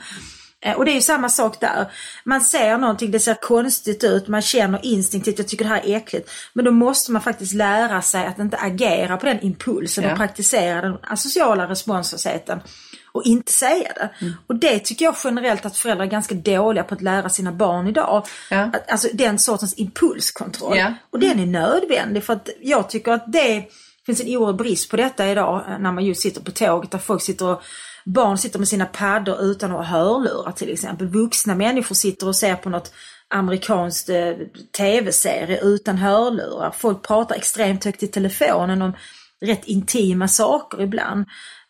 Eh, 0.65 0.73
Och 0.77 0.85
det 0.85 0.91
är 0.91 0.95
ju 0.95 1.01
samma 1.01 1.29
sak 1.29 1.59
där. 1.59 1.91
Man 2.23 2.41
ser 2.41 2.77
någonting, 2.77 3.11
det 3.11 3.19
ser 3.19 3.33
konstigt 3.33 4.03
ut, 4.03 4.27
man 4.27 4.41
känner 4.41 4.85
instinktivt, 4.85 5.37
jag 5.39 5.47
tycker 5.47 5.65
det 5.65 5.69
här 5.69 5.85
är 5.85 5.95
äckligt. 5.97 6.31
Men 6.53 6.65
då 6.65 6.71
måste 6.71 7.11
man 7.11 7.21
faktiskt 7.21 7.53
lära 7.53 8.01
sig 8.01 8.25
att 8.25 8.39
inte 8.39 8.57
agera 8.57 9.17
på 9.17 9.25
den 9.25 9.39
impulsen 9.45 10.03
Ja. 10.03 10.11
och 10.11 10.17
praktisera 10.17 10.81
den 10.81 10.97
asociala 11.03 11.69
responslösheten. 11.69 12.59
Och 13.11 13.23
inte 13.25 13.51
säga 13.51 13.91
det. 13.95 14.09
Och 14.47 14.55
det 14.55 14.79
tycker 14.79 15.05
jag 15.05 15.15
generellt 15.23 15.65
att 15.65 15.77
föräldrar 15.77 16.05
är 16.05 16.09
ganska 16.09 16.35
dåliga 16.35 16.83
på 16.83 16.93
att 16.95 17.01
lära 17.01 17.29
sina 17.29 17.51
barn 17.51 17.87
idag. 17.87 18.25
Ja. 18.49 18.71
Alltså 18.87 19.07
den 19.13 19.39
sortens 19.39 19.73
impulskontroll. 19.77 20.77
Ja. 20.77 20.93
Och 21.11 21.19
den 21.19 21.39
är 21.39 21.45
nödvändig 21.45 22.23
för 22.23 22.33
att 22.33 22.49
jag 22.61 22.89
tycker 22.89 23.11
att 23.11 23.31
det 23.31 23.63
finns 24.05 24.21
en 24.21 24.27
oerhörd 24.37 24.55
brist 24.55 24.89
på 24.91 24.97
detta 24.97 25.27
idag 25.27 25.65
eh, 25.69 25.79
när 25.79 25.91
man 25.91 26.05
just 26.05 26.21
sitter 26.21 26.41
på 26.41 26.51
tåget 26.51 26.91
där 26.91 26.97
folk 26.97 27.21
sitter 27.21 27.45
och 27.45 27.61
Barn 28.05 28.37
sitter 28.37 28.59
med 28.59 28.67
sina 28.67 28.85
paddor 28.85 29.41
utan 29.41 29.71
att 29.71 29.77
ha 29.77 29.83
hörlurar 29.83 30.51
till 30.51 30.73
exempel. 30.73 31.07
Vuxna 31.07 31.55
människor 31.55 31.95
sitter 31.95 32.27
och 32.27 32.35
ser 32.35 32.55
på 32.55 32.69
något 32.69 32.91
amerikanskt 33.27 34.09
eh, 34.09 34.33
tv-serie 34.77 35.59
utan 35.61 35.97
hörlurar. 35.97 36.71
Folk 36.71 37.07
pratar 37.07 37.35
extremt 37.35 37.85
högt 37.85 38.03
i 38.03 38.07
telefonen 38.07 38.81
om 38.81 38.93
rätt 39.45 39.65
intima 39.65 40.27
saker 40.27 40.81
ibland. 40.81 41.25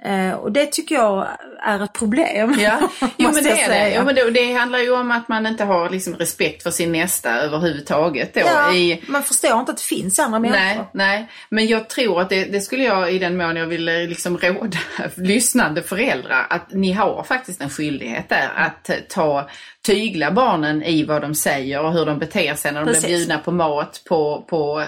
Eh, 0.06 0.34
och 0.34 0.52
det 0.52 0.65
tycker 0.65 0.96
jag 0.96 1.28
är 1.60 1.84
ett 1.84 1.94
problem. 1.94 2.56
Ja, 2.60 2.89
jo 3.18 3.32
men 3.34 3.44
det 3.44 3.62
är 3.62 3.70
det. 3.70 3.96
Jo, 3.96 4.04
men 4.06 4.15
det. 4.15 4.32
Det 4.32 4.54
handlar 4.54 4.80
ju 4.80 4.91
om 4.91 5.12
att 5.12 5.28
man 5.28 5.46
inte 5.46 5.63
har 5.63 5.89
liksom 5.89 6.15
respekt 6.15 6.63
för 6.63 6.72
sin 6.72 6.91
nästa 6.91 7.41
överhuvudtaget. 7.41 8.34
Då, 8.34 8.41
Ja, 8.46 8.74
i, 8.74 9.04
Man 9.08 9.24
förstår 9.24 9.60
inte 9.60 9.72
att 9.72 9.78
det 9.78 9.84
finns 9.84 10.20
andra 10.20 10.39
människor. 10.39 10.60
Nej, 10.60 10.86
nej, 10.91 11.28
men 11.50 11.68
jag 11.68 11.89
tror 11.89 12.22
att 12.22 12.30
det, 12.30 12.46
det 12.46 12.62
skulle 12.62 12.84
jag 12.84 13.13
i 13.13 13.20
den 13.20 13.38
mån 13.38 13.56
jag 13.56 13.68
ville 13.68 14.08
liksom 14.08 14.38
råda 14.38 14.78
lyssnande 15.15 15.84
föräldrar 15.84 16.48
att 16.50 16.74
ni 16.74 16.91
har 16.91 17.24
faktiskt 17.24 17.62
en 17.62 17.70
skyldighet 17.70 18.30
där 18.30 18.50
att 18.56 18.89
ta 19.10 19.50
tygla 19.86 20.32
barnen 20.32 20.84
i 20.84 21.04
vad 21.04 21.22
de 21.22 21.36
säger 21.36 21.82
och 21.82 21.94
hur 21.94 22.06
de 22.06 22.20
beter 22.20 22.56
sig 22.56 22.72
när 22.72 22.80
de 22.80 22.88
Precis. 22.88 23.06
blir 23.06 23.18
bjudna 23.18 23.38
på 23.38 23.52
mat 23.52 24.02
på, 24.08 24.46
på, 24.50 24.84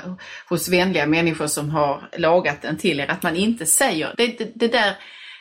hos 0.50 0.70
vänliga 0.70 1.06
människor 1.06 1.48
som 1.48 1.70
har 1.70 2.10
lagat 2.18 2.62
den 2.62 2.78
till 2.78 3.00
er. 3.00 3.12
Att 3.12 3.24
man 3.24 3.36
inte 3.36 3.66
säger, 3.66 4.14
det, 4.18 4.28
det, 4.28 4.52
det 4.56 4.68
där, 4.68 4.96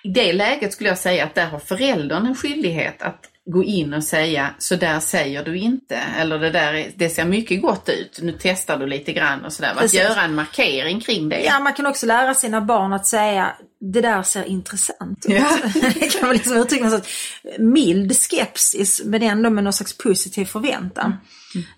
i 0.07 0.09
det 0.09 0.33
läget 0.33 0.73
skulle 0.73 0.89
jag 0.89 0.99
säga 0.99 1.25
att 1.25 1.35
där 1.35 1.47
har 1.47 1.59
föräldern 1.59 2.27
en 2.27 2.35
skyldighet 2.35 3.03
att 3.03 3.31
gå 3.51 3.65
in 3.65 3.95
och 3.95 4.05
säga 4.05 4.51
så 4.59 4.77
där 4.77 5.01
säger 5.01 5.45
du 5.45 5.59
inte 5.59 5.97
eller 5.97 6.39
det 6.39 6.51
där 6.51 6.75
är, 6.75 6.93
det 6.97 7.09
ser 7.09 7.25
mycket 7.25 7.63
gott 7.63 7.89
ut, 7.89 8.19
nu 8.23 8.39
testar 8.41 8.79
du 8.79 8.87
lite 8.87 9.13
grann 9.13 9.45
och 9.45 9.53
sådär. 9.53 9.73
Att 9.77 9.95
göra 9.95 10.23
en 10.23 10.35
markering 10.35 11.01
kring 11.01 11.29
det. 11.29 11.41
Ja, 11.41 11.61
man 11.61 11.73
kan 11.73 11.87
också 11.87 12.07
lära 12.07 12.35
sina 12.35 12.61
barn 12.61 12.93
att 12.93 13.07
säga 13.07 13.53
det 13.81 14.01
där 14.01 14.23
ser 14.23 14.45
intressant 14.45 15.27
ut. 15.29 15.35
Ja. 15.35 15.59
det 15.95 16.13
kan 16.13 16.27
man 16.27 16.37
liksom 16.37 16.57
uttrycka 16.57 16.91
sorts 16.91 17.41
mild 17.59 18.17
skepsis 18.17 19.03
men 19.05 19.23
ändå 19.23 19.51
med 19.51 19.65
någon 19.65 19.73
slags 19.73 19.99
positiv 19.99 20.45
förväntan. 20.45 21.17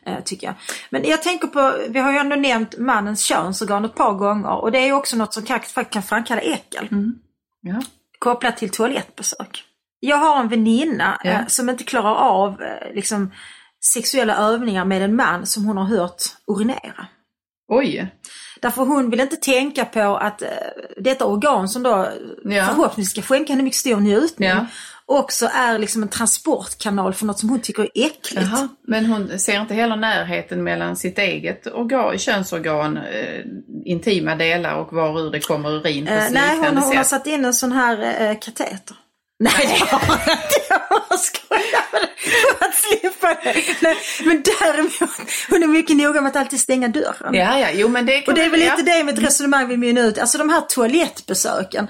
eh, 0.07 0.24
Tycker 0.24 0.46
jag. 0.46 0.55
Men 0.90 1.05
jag 1.09 1.22
tänker 1.22 1.48
på, 1.48 1.74
vi 1.88 1.98
har 1.98 2.12
ju 2.12 2.18
ändå 2.18 2.36
nämnt 2.36 2.78
mannens 2.78 3.24
könsorgan 3.24 3.84
ett 3.84 3.94
par 3.94 4.12
gånger 4.14 4.62
och 4.62 4.72
det 4.72 4.78
är 4.78 4.86
ju 4.86 4.92
också 4.92 5.16
något 5.16 5.34
som 5.34 5.42
kan, 5.42 5.61
kan 5.90 6.02
framkalla 6.02 6.40
äckel. 6.40 6.88
Ja. 7.61 7.82
Kopplat 8.18 8.56
till 8.56 8.70
toalettbesök. 8.70 9.64
Jag 10.00 10.16
har 10.16 10.40
en 10.40 10.48
väninna 10.48 11.20
Ja. 11.24 11.30
eh, 11.30 11.46
som 11.46 11.68
inte 11.68 11.84
klarar 11.84 12.14
av 12.14 12.62
eh, 12.62 12.94
liksom, 12.94 13.32
sexuella 13.94 14.36
övningar 14.36 14.84
med 14.84 15.02
en 15.02 15.16
man 15.16 15.46
som 15.46 15.64
hon 15.64 15.76
har 15.76 15.84
hört 15.84 16.22
urinera. 16.46 17.06
Oj, 17.72 18.14
Därför 18.60 18.82
hon 18.84 19.10
vill 19.10 19.20
inte 19.20 19.36
tänka 19.36 19.84
på 19.84 20.16
att 20.16 20.42
eh, 20.42 20.48
detta 20.96 21.26
organ 21.26 21.68
som 21.68 21.82
då 21.82 22.08
Ja. 22.44 22.66
förhoppningsvis 22.66 23.10
ska 23.10 23.22
skänka 23.22 23.52
henne 23.52 23.62
mycket 23.62 23.78
stor 23.78 24.00
njutning 24.00 24.48
Ja. 24.48 24.66
Också 25.09 25.50
är 25.54 25.78
liksom 25.78 26.02
en 26.02 26.09
transportkanal 26.09 27.14
för 27.14 27.26
något 27.26 27.38
som 27.38 27.48
hon 27.48 27.61
tycker 27.61 27.82
är 27.82 28.06
äckligt. 28.06 28.48
Jaha. 28.52 28.68
Men 28.86 29.06
hon 29.06 29.38
ser 29.38 29.61
inte 29.61 29.74
heller 29.74 29.96
närheten 29.96 30.64
mellan 30.64 30.96
sitt 30.96 31.18
eget 31.18 31.66
organ, 31.66 32.18
könsorgan, 32.18 32.96
eh, 32.96 33.44
intima 33.84 34.34
delar 34.34 34.74
och 34.74 34.92
var 34.92 35.20
ur 35.20 35.30
det 35.30 35.40
kommer 35.40 35.70
urin 35.70 36.06
på 36.06 36.12
Eh, 36.12 36.24
nej, 36.30 36.56
hon, 36.56 36.76
hon 36.76 36.96
har 36.96 37.04
satt 37.04 37.26
in 37.26 37.44
en 37.44 37.54
sån 37.54 37.72
här 37.72 38.22
eh, 38.30 38.38
kateter. 38.38 38.96
Nej, 39.40 39.52
det 39.59 39.84
har 39.90 40.06
hon 40.06 40.16
inte. 40.16 40.59
Jag 41.11 41.20
skojar. 41.20 42.09
För 42.59 42.66
att 42.66 42.74
slippa 42.74 43.28
det. 43.44 43.82
Nej, 43.82 43.96
men 44.24 44.42
däremot, 44.42 45.11
hon 45.50 45.62
är 45.62 45.66
mycket 45.66 45.96
noga 45.96 46.20
med 46.20 46.30
att 46.30 46.36
alltid 46.36 46.61
stänga 46.61 46.88
dörren. 46.88 47.34
Ja, 47.34 47.59
ja, 47.59 47.68
jo 47.72 47.88
men 47.88 48.06
det 48.06 48.20
kan 48.20 48.32
Och 48.32 48.38
det 48.38 48.44
är 48.44 48.50
väl 48.50 48.61
lite 48.61 48.82
det 48.82 49.04
mitt 49.04 49.18
resonemang 49.18 49.68
vill 49.68 49.78
mynna 49.78 50.00
ut. 50.00 50.18
Alltså 50.18 50.38
de 50.38 50.48
här 50.48 50.61
toalettbesöken. 50.61 51.88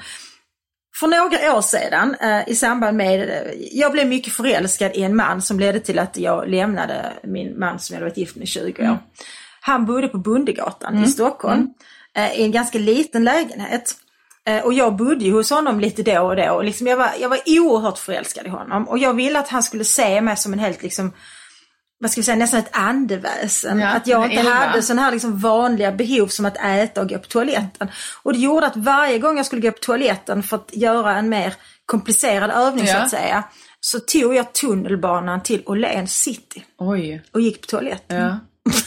För 1.00 1.06
några 1.06 1.56
år 1.56 1.60
sedan 1.60 2.16
eh, 2.20 2.48
i 2.48 2.54
samband 2.54 2.96
med, 2.96 3.20
eh, 3.20 3.52
jag 3.72 3.92
blev 3.92 4.06
mycket 4.06 4.32
förälskad 4.32 4.92
i 4.94 5.02
en 5.02 5.16
man 5.16 5.42
som 5.42 5.60
ledde 5.60 5.80
till 5.80 5.98
att 5.98 6.16
jag 6.16 6.48
lämnade 6.48 7.12
min 7.22 7.58
man 7.58 7.78
som 7.78 7.94
jag 7.94 8.00
hade 8.00 8.10
varit 8.10 8.18
gift 8.18 8.36
med 8.36 8.44
i 8.44 8.46
20 8.46 8.82
år. 8.82 8.86
Mm. 8.86 8.96
Han 9.60 9.86
bodde 9.86 10.08
på 10.08 10.18
Bondegatan 10.18 11.04
i 11.04 11.08
Stockholm 11.08 11.68
eh, 12.16 12.40
i 12.40 12.42
en 12.42 12.52
ganska 12.52 12.78
liten 12.78 13.24
lägenhet. 13.24 13.94
Och 14.64 14.72
jag 14.72 14.96
bodde 14.96 15.24
ju 15.24 15.32
hos 15.32 15.50
honom 15.50 15.80
lite 15.80 16.02
då 16.02 16.20
och 16.20 16.36
då 16.36 16.50
och 16.50 16.64
liksom 16.64 16.86
jag, 16.86 16.96
var, 16.96 17.10
jag 17.20 17.28
var 17.28 17.38
oerhört 17.46 17.98
förälskad 17.98 18.46
i 18.46 18.48
honom. 18.48 18.88
Och 18.88 18.98
jag 18.98 19.14
ville 19.14 19.38
att 19.38 19.48
han 19.48 19.62
skulle 19.62 19.84
se 19.84 20.20
mig 20.20 20.36
som 20.36 20.52
en 20.52 20.58
helt 20.58 20.82
liksom 20.82 21.12
vad 22.00 22.10
ska 22.10 22.18
vi 22.20 22.24
säga, 22.24 22.36
nästan 22.36 22.60
ett 22.60 22.68
andeväsen. 22.76 23.78
Ja, 23.80 23.88
att 23.88 24.06
jag 24.06 24.24
inte 24.24 24.40
elva. 24.40 24.52
hade 24.52 24.82
sådana 24.82 25.02
här 25.02 25.12
liksom 25.12 25.38
vanliga 25.38 25.92
behov 25.92 26.26
som 26.26 26.46
att 26.46 26.56
äta 26.56 27.00
och 27.00 27.08
gå 27.08 27.18
på 27.18 27.26
toaletten. 27.28 27.88
Och 28.22 28.32
det 28.32 28.38
gjorde 28.38 28.66
att 28.66 28.76
varje 28.76 29.18
gång 29.18 29.36
jag 29.36 29.46
skulle 29.46 29.62
gå 29.62 29.70
på 29.72 29.78
toaletten 29.78 30.42
för 30.42 30.56
att 30.56 30.70
göra 30.72 31.16
en 31.16 31.28
mer 31.28 31.54
komplicerad 31.86 32.50
övning 32.50 32.86
så 32.86 32.92
Ja. 32.92 32.98
att 32.98 33.10
säga. 33.10 33.44
Så 33.80 34.00
tog 34.00 34.34
jag 34.34 34.52
tunnelbanan 34.52 35.42
till 35.42 35.62
Åhléns 35.66 36.14
city 36.22 36.64
Oj, 36.78 37.22
och 37.32 37.40
gick 37.40 37.60
på 37.60 37.66
toaletten. 37.66 38.16
ja. 38.22 38.38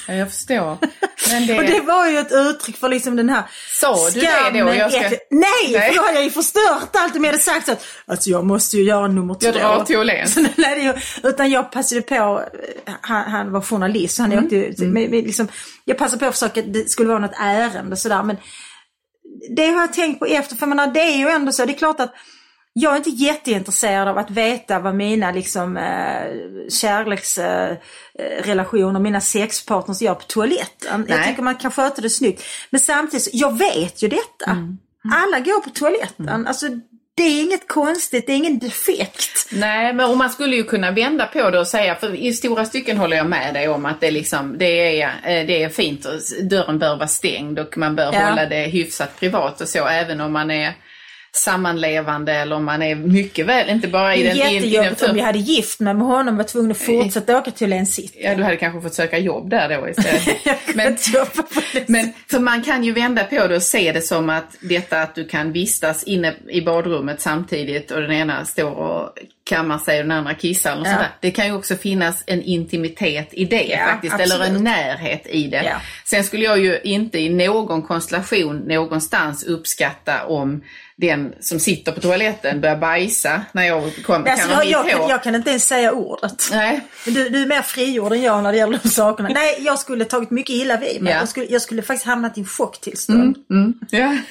Ja 0.08 0.14
jag 0.14 0.30
förstår. 0.32 0.78
Men 1.32 1.48
det... 1.48 1.58
Och 1.58 1.64
det 1.64 1.82
var 1.82 2.08
ju 2.08 2.18
ett 2.18 2.32
uttryck 2.32 2.78
för 2.78 2.90
liksom 2.90 3.16
den 3.16 3.30
här 3.30 3.44
Sa 3.82 4.10
du 4.14 4.20
det 4.20 4.60
då? 4.64 4.74
Jag 4.74 4.92
ska- 4.92 5.02
Nej, 5.02 5.18
Nej. 5.32 5.90
för 5.90 5.96
då 5.96 6.02
hade 6.02 6.14
jag 6.14 6.24
ju 6.24 6.32
förstört 6.32 6.90
allt 6.96 7.16
om 7.16 7.24
jag 7.24 7.32
hade 7.32 7.44
sagt 7.44 7.66
så 7.66 7.72
att 7.72 7.86
alltså 8.06 8.30
jag 8.30 8.46
måste 8.46 8.78
ju 8.78 8.84
göra 8.84 9.08
nummer 9.08 9.34
två. 9.34 9.46
Jag 9.48 9.54
drar 9.56 9.84
till 9.86 9.98
Åhléns. 9.98 10.38
Utan 11.24 11.50
jag 11.52 11.72
passade 11.72 12.02
på, 12.02 12.44
han, 13.02 13.32
han 13.32 13.52
var 13.52 13.62
journalist 13.62 14.16
så 14.16 14.22
han 14.24 14.32
Mm. 14.32 14.44
åkte 14.44 14.56
ju, 14.56 14.74
men, 14.78 14.92
men 14.94 15.10
liksom, 15.22 15.48
jag 15.86 15.98
passade 15.98 16.20
på 16.20 16.26
att 16.26 16.34
försöka, 16.34 16.60
att 16.60 16.74
det 16.74 16.90
skulle 16.90 17.10
vara 17.10 17.20
något 17.20 17.36
ärende 17.40 17.96
sådär 17.98 18.24
men 18.24 18.38
det 19.56 19.66
har 19.68 19.82
jag 19.82 19.94
tänkt 19.94 20.20
på 20.20 20.26
efter, 20.26 20.56
för 20.56 20.66
menar, 20.66 20.88
det 20.88 21.00
är 21.02 21.18
ju 21.18 21.28
ändå 21.30 21.52
så, 21.52 21.66
det 21.66 21.74
är 21.74 21.78
klart 21.78 22.00
att 22.00 22.14
jag 22.74 22.94
är 22.94 22.98
inte 22.98 23.10
jätteintresserad 23.10 24.08
av 24.08 24.18
att 24.18 24.32
veta 24.32 24.80
vad 24.80 24.96
mina 24.96 25.32
liksom, 25.32 25.78
eh, 25.78 26.24
kärleksrelationer, 26.70 29.00
eh, 29.00 29.04
mina 29.04 29.22
sexpartners 29.22 30.02
gör 30.02 30.16
på 30.16 30.24
toaletten. 30.24 31.06
Jag 31.08 31.18
Nej. 31.18 31.30
tycker 31.30 31.44
man 31.44 31.56
kan 31.56 31.72
sköta 31.72 32.02
det 32.02 32.10
snyggt. 32.10 32.44
Men 32.70 32.80
samtidigt, 32.80 33.30
jag 33.34 33.58
vet 33.58 34.04
ju 34.04 34.08
detta. 34.08 34.52
Mm. 34.52 34.78
Alla 35.14 35.40
går 35.40 35.62
på 35.62 35.70
toaletten. 35.70 36.48
Alltså, 36.48 36.66
det 37.16 37.24
är 37.24 37.42
inget 37.42 37.68
konstigt, 37.68 38.28
det 38.28 38.34
är 38.34 38.38
ingen 38.38 38.60
defekt. 38.60 39.48
Nej, 39.52 39.94
men 39.94 40.10
och 40.10 40.18
man 40.18 40.30
skulle 40.30 40.56
ju 40.56 40.64
kunna 40.64 40.92
vända 40.92 41.26
på 41.26 41.50
det 41.50 41.60
och 41.60 41.68
säga, 41.68 41.96
för 41.96 42.16
i 42.16 42.34
stora 42.34 42.66
stycken 42.66 42.98
håller 42.98 43.18
jag 43.18 43.26
med 43.28 43.54
dig 43.54 43.70
om 43.70 43.86
att 43.86 44.02
det, 44.02 44.12
liksom, 44.12 44.58
det, 44.58 45.02
är, 45.02 45.08
eh, 45.08 45.48
det 45.48 45.64
är 45.64 45.70
fint 45.70 46.06
och 46.06 46.14
dörren 46.50 46.80
bör 46.80 46.96
vara 46.96 47.08
stängd 47.08 47.60
och 47.60 47.78
man 47.78 47.96
bör 47.96 48.14
Ja. 48.14 48.20
hålla 48.30 48.46
det 48.46 48.64
hyfsat 48.64 49.20
privat 49.20 49.62
och 49.62 49.70
så, 49.70 49.88
även 49.88 50.22
om 50.22 50.34
man 50.34 50.52
är 50.52 50.74
sammanlevande 51.34 52.34
eller 52.34 52.56
om 52.56 52.66
man 52.66 52.82
är 52.82 52.96
mycket 52.96 53.46
väl, 53.46 53.70
inte 53.70 53.88
bara 53.88 54.16
i 54.16 54.24
Det 54.24 54.30
är 54.30 54.36
den... 54.36 54.48
i 54.48 54.60
den 54.60 54.70
jättejobbigt 54.70 55.02
om 55.10 55.18
jag 55.18 55.26
hade 55.26 55.40
gift 55.40 55.80
mig 55.80 55.94
med 55.94 56.08
honom 56.08 56.34
och 56.34 56.38
var 56.38 56.44
tvungen 56.44 56.72
att 56.72 56.78
fortsätta 56.78 57.38
åka 57.38 57.52
till 57.52 57.74
en 57.74 57.86
city. 57.86 58.20
Ja, 58.24 58.36
du 58.36 58.44
hade 58.44 58.58
kanske 58.58 58.82
fått 58.82 58.94
söka 58.94 59.18
jobb 59.18 59.50
där 59.50 59.70
då 59.70 59.90
istället. 59.90 60.46
Men, 60.76 60.98
men, 61.88 62.06
det 62.06 62.14
för 62.28 62.40
man 62.40 62.64
kan 62.64 62.84
ju 62.84 62.92
vända 62.92 63.24
på 63.24 63.48
det 63.48 63.56
och 63.56 63.64
se 63.64 63.92
det 63.92 64.02
som 64.02 64.30
att 64.30 64.56
detta 64.62 65.02
att 65.02 65.16
du 65.16 65.28
kan 65.28 65.52
vistas 65.52 66.04
inne 66.04 66.34
i 66.50 66.62
badrummet 66.62 67.22
samtidigt 67.22 67.92
och 67.92 68.02
den 68.02 68.12
ena 68.12 68.46
står 68.46 68.72
och 68.72 69.10
kammar 69.44 69.78
sig 69.78 69.98
och 69.98 70.04
den 70.04 70.12
andra 70.12 70.34
kissar. 70.34 70.72
Och 70.74 70.88
Ja. 70.88 70.92
sådär. 70.92 71.10
Det 71.20 71.32
kan 71.32 71.46
ju 71.46 71.54
också 71.54 71.76
finnas 71.76 72.24
en 72.28 72.42
intimitet 72.42 73.30
i 73.32 73.46
det 73.46 73.64
Ja, 73.64 73.86
faktiskt, 73.86 74.14
eller 74.20 74.36
en 74.36 74.42
absolut. 74.42 74.62
närhet 74.62 75.28
i 75.30 75.48
det. 75.48 75.64
Ja. 75.64 75.82
Sen 76.06 76.24
skulle 76.24 76.46
jag 76.46 76.60
ju 76.60 76.80
inte 76.84 77.20
i 77.20 77.30
någon 77.30 77.82
konstellation 77.82 78.58
någonstans 78.58 79.44
uppskatta 79.44 80.26
om 80.26 80.62
den 81.02 81.34
som 81.40 81.60
sitter 81.60 81.92
på 81.92 82.02
toaletten 82.02 82.62
börjar 82.62 82.76
bajsa 82.76 83.42
när 83.52 83.64
jag 83.64 83.92
kom, 84.06 84.26
Alltså, 84.30 84.48
kan 84.50 84.70
jag, 84.70 84.90
jag, 84.90 84.98
hår. 84.98 85.10
jag 85.10 85.24
kan 85.24 85.36
inte 85.36 85.50
ens 85.50 85.68
säga 85.68 85.92
ordet. 85.92 86.50
Nej. 86.52 86.82
Du, 87.06 87.30
du 87.30 87.42
är 87.42 87.48
mer 87.48 87.62
frigjord 87.62 88.12
än 88.14 88.22
jag 88.22 88.44
när 88.44 88.52
det 88.52 88.58
gäller 88.58 88.80
de 88.84 88.90
sakerna. 88.90 89.30
Nej, 89.34 89.58
jag 89.60 89.80
skulle 89.80 90.06
tagit 90.06 90.32
mycket 90.32 90.56
illa 90.56 90.78
vid 90.78 91.02
mig. 91.02 91.14
Ja. 91.14 91.20
Jag, 91.20 91.30
skulle, 91.30 91.46
jag 91.46 91.62
skulle 91.62 91.82
faktiskt 91.82 92.06
hamnat 92.06 92.38
i 92.38 92.40
en 92.42 92.46
chocktillstånd. 92.48 93.36
Ja. 93.90 94.18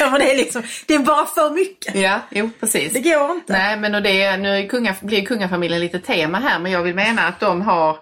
Ja, 0.00 0.10
men 0.10 0.20
det, 0.20 0.32
är 0.32 0.36
liksom, 0.36 0.62
det 0.86 0.94
är 0.94 0.98
bara 0.98 1.26
för 1.26 1.50
mycket. 1.50 1.94
ja, 1.94 2.20
jo 2.30 2.50
precis. 2.60 2.92
Det 2.92 3.00
går 3.00 3.30
inte. 3.30 3.52
Nej, 3.52 3.76
men 3.76 3.94
och 3.94 4.02
det, 4.02 4.36
nu 4.36 4.48
är 4.48 4.68
kunga, 4.68 4.94
blir 5.00 5.26
kungafamiljen 5.26 5.80
lite 5.80 5.98
tema 5.98 6.38
här, 6.38 6.58
men 6.58 6.72
jag 6.72 6.82
vill 6.82 6.94
mena 6.94 7.22
att 7.22 7.40
de 7.40 7.62
har, 7.62 7.96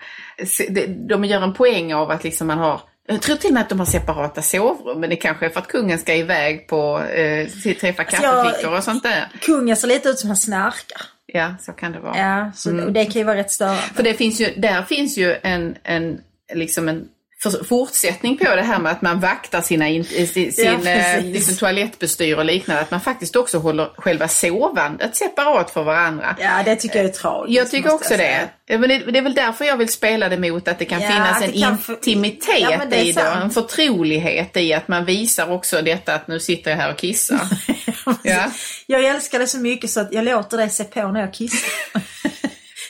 de, 0.71 0.87
de 1.09 1.25
gör 1.25 1.41
en 1.43 1.55
poäng 1.55 1.95
av 1.95 2.11
att 2.11 2.25
liksom 2.25 2.47
man 2.47 2.59
har 2.59 2.81
jag 3.07 3.23
tror 3.23 3.37
till 3.37 3.49
och 3.49 3.55
med 3.55 3.61
att 3.61 3.69
de 3.69 3.79
har 3.79 3.87
separata 3.87 4.43
sovrum, 4.43 5.01
men 5.01 5.11
det 5.11 5.17
kanske 5.17 5.47
är 5.47 5.51
för 5.51 5.61
att 5.61 5.69
kungen 5.69 5.99
ska 5.99 6.15
iväg 6.15 6.67
på 6.67 7.01
eh, 7.01 7.49
träffa 7.81 8.03
Alltså, 8.03 8.23
kaffeflickor 8.23 8.77
och 8.77 8.85
sånt 8.85 9.03
där. 9.03 9.29
Kungen 9.41 9.77
ser 9.77 9.89
lite 9.89 10.09
ut 10.09 10.19
som 10.19 10.31
han 10.31 10.37
snarkar. 10.37 11.03
Ja, 11.27 11.55
så 11.61 11.73
kan 11.73 11.93
det 11.93 12.01
vara. 12.01 12.19
Ja, 12.19 12.53
så, 12.55 12.85
och 12.85 12.93
det 12.93 13.05
kan 13.05 13.13
ju 13.13 13.25
vara 13.25 13.37
rätt 13.37 13.51
störande. 13.51 13.83
För 13.95 14.03
det 14.03 14.15
finns 14.15 14.41
ju, 14.41 14.55
där 14.57 14.83
finns 14.83 15.19
ju 15.19 15.37
en, 15.43 15.77
en, 15.83 16.21
liksom 16.55 16.89
en 16.89 17.09
för- 17.51 17.65
fortsättning 17.65 18.37
på 18.37 18.45
det 18.57 18.63
här 18.63 18.79
med 18.79 18.93
att 18.93 19.03
man 19.03 19.21
vaktar 19.21 19.61
sina 19.61 19.89
in, 19.89 20.05
sin, 20.05 20.53
sin 20.53 20.67
eh, 20.67 20.81
precis. 20.83 21.35
liksom 21.35 21.57
toalettbestyr 21.57 22.37
och 22.37 22.45
liknande. 22.45 22.83
Att 22.83 22.91
man 22.91 23.01
faktiskt 23.01 23.37
också 23.37 23.59
håller 23.59 23.91
själva 23.97 24.29
sovandet 24.29 25.17
separat 25.17 25.71
för 25.71 25.83
varandra. 25.83 26.37
Ja, 26.41 26.63
det 26.65 26.77
tycker 26.77 26.97
jag 26.97 27.05
är 27.09 27.13
tragiskt. 27.13 27.57
Jag 27.57 27.71
tycker 27.71 27.95
också 27.95 28.09
säga. 28.09 28.39
det. 28.39 28.49
Ja, 28.67 28.79
Men 28.79 28.89
det. 28.89 28.99
Det 28.99 29.19
är 29.19 29.23
väl 29.23 29.35
därför 29.35 29.65
jag 29.65 29.77
vill 29.77 29.89
spela 29.89 30.29
det 30.29 30.39
mot 30.39 30.69
att 30.69 30.79
det 30.79 30.85
kan 30.85 31.01
Ja, 31.01 31.09
finnas 31.11 31.43
en 31.43 31.53
kan 31.61 31.79
intimitet 31.89 32.61
Ja, 32.61 32.81
det 32.91 32.97
i 33.05 33.13
det. 33.13 33.21
En 33.21 33.51
förtrolighet 33.51 34.57
i 34.57 34.73
att 34.73 34.89
man 34.89 35.05
visar 35.05 35.51
också 35.53 35.83
detta 35.83 36.15
att 36.15 36.29
nu 36.29 36.41
sitter 36.41 36.71
jag 36.71 36.79
här 36.79 36.91
och 36.93 36.99
kissar. 36.99 37.41
ja. 38.23 38.51
Jag 38.87 39.05
älskar 39.05 39.39
det 39.39 39.47
så 39.47 39.59
mycket 39.59 39.91
så 39.91 40.01
att 40.01 40.13
jag 40.13 40.25
låter 40.25 40.57
dig 40.57 40.71
se 40.71 40.85
på 40.85 41.09
när 41.09 41.21
jag 41.21 41.35
kissar. 41.35 41.71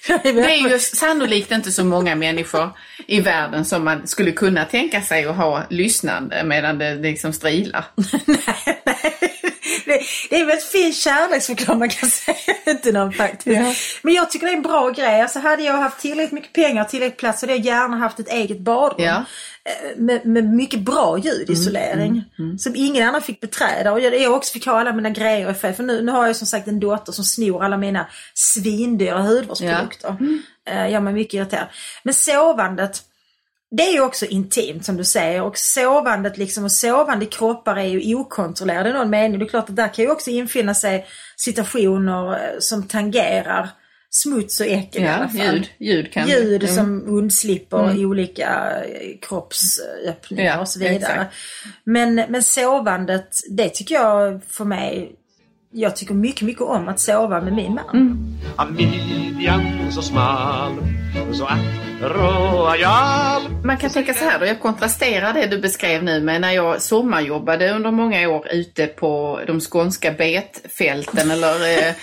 Det 0.23 0.29
är 0.29 0.69
ju 0.71 0.79
sannolikt 0.79 1.51
inte 1.51 1.73
så 1.73 1.85
många 1.85 2.15
människor 2.15 2.71
i 3.07 3.21
världen 3.21 3.65
som 3.65 3.85
man 3.85 4.07
skulle 4.07 4.33
kunna 4.33 4.65
tänka 4.65 5.03
sig 5.03 5.25
att 5.25 5.37
ha 5.37 5.63
lyssnande 5.71 6.45
medan 6.45 6.79
det 6.79 6.95
liksom 6.95 7.33
strilar. 7.33 7.85
nej, 8.27 8.83
nej. 8.85 9.34
Det, 9.85 10.01
det 10.31 10.37
är 10.37 10.41
en 10.41 10.47
väldigt 10.47 10.65
fin 10.65 10.93
kärleksförklaring 10.93 11.79
man 11.79 11.89
kan 11.89 12.11
säga 12.25 12.75
till 12.83 12.95
någon 12.95 13.13
faktiskt. 13.13 13.57
Ja. 13.57 13.75
Men 14.03 14.15
jag 14.15 14.31
tycker 14.31 14.47
det 14.47 14.53
är 14.53 14.57
en 14.57 14.63
bra 14.63 14.91
grej. 14.91 15.21
Alltså 15.23 15.39
hade 15.39 15.63
jag 15.63 15.77
haft 15.77 16.01
tillräckligt 16.01 16.33
mycket 16.33 16.53
pengar 16.53 16.83
och 16.85 16.89
tillräckligt 16.89 17.19
plats 17.19 17.41
så 17.41 17.47
hade 17.47 17.57
jag 17.57 17.65
gärna 17.67 17.97
haft 17.97 18.19
ett 18.21 18.29
eget 18.29 18.61
badrum. 18.61 19.07
Ja. 19.07 19.25
Eh, 19.65 19.97
Med, 19.99 20.27
med 20.27 20.45
mycket 20.45 20.81
bra 20.81 21.19
ljudisolering. 21.19 22.25
Som 22.59 22.73
ingen 22.77 23.09
annan 23.09 23.23
fick 23.23 23.41
beträda. 23.41 23.93
Och 23.93 24.01
jag, 24.01 24.21
jag 24.21 24.33
också 24.33 24.53
fick 24.53 24.67
ha 24.67 24.81
alla 24.81 24.93
mina 24.93 25.11
grejer 25.11 25.51
i. 25.51 25.55
För 25.55 25.83
nu, 25.83 26.03
nu 26.03 26.13
har 26.13 26.27
jag 26.27 26.37
som 26.37 26.47
sagt 26.47 26.69
en 26.69 26.81
dotter 26.81 27.13
som 27.13 27.25
snor 27.25 27.65
alla 27.65 27.77
mina 27.77 28.07
svindyra 28.35 29.23
hudvårdsprodukter. 29.23 30.17
Ja. 30.65 30.75
Jag 30.75 30.93
är 30.93 31.01
mycket 31.01 31.35
irriterad. 31.35 31.67
Men 32.03 32.15
sovandet 32.15 33.03
det 33.77 33.83
är 33.83 33.93
ju 33.93 34.01
också 34.01 34.27
intimt 34.27 34.85
som 34.85 34.97
du 34.97 35.05
säger 35.05 35.43
och 35.43 35.59
sovandet 35.59 36.39
liksom 36.39 36.65
och 36.65 36.73
sovande 36.73 37.27
kroppar 37.27 37.77
är 37.77 37.83
ju 37.85 38.15
okontrollerade 38.15 38.91
i 38.91 38.93
någon 38.93 39.11
mening. 39.11 39.39
Det 39.39 39.45
är 39.45 39.49
klart 39.49 39.69
att 39.71 39.77
där 39.77 39.95
kan 39.95 40.05
ju 40.05 40.11
också 40.11 40.31
infinna 40.31 40.75
sig 40.75 41.07
situationer 41.37 42.33
eh, 42.33 42.39
som 42.59 42.83
tangerar 42.83 43.69
smuts 44.11 44.61
och 44.61 44.67
äckel 44.67 45.03
i 45.03 45.07
alla 45.09 45.31
Ja, 45.35 45.45
fall. 45.45 45.55
ljud, 45.55 45.69
ljud 45.79 46.13
kan 46.13 46.29
Ljud 46.29 46.63
Mm. 46.63 46.75
som 46.75 47.03
undslipper 47.09 47.91
Mm. 47.91 48.07
olika 48.11 48.71
eh, 48.85 49.19
kroppsöppningar 49.29 50.45
Ja, 50.45 50.61
och 50.61 50.69
så 50.69 50.79
vidare. 50.79 50.97
exakt. 50.97 51.35
Men, 51.85 52.15
men 52.15 52.43
sovandet, 52.43 53.29
det 53.51 53.69
tycker 53.69 53.95
jag 53.95 54.41
för 54.49 54.65
mig, 54.65 55.13
jag 55.73 55.97
tycker 55.97 56.15
mycket, 56.15 56.43
mycket 56.43 56.63
om 56.63 56.89
att 56.89 57.01
sova 57.01 57.41
med 57.41 57.53
min 57.53 57.75
man. 57.75 58.37
Mm. 58.57 59.91
Så 59.91 60.03
smal 60.03 60.73
Så 61.15 61.45
att 61.45 61.59
royal 62.01 63.43
Man 63.65 63.77
kan 63.77 63.91
tänka 63.91 64.15
så 64.15 64.25
här 64.25 64.39
då, 64.39 64.47
jag 64.47 64.61
kontrasterar 64.61 65.33
det 65.33 65.47
du 65.47 65.59
beskrev 65.59 66.03
nu 66.05 66.21
med 66.21 66.41
när 66.41 66.53
jag 66.53 66.83
sommarjobbade 66.83 67.71
under 67.71 67.91
många 67.91 68.29
år 68.29 68.47
ute 68.51 68.87
på 68.87 69.41
de 69.47 69.61
skånska 69.61 70.11
betfälten 70.13 71.31
eller 71.31 71.55
eh, 71.79 71.95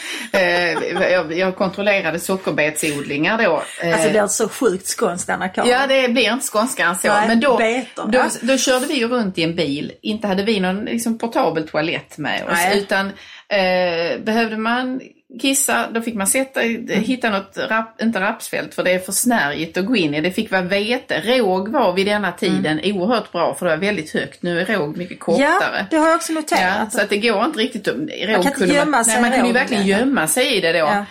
eh, 0.41 1.11
jag, 1.11 1.37
jag 1.37 1.55
kontrollerade 1.55 2.19
sockerbetsodlingar 2.19 3.37
då. 3.37 3.63
Eh, 3.83 3.93
Alltså 3.93 4.09
det 4.09 4.19
är 4.19 4.27
så 4.27 4.49
sjukt 4.49 4.87
skånskt 4.87 5.29
Anna-Karin. 5.29 5.69
Ja, 5.71 5.87
det 5.87 6.07
blir 6.09 6.33
inte 6.33 6.47
skånska 6.47 6.85
än 6.85 6.95
så. 6.95 7.07
Nej, 7.07 7.27
men 7.27 7.39
då, 7.39 7.59
då, 8.07 8.23
då 8.41 8.57
körde 8.57 8.85
vi 8.85 8.93
ju 8.93 9.07
runt 9.07 9.37
i 9.37 9.43
en 9.43 9.55
bil. 9.55 9.91
Inte 10.01 10.27
hade 10.27 10.43
vi 10.43 10.59
någon 10.59 10.85
liksom, 10.85 11.17
portabel 11.17 11.67
toalett 11.67 12.17
med 12.17 12.43
oss. 12.43 12.51
Nej. 12.53 12.77
Utan 12.79 13.07
eh, 13.49 14.19
behövde 14.23 14.57
man 14.57 15.01
kissa, 15.39 15.87
då 15.91 16.01
fick 16.01 16.15
man 16.15 16.27
sätta, 16.27 16.59
hitta 16.89 17.29
något, 17.29 17.57
rap, 17.57 18.01
inte 18.01 18.19
rapsfält 18.19 18.73
för 18.73 18.83
det 18.83 18.91
är 18.91 18.99
för 18.99 19.11
snärjigt 19.11 19.77
att 19.77 19.85
gå 19.85 19.95
in 19.95 20.15
i. 20.15 20.21
Det 20.21 20.31
fick 20.31 20.51
vara 20.51 20.61
vete. 20.61 21.21
Råg 21.25 21.69
var 21.69 21.93
vid 21.93 22.07
denna 22.07 22.31
tiden 22.31 22.79
oerhört 22.83 23.31
bra 23.31 23.55
för 23.55 23.65
det 23.65 23.71
var 23.75 23.77
väldigt 23.81 24.13
högt. 24.13 24.43
Nu 24.43 24.59
är 24.59 24.65
råg 24.65 24.97
mycket 24.97 25.27
Mm. 25.27 25.41
Ja, 25.41 25.51
kortare. 25.59 25.85
det 25.89 25.97
har 25.97 26.07
jag 26.07 26.15
också 26.15 26.31
Ja, 26.31 26.39
noterat. 26.39 26.93
så 26.93 27.01
att 27.01 27.09
det 27.09 27.17
går 27.17 27.45
inte 27.45 27.59
riktigt 27.59 27.87
att... 27.87 27.95
Råg 27.95 28.45
inte 28.45 28.51
kunde 28.51 28.73
gömma 28.73 28.91
man, 28.91 29.05
sig 29.05 29.13
nej, 29.13 29.21
man 29.21 29.31
kunde 29.31 29.47
ju 29.47 29.53
verkligen 29.53 29.87
gömma 29.87 30.27
sig 30.27 30.57
i 30.57 30.61
det 30.61 30.71
då. 30.71 30.77
Ja. 30.77 31.05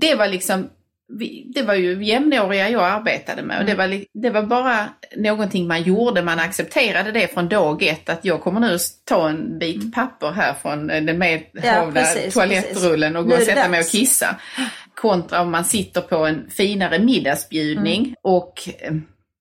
Det 0.00 0.14
var 0.14 0.28
liksom, 0.28 0.68
vi, 1.18 1.46
det 1.54 1.62
var 1.62 1.74
ju 1.74 2.04
jämnåriga 2.04 2.68
jag 2.70 2.82
arbetade 2.84 3.42
med 3.42 3.58
och 3.58 3.64
det, 3.64 3.74
var, 3.74 3.86
li- 3.86 4.06
det 4.14 4.30
var 4.30 4.42
bara 4.42 4.88
någonting 5.16 5.66
man 5.68 5.82
gjorde, 5.82 6.22
man 6.22 6.38
accepterade 6.38 7.12
det 7.12 7.34
från 7.34 7.48
dag 7.48 7.82
ett 7.82 8.08
att 8.08 8.24
jag 8.24 8.40
kommer 8.40 8.60
nu 8.60 8.78
ta 9.04 9.28
en 9.28 9.58
bit 9.58 9.94
papper 9.94 10.30
här 10.32 10.54
från 10.62 10.86
den 10.86 11.18
medhavda 11.18 12.00
precis, 12.00 12.34
toalettrullen 12.34 13.16
och 13.16 13.26
gå 13.26 13.34
och 13.36 13.42
sätta 13.42 13.68
mig 13.68 13.80
och 13.80 13.86
kissa. 13.86 14.36
Kontra 14.94 15.40
om 15.40 15.50
man 15.50 15.64
sitter 15.64 16.00
på 16.00 16.16
en 16.26 16.50
finare 16.50 16.98
middagsbjudning 16.98 18.00
Mm. 18.00 18.14
och 18.22 18.68
eh, 18.80 18.92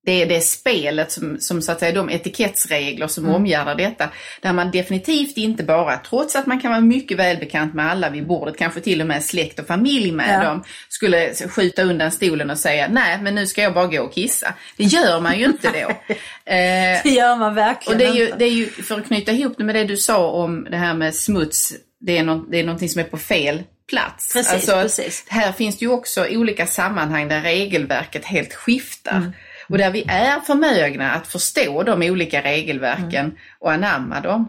det 0.09 0.21
är 0.21 0.25
det 0.25 0.41
spelet 0.41 1.11
som, 1.11 1.39
som 1.39 1.61
så 1.61 1.71
att 1.71 1.79
säga 1.79 1.91
de 1.91 2.09
etikettsregler 2.09 3.07
som 3.07 3.23
Mm. 3.23 3.35
omgärdar 3.35 3.75
detta. 3.75 4.09
Där 4.41 4.53
man 4.53 4.71
definitivt 4.71 5.37
inte 5.37 5.63
bara, 5.63 5.97
trots 5.97 6.35
att 6.35 6.45
man 6.45 6.59
kan 6.59 6.71
vara 6.71 6.81
mycket 6.81 7.17
välbekant 7.17 7.73
med 7.73 7.91
alla 7.91 8.09
vid 8.09 8.27
bordet, 8.27 8.57
kanske 8.57 8.79
till 8.81 9.01
och 9.01 9.07
med 9.07 9.23
släkt 9.23 9.59
och 9.59 9.67
familj 9.67 10.11
med 10.11 10.39
Ja. 10.43 10.49
dem, 10.49 10.63
skulle 10.89 11.33
skjuta 11.49 11.81
undan 11.83 12.11
stolen 12.11 12.49
och 12.49 12.57
säga 12.57 12.87
nej 12.91 13.17
men 13.21 13.35
nu 13.35 13.47
ska 13.47 13.61
jag 13.61 13.73
bara 13.73 13.87
gå 13.87 14.01
och 14.03 14.13
kissa. 14.13 14.53
Det 14.77 14.83
gör 14.83 15.19
man 15.19 15.39
ju 15.39 15.45
inte 15.45 15.69
då. 15.71 15.89
eh, 16.51 17.03
Det 17.03 17.09
gör 17.09 17.35
man 17.35 17.55
verkligen 17.55 17.93
och 17.93 17.99
det 17.99 18.05
är, 18.05 18.13
ju, 18.25 18.33
det 18.37 18.45
är 18.45 18.49
ju, 18.51 18.65
för 18.69 18.99
att 18.99 19.07
knyta 19.07 19.31
ihop 19.31 19.53
det 19.57 19.63
med 19.63 19.75
det 19.75 19.83
du 19.83 19.97
sa 19.97 20.29
om 20.31 20.67
det 20.71 20.77
här 20.77 20.93
med 20.93 21.15
smuts, 21.15 21.73
det 21.99 22.17
är, 22.17 22.23
nå, 22.23 22.35
det 22.51 22.59
är 22.59 22.63
någonting 22.63 22.89
som 22.89 22.99
är 23.01 23.05
på 23.05 23.17
fel 23.17 23.63
plats. 23.89 24.33
Precis, 24.33 24.53
alltså, 24.53 24.71
precis. 24.71 25.25
Här 25.27 25.51
finns 25.51 25.77
det 25.77 25.85
ju 25.85 25.91
också 25.91 26.25
olika 26.29 26.67
sammanhang 26.67 27.27
där 27.27 27.41
regelverket 27.41 28.25
helt 28.25 28.53
skiftar. 28.53 29.17
Mm. 29.17 29.31
Och 29.69 29.77
där 29.77 29.91
vi 29.91 30.03
är 30.07 30.39
förmögna 30.39 31.11
att 31.11 31.27
förstå 31.27 31.83
de 31.83 32.03
olika 32.03 32.41
regelverken 32.41 33.25
Mm. 33.25 33.35
och 33.59 33.71
anamma 33.71 34.21
dem. 34.21 34.47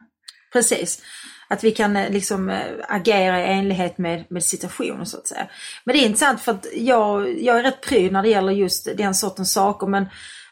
Precis. 0.52 1.02
Att 1.48 1.64
vi 1.64 1.70
kan 1.70 1.96
eh, 1.96 2.10
liksom 2.10 2.50
eh, 2.50 2.62
agera 2.88 3.40
i 3.40 3.44
enlighet 3.52 3.98
med, 3.98 4.24
med 4.30 4.44
situationen 4.44 5.06
så 5.06 5.16
att 5.18 5.26
säga. 5.26 5.46
Men 5.84 5.96
det 5.96 6.02
är 6.02 6.06
intressant 6.06 6.40
för 6.40 6.52
att 6.52 6.66
jag, 6.74 7.42
jag 7.42 7.58
är 7.58 7.62
rätt 7.62 7.80
pryd 7.80 8.12
när 8.12 8.22
det 8.22 8.28
gäller 8.28 8.52
just 8.52 8.88
den 8.96 9.14
sortens 9.14 9.52
saker. 9.52 9.86
Men, 9.86 10.06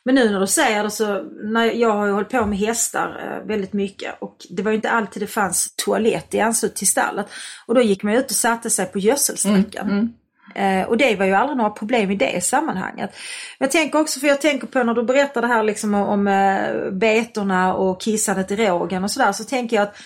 men 0.04 0.14
nu 0.14 0.30
när 0.30 0.40
du 0.40 0.46
säger 0.46 0.82
det 0.84 0.90
så, 0.90 1.22
när 1.44 1.64
jag 1.64 1.92
har 1.92 2.06
ju 2.06 2.12
hållit 2.12 2.28
på 2.28 2.46
med 2.46 2.58
hästar 2.58 3.20
eh, 3.24 3.46
väldigt 3.48 3.72
mycket 3.72 4.14
och 4.20 4.36
det 4.50 4.62
var 4.62 4.70
ju 4.70 4.76
inte 4.76 4.90
alltid 4.90 5.22
det 5.22 5.26
fanns 5.26 5.74
toalett 5.76 6.34
i 6.34 6.40
anslutning 6.40 6.76
till 6.76 6.88
stallet. 6.88 7.26
Och 7.66 7.74
då 7.74 7.82
gick 7.82 8.02
man 8.02 8.14
ut 8.14 8.30
och 8.30 8.36
satte 8.36 8.70
sig 8.70 8.86
på 8.86 8.98
gödselsträckan. 8.98 9.98
Eh, 9.98 10.04
och 10.88 10.96
det 10.96 11.16
var 11.16 11.26
ju 11.26 11.34
aldrig 11.34 11.56
några 11.56 11.70
problem 11.70 12.10
i 12.10 12.16
det 12.16 12.44
sammanhanget. 12.44 13.10
Jag 13.58 13.70
tänker 13.70 14.00
också, 14.00 14.20
för 14.20 14.26
jag 14.26 14.40
tänker 14.40 14.66
på 14.66 14.82
när 14.82 14.94
du 14.94 15.02
berättade 15.02 15.46
här 15.46 15.62
liksom 15.62 15.94
om, 15.94 16.28
eh, 16.28 16.90
betorna 16.92 17.74
och 17.74 18.00
kissandet 18.00 18.50
i 18.50 18.56
rågen 18.56 19.04
och 19.04 19.10
sådär, 19.10 19.32
så 19.32 19.44
tänker 19.44 19.76
jag 19.76 19.82
att 19.82 19.96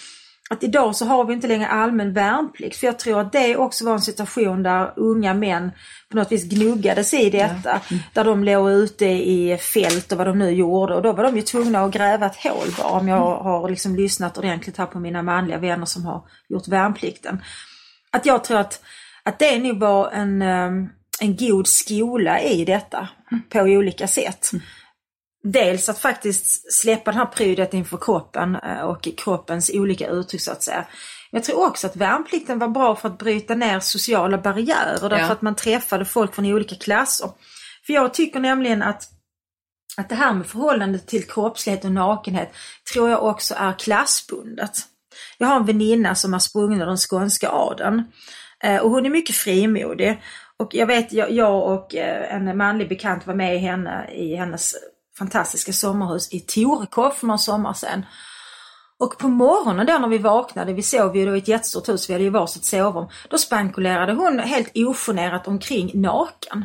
att 0.53 0.63
idag 0.63 0.97
så 0.97 1.05
har 1.05 1.25
vi 1.25 1.33
inte 1.33 1.47
längre 1.47 1.67
allmän 1.67 2.13
värnplikt. 2.13 2.77
För 2.77 2.87
jag 2.87 2.99
tror 2.99 3.21
att 3.21 3.33
det 3.33 3.57
också 3.57 3.85
var 3.85 3.93
en 3.93 4.01
situation 4.01 4.63
där 4.63 4.93
unga 4.97 5.35
män 5.35 5.71
på 6.11 6.17
något 6.17 6.33
vis 6.33 6.45
gnuggades 6.45 7.15
i 7.15 7.31
detta. 7.31 7.81
Där 8.13 8.25
de 8.25 8.45
låg 8.45 8.71
ute 8.71 9.07
i 9.07 9.59
fält 9.59 10.13
och 10.13 10.19
vad 10.19 10.27
de 10.27 10.39
nu 10.39 10.51
gjorde. 10.51 10.95
Och 10.95 11.03
då 11.03 11.13
var 11.13 11.25
de 11.25 11.37
ju 11.37 11.43
tvungna 11.43 11.85
att 11.85 11.93
gräva 11.93 12.27
ett 12.27 12.37
hål 12.37 12.69
bara. 12.79 12.89
Om 12.89 13.09
jag 13.09 13.37
har 13.37 13.69
liksom 13.69 13.97
lyssnat 13.97 14.39
ordentligt 14.39 14.77
här 14.77 14.87
på 14.87 14.99
mina 14.99 15.23
manliga 15.23 15.59
vänner 15.59 15.87
som 15.87 16.05
har 16.05 16.25
gjort 16.49 16.69
värnplikten. 16.69 17.43
Att 18.11 18.27
jag 18.27 18.45
tror 18.45 18.59
att, 18.59 18.83
att 19.25 19.39
det 19.39 19.59
nog 19.59 19.79
var 19.79 20.11
en, 20.11 20.43
ehm, 20.43 20.89
en 21.21 21.37
god 21.37 21.67
skola 21.67 22.41
i 22.41 22.65
detta 22.65 23.09
på 23.49 23.59
olika 23.59 24.09
sätt. 24.09 24.51
Dels 25.45 25.89
att 25.89 25.99
faktiskt 25.99 26.73
släppa 26.73 27.11
den 27.11 27.19
här 27.19 27.27
prydet 27.27 27.75
inför 27.75 27.97
kroppen 27.97 28.57
eh, 28.57 28.81
och 28.81 29.09
kroppens 29.17 29.71
olika 29.75 30.07
uttryck 30.09 30.41
så 30.41 30.53
att 30.53 30.63
säga. 30.63 30.87
Jag 31.31 31.45
tror 31.45 31.67
också 31.67 31.87
att 31.87 31.97
värnplikten 31.97 32.59
var 32.59 32.69
bra 32.69 32.97
för 32.97 33.09
att 33.09 33.19
bryta 33.19 33.55
ner 33.55 33.81
sociala 33.81 34.39
barriärer 34.39 35.09
därför 35.09 35.19
Ja. 35.19 35.33
att 35.33 35.43
man 35.43 35.55
träffade 35.55 36.05
folk 36.05 36.35
från 36.35 36.47
olika 36.47 36.75
klasser. 36.75 37.31
För 37.87 37.93
jag 37.93 38.15
tycker 38.15 38.41
nämligen 38.41 38.83
att 38.83 39.09
att 39.97 40.09
det 40.09 40.15
här 40.15 40.33
med 40.35 40.47
förhållandet 40.47 41.07
till 41.07 41.27
kroppslighet 41.29 41.85
och 41.85 41.93
nakenhet 41.93 42.53
tror 42.93 43.11
jag 43.11 43.25
också 43.25 43.55
är 43.59 43.73
klassbundet. 43.73 44.79
Jag 45.39 45.47
har 45.47 45.57
en 45.57 45.67
väninna 45.67 46.15
som 46.15 46.33
har 46.33 46.41
sprungit 46.41 46.83
ur 46.83 46.87
den 46.87 46.97
skånska 46.97 47.49
adeln 47.51 48.05
Eh, 48.63 48.77
och 48.77 48.91
hon 48.91 49.07
är 49.07 49.11
mycket 49.11 49.37
frimodig. 49.37 50.23
Och 50.57 50.75
jag 50.75 50.87
vet, 50.87 51.13
jag, 51.13 51.31
jag 51.31 51.73
och 51.73 51.95
eh, 51.95 52.35
en 52.35 52.57
manlig 52.57 52.89
bekant 52.89 53.27
var 53.27 53.35
med 53.35 53.61
henne 53.61 54.11
i 54.13 54.37
hennes 54.37 54.75
fantastiska 55.19 55.73
sommarhus 55.73 56.33
i 56.33 56.41
Torekov 56.41 57.11
för 57.11 57.27
någon 57.27 57.39
sommar 57.39 57.73
sedan. 57.73 58.07
Och 58.99 59.19
på 59.19 59.29
morgonen 59.29 59.87
då 59.87 59.99
när 59.99 60.09
vi 60.09 60.19
vaknade, 60.19 60.73
vi 60.73 60.83
sov 60.83 61.17
ju 61.17 61.27
då 61.27 61.37
i 61.37 61.39
ett 61.39 61.49
jättestort 61.49 61.89
hus, 61.89 62.09
vi 62.09 62.13
hade 62.13 62.25
ju 62.25 62.31
varsitt 62.31 62.65
sovrum. 62.65 63.09
Då 63.31 63.39
spankulerade 63.39 64.13
hon 64.13 64.39
helt 64.39 64.71
ogenerat 64.75 65.49
omkring 65.49 65.91
naken. 65.95 66.65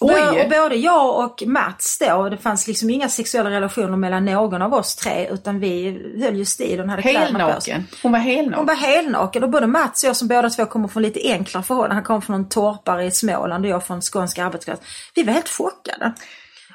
Oj! 0.00 0.42
och 0.42 0.50
både 0.50 0.74
jag 0.74 1.24
och 1.24 1.42
Mats 1.46 1.98
då, 1.98 2.28
det 2.28 2.38
fanns 2.38 2.66
liksom 2.66 2.90
inga 2.90 3.08
sexuella 3.08 3.50
relationer 3.50 3.96
mellan 3.96 4.24
någon 4.24 4.62
av 4.62 4.74
oss 4.74 4.96
tre 4.96 5.28
utan 5.30 5.60
vi 5.60 6.02
höll 6.22 6.36
ju 6.36 6.44
stil 6.44 6.80
och 6.80 6.88
hade 6.88 7.02
kläderna 7.02 7.50
på 7.50 7.56
oss. 7.56 7.66
Helnaken. 7.66 7.98
Hon 8.02 8.12
var 8.12 8.18
helnaken. 8.18 8.58
Hon 8.58 8.66
var 8.66 8.74
helnaken 8.74 9.44
och 9.44 9.50
både 9.50 9.66
Mats 9.66 10.02
och 10.02 10.08
jag 10.08 10.16
som 10.16 10.28
båda 10.28 10.50
två 10.50 10.66
kommer 10.66 10.88
från 10.88 11.02
lite 11.02 11.20
enklare 11.24 11.64
förhållanden, 11.64 11.96
han 11.96 12.04
kom 12.04 12.22
från 12.22 12.36
en 12.36 12.48
torpare 12.48 13.04
i 13.04 13.10
Småland 13.10 13.64
och 13.64 13.70
jag 13.70 13.86
från 13.86 14.00
skånsk 14.00 14.38
arbetarklass. 14.38 14.80
Vi 15.14 15.22
var 15.22 15.32
helt 15.32 15.48
chockade. 15.48 16.12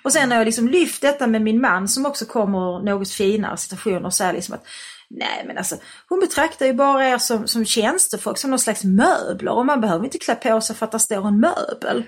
Och 0.04 0.14
sen 0.14 0.32
har 0.32 0.38
jag 0.38 0.46
liksom 0.46 0.68
lyft 0.70 1.02
detta 1.02 1.28
med 1.28 1.42
min 1.42 1.62
man 1.62 1.88
som 1.88 2.06
också 2.06 2.26
kommer 2.26 2.86
något 2.86 3.10
finare 3.10 3.58
situationer 3.58 4.06
och 4.06 4.14
säger 4.14 4.34
liksom 4.34 4.56
att 4.56 4.66
Nej 5.10 5.44
men 5.48 5.58
alltså 5.58 5.76
hon 6.10 6.20
betraktar 6.20 6.66
ju 6.66 6.74
bara 6.74 7.10
er 7.10 7.18
som, 7.18 7.48
som 7.48 7.66
tjänstefolk, 7.66 8.38
som 8.38 8.50
någon 8.50 8.60
slags 8.60 8.84
möbler 8.84 9.52
och 9.52 9.66
man 9.66 9.82
behöver 9.82 10.06
inte 10.06 10.18
klä 10.18 10.36
på 10.36 10.62
sig 10.62 10.76
för 10.76 10.86
att 10.86 10.92
det 10.92 11.00
står 11.00 11.28
en 11.28 11.40
möbel. 11.40 12.04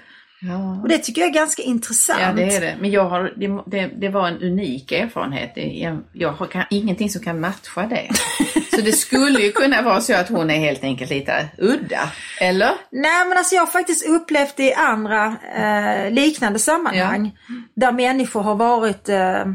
Ja. 0.47 0.79
Och 0.81 0.89
det 0.89 0.97
tycker 0.97 1.21
jag 1.21 1.29
är 1.29 1.33
ganska 1.33 1.61
intressant. 1.61 2.19
Ja, 2.21 2.33
det 2.33 2.55
är 2.55 2.61
det. 2.61 2.75
Men 2.79 2.91
jag 2.91 3.09
har, 3.09 3.33
det, 3.35 3.63
det, 3.65 3.87
det 3.87 4.09
var 4.09 4.27
en 4.27 4.37
unik 4.37 4.91
erfarenhet. 4.91 5.51
Jag, 5.55 6.01
jag 6.13 6.31
har 6.31 6.45
kan, 6.47 6.65
ingenting 6.69 7.09
som 7.09 7.21
kan 7.21 7.39
matcha 7.39 7.87
det. 7.87 8.09
Så 8.75 8.81
det 8.81 8.91
skulle 8.91 9.39
ju 9.39 9.51
kunna 9.51 9.81
vara 9.81 10.01
så 10.01 10.15
att 10.15 10.29
hon 10.29 10.49
är 10.49 10.59
helt 10.59 10.83
enkelt 10.83 11.11
lite 11.11 11.47
udda. 11.57 12.11
Eller? 12.41 12.71
Nej 12.91 13.27
men 13.27 13.37
alltså 13.37 13.55
jag 13.55 13.61
har 13.61 13.67
faktiskt 13.67 14.07
upplevt 14.07 14.57
det 14.57 14.63
i 14.63 14.73
andra 14.73 15.35
eh, 15.57 16.11
liknande 16.11 16.59
sammanhang. 16.59 17.37
Där 17.75 17.91
människor 17.91 18.41
har 18.41 18.55
varit 18.55 19.09
eh, 19.09 19.45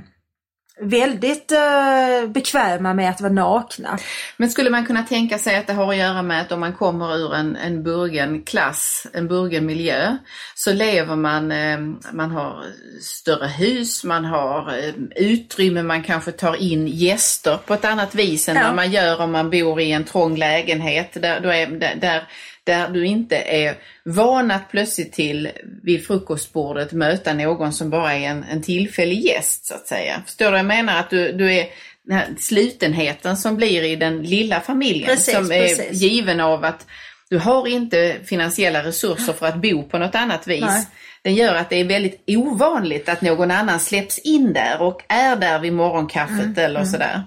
väldigt 0.83 1.53
eh, 1.53 2.29
bekväma 2.29 2.95
med 2.95 3.11
att 3.11 3.21
vara 3.21 3.33
nakna. 3.33 3.99
Men 4.37 4.51
skulle 4.51 4.71
man 4.71 4.87
kunna 4.87 5.03
tänka 5.03 5.39
sig 5.39 5.57
att 5.57 5.67
det 5.67 5.73
har 5.73 5.91
att 5.91 5.97
göra 5.97 6.23
med 6.23 6.41
att 6.41 6.53
om 6.53 6.61
man 6.61 6.73
kommer 6.73 7.17
ur 7.17 7.35
en, 7.35 7.57
en 7.57 7.83
burgen 7.83 8.43
klass, 8.43 9.07
en 9.13 9.29
burgen 9.29 9.67
miljö, 9.67 10.17
så 10.55 10.73
lever 10.73 11.17
man, 11.17 11.53
eh, 11.53 11.79
man 12.13 12.31
har 12.31 12.65
större 13.03 13.47
hus, 13.47 14.05
man 14.05 14.25
har 14.25 14.79
eh, 14.79 14.95
utrymme, 15.17 15.83
man 15.83 16.03
kanske 16.03 16.33
tar 16.33 16.57
in 16.63 16.87
gäster 16.89 17.59
på 17.67 17.75
ett 17.75 17.85
annat 17.85 18.15
vis 18.15 18.49
än 18.49 18.57
Ja. 18.57 18.63
vad 18.67 18.75
man 18.75 18.91
gör 18.91 19.21
om 19.21 19.33
man 19.33 19.51
bor 19.51 19.81
i 19.81 19.93
en 19.93 20.05
trång 20.05 20.37
lägenhet 20.37 21.23
där, 21.23 21.41
då 21.41 21.49
är, 21.49 21.67
där, 21.67 21.95
där, 22.01 22.23
där 22.65 22.89
du 22.89 23.07
inte 23.07 23.37
är 23.37 23.77
van 24.05 24.51
att 24.51 24.71
plötsligt 24.71 25.13
till 25.13 25.51
vid 25.83 26.07
frukostbordet 26.07 26.93
möta 26.93 27.35
någon 27.35 27.73
som 27.73 27.91
bara 27.91 28.15
är 28.15 28.29
en, 28.29 28.45
en 28.45 28.63
tillfällig 28.63 29.21
gäst 29.21 29.67
så 29.67 29.75
att 29.75 29.87
säga. 29.87 30.23
Förstår 30.27 30.45
du 30.45 30.51
vad 30.51 30.59
jag 30.59 30.67
menar? 30.67 31.01
Att 31.01 31.11
du, 31.11 31.33
du 31.33 31.53
är 31.53 31.67
den 32.05 32.17
här 32.17 32.29
slutenheten 32.39 33.37
som 33.37 33.57
blir 33.57 33.83
i 33.83 33.97
den 33.97 34.23
lilla 34.23 34.61
familjen 34.61 35.09
Precis, 35.09 35.35
som 35.35 35.53
är 35.53 35.61
precis. 35.61 36.03
given 36.03 36.41
av 36.41 36.65
att 36.65 36.87
du 37.31 37.39
har 37.39 37.67
inte 37.67 38.17
finansiella 38.25 38.83
resurser 38.85 39.33
för 39.33 39.47
att 39.47 39.57
bo 39.57 39.83
på 39.83 39.99
något 39.99 40.15
annat 40.15 40.47
vis. 40.47 40.61
Nej. 40.61 40.87
Den 41.23 41.35
gör 41.35 41.55
att 41.55 41.71
det 41.71 41.77
är 41.77 41.85
väldigt 41.85 42.25
ovanligt 42.27 43.09
att 43.09 43.23
någon 43.23 43.51
annan 43.51 43.81
släpps 43.81 44.19
in 44.19 44.53
där 44.53 44.83
och 44.83 45.03
är 45.09 45.37
där 45.37 45.59
vid 45.59 45.73
morgonkaffet 45.73 46.41
Mm, 46.41 46.65
eller 46.65 46.85
sådär. 46.85 47.23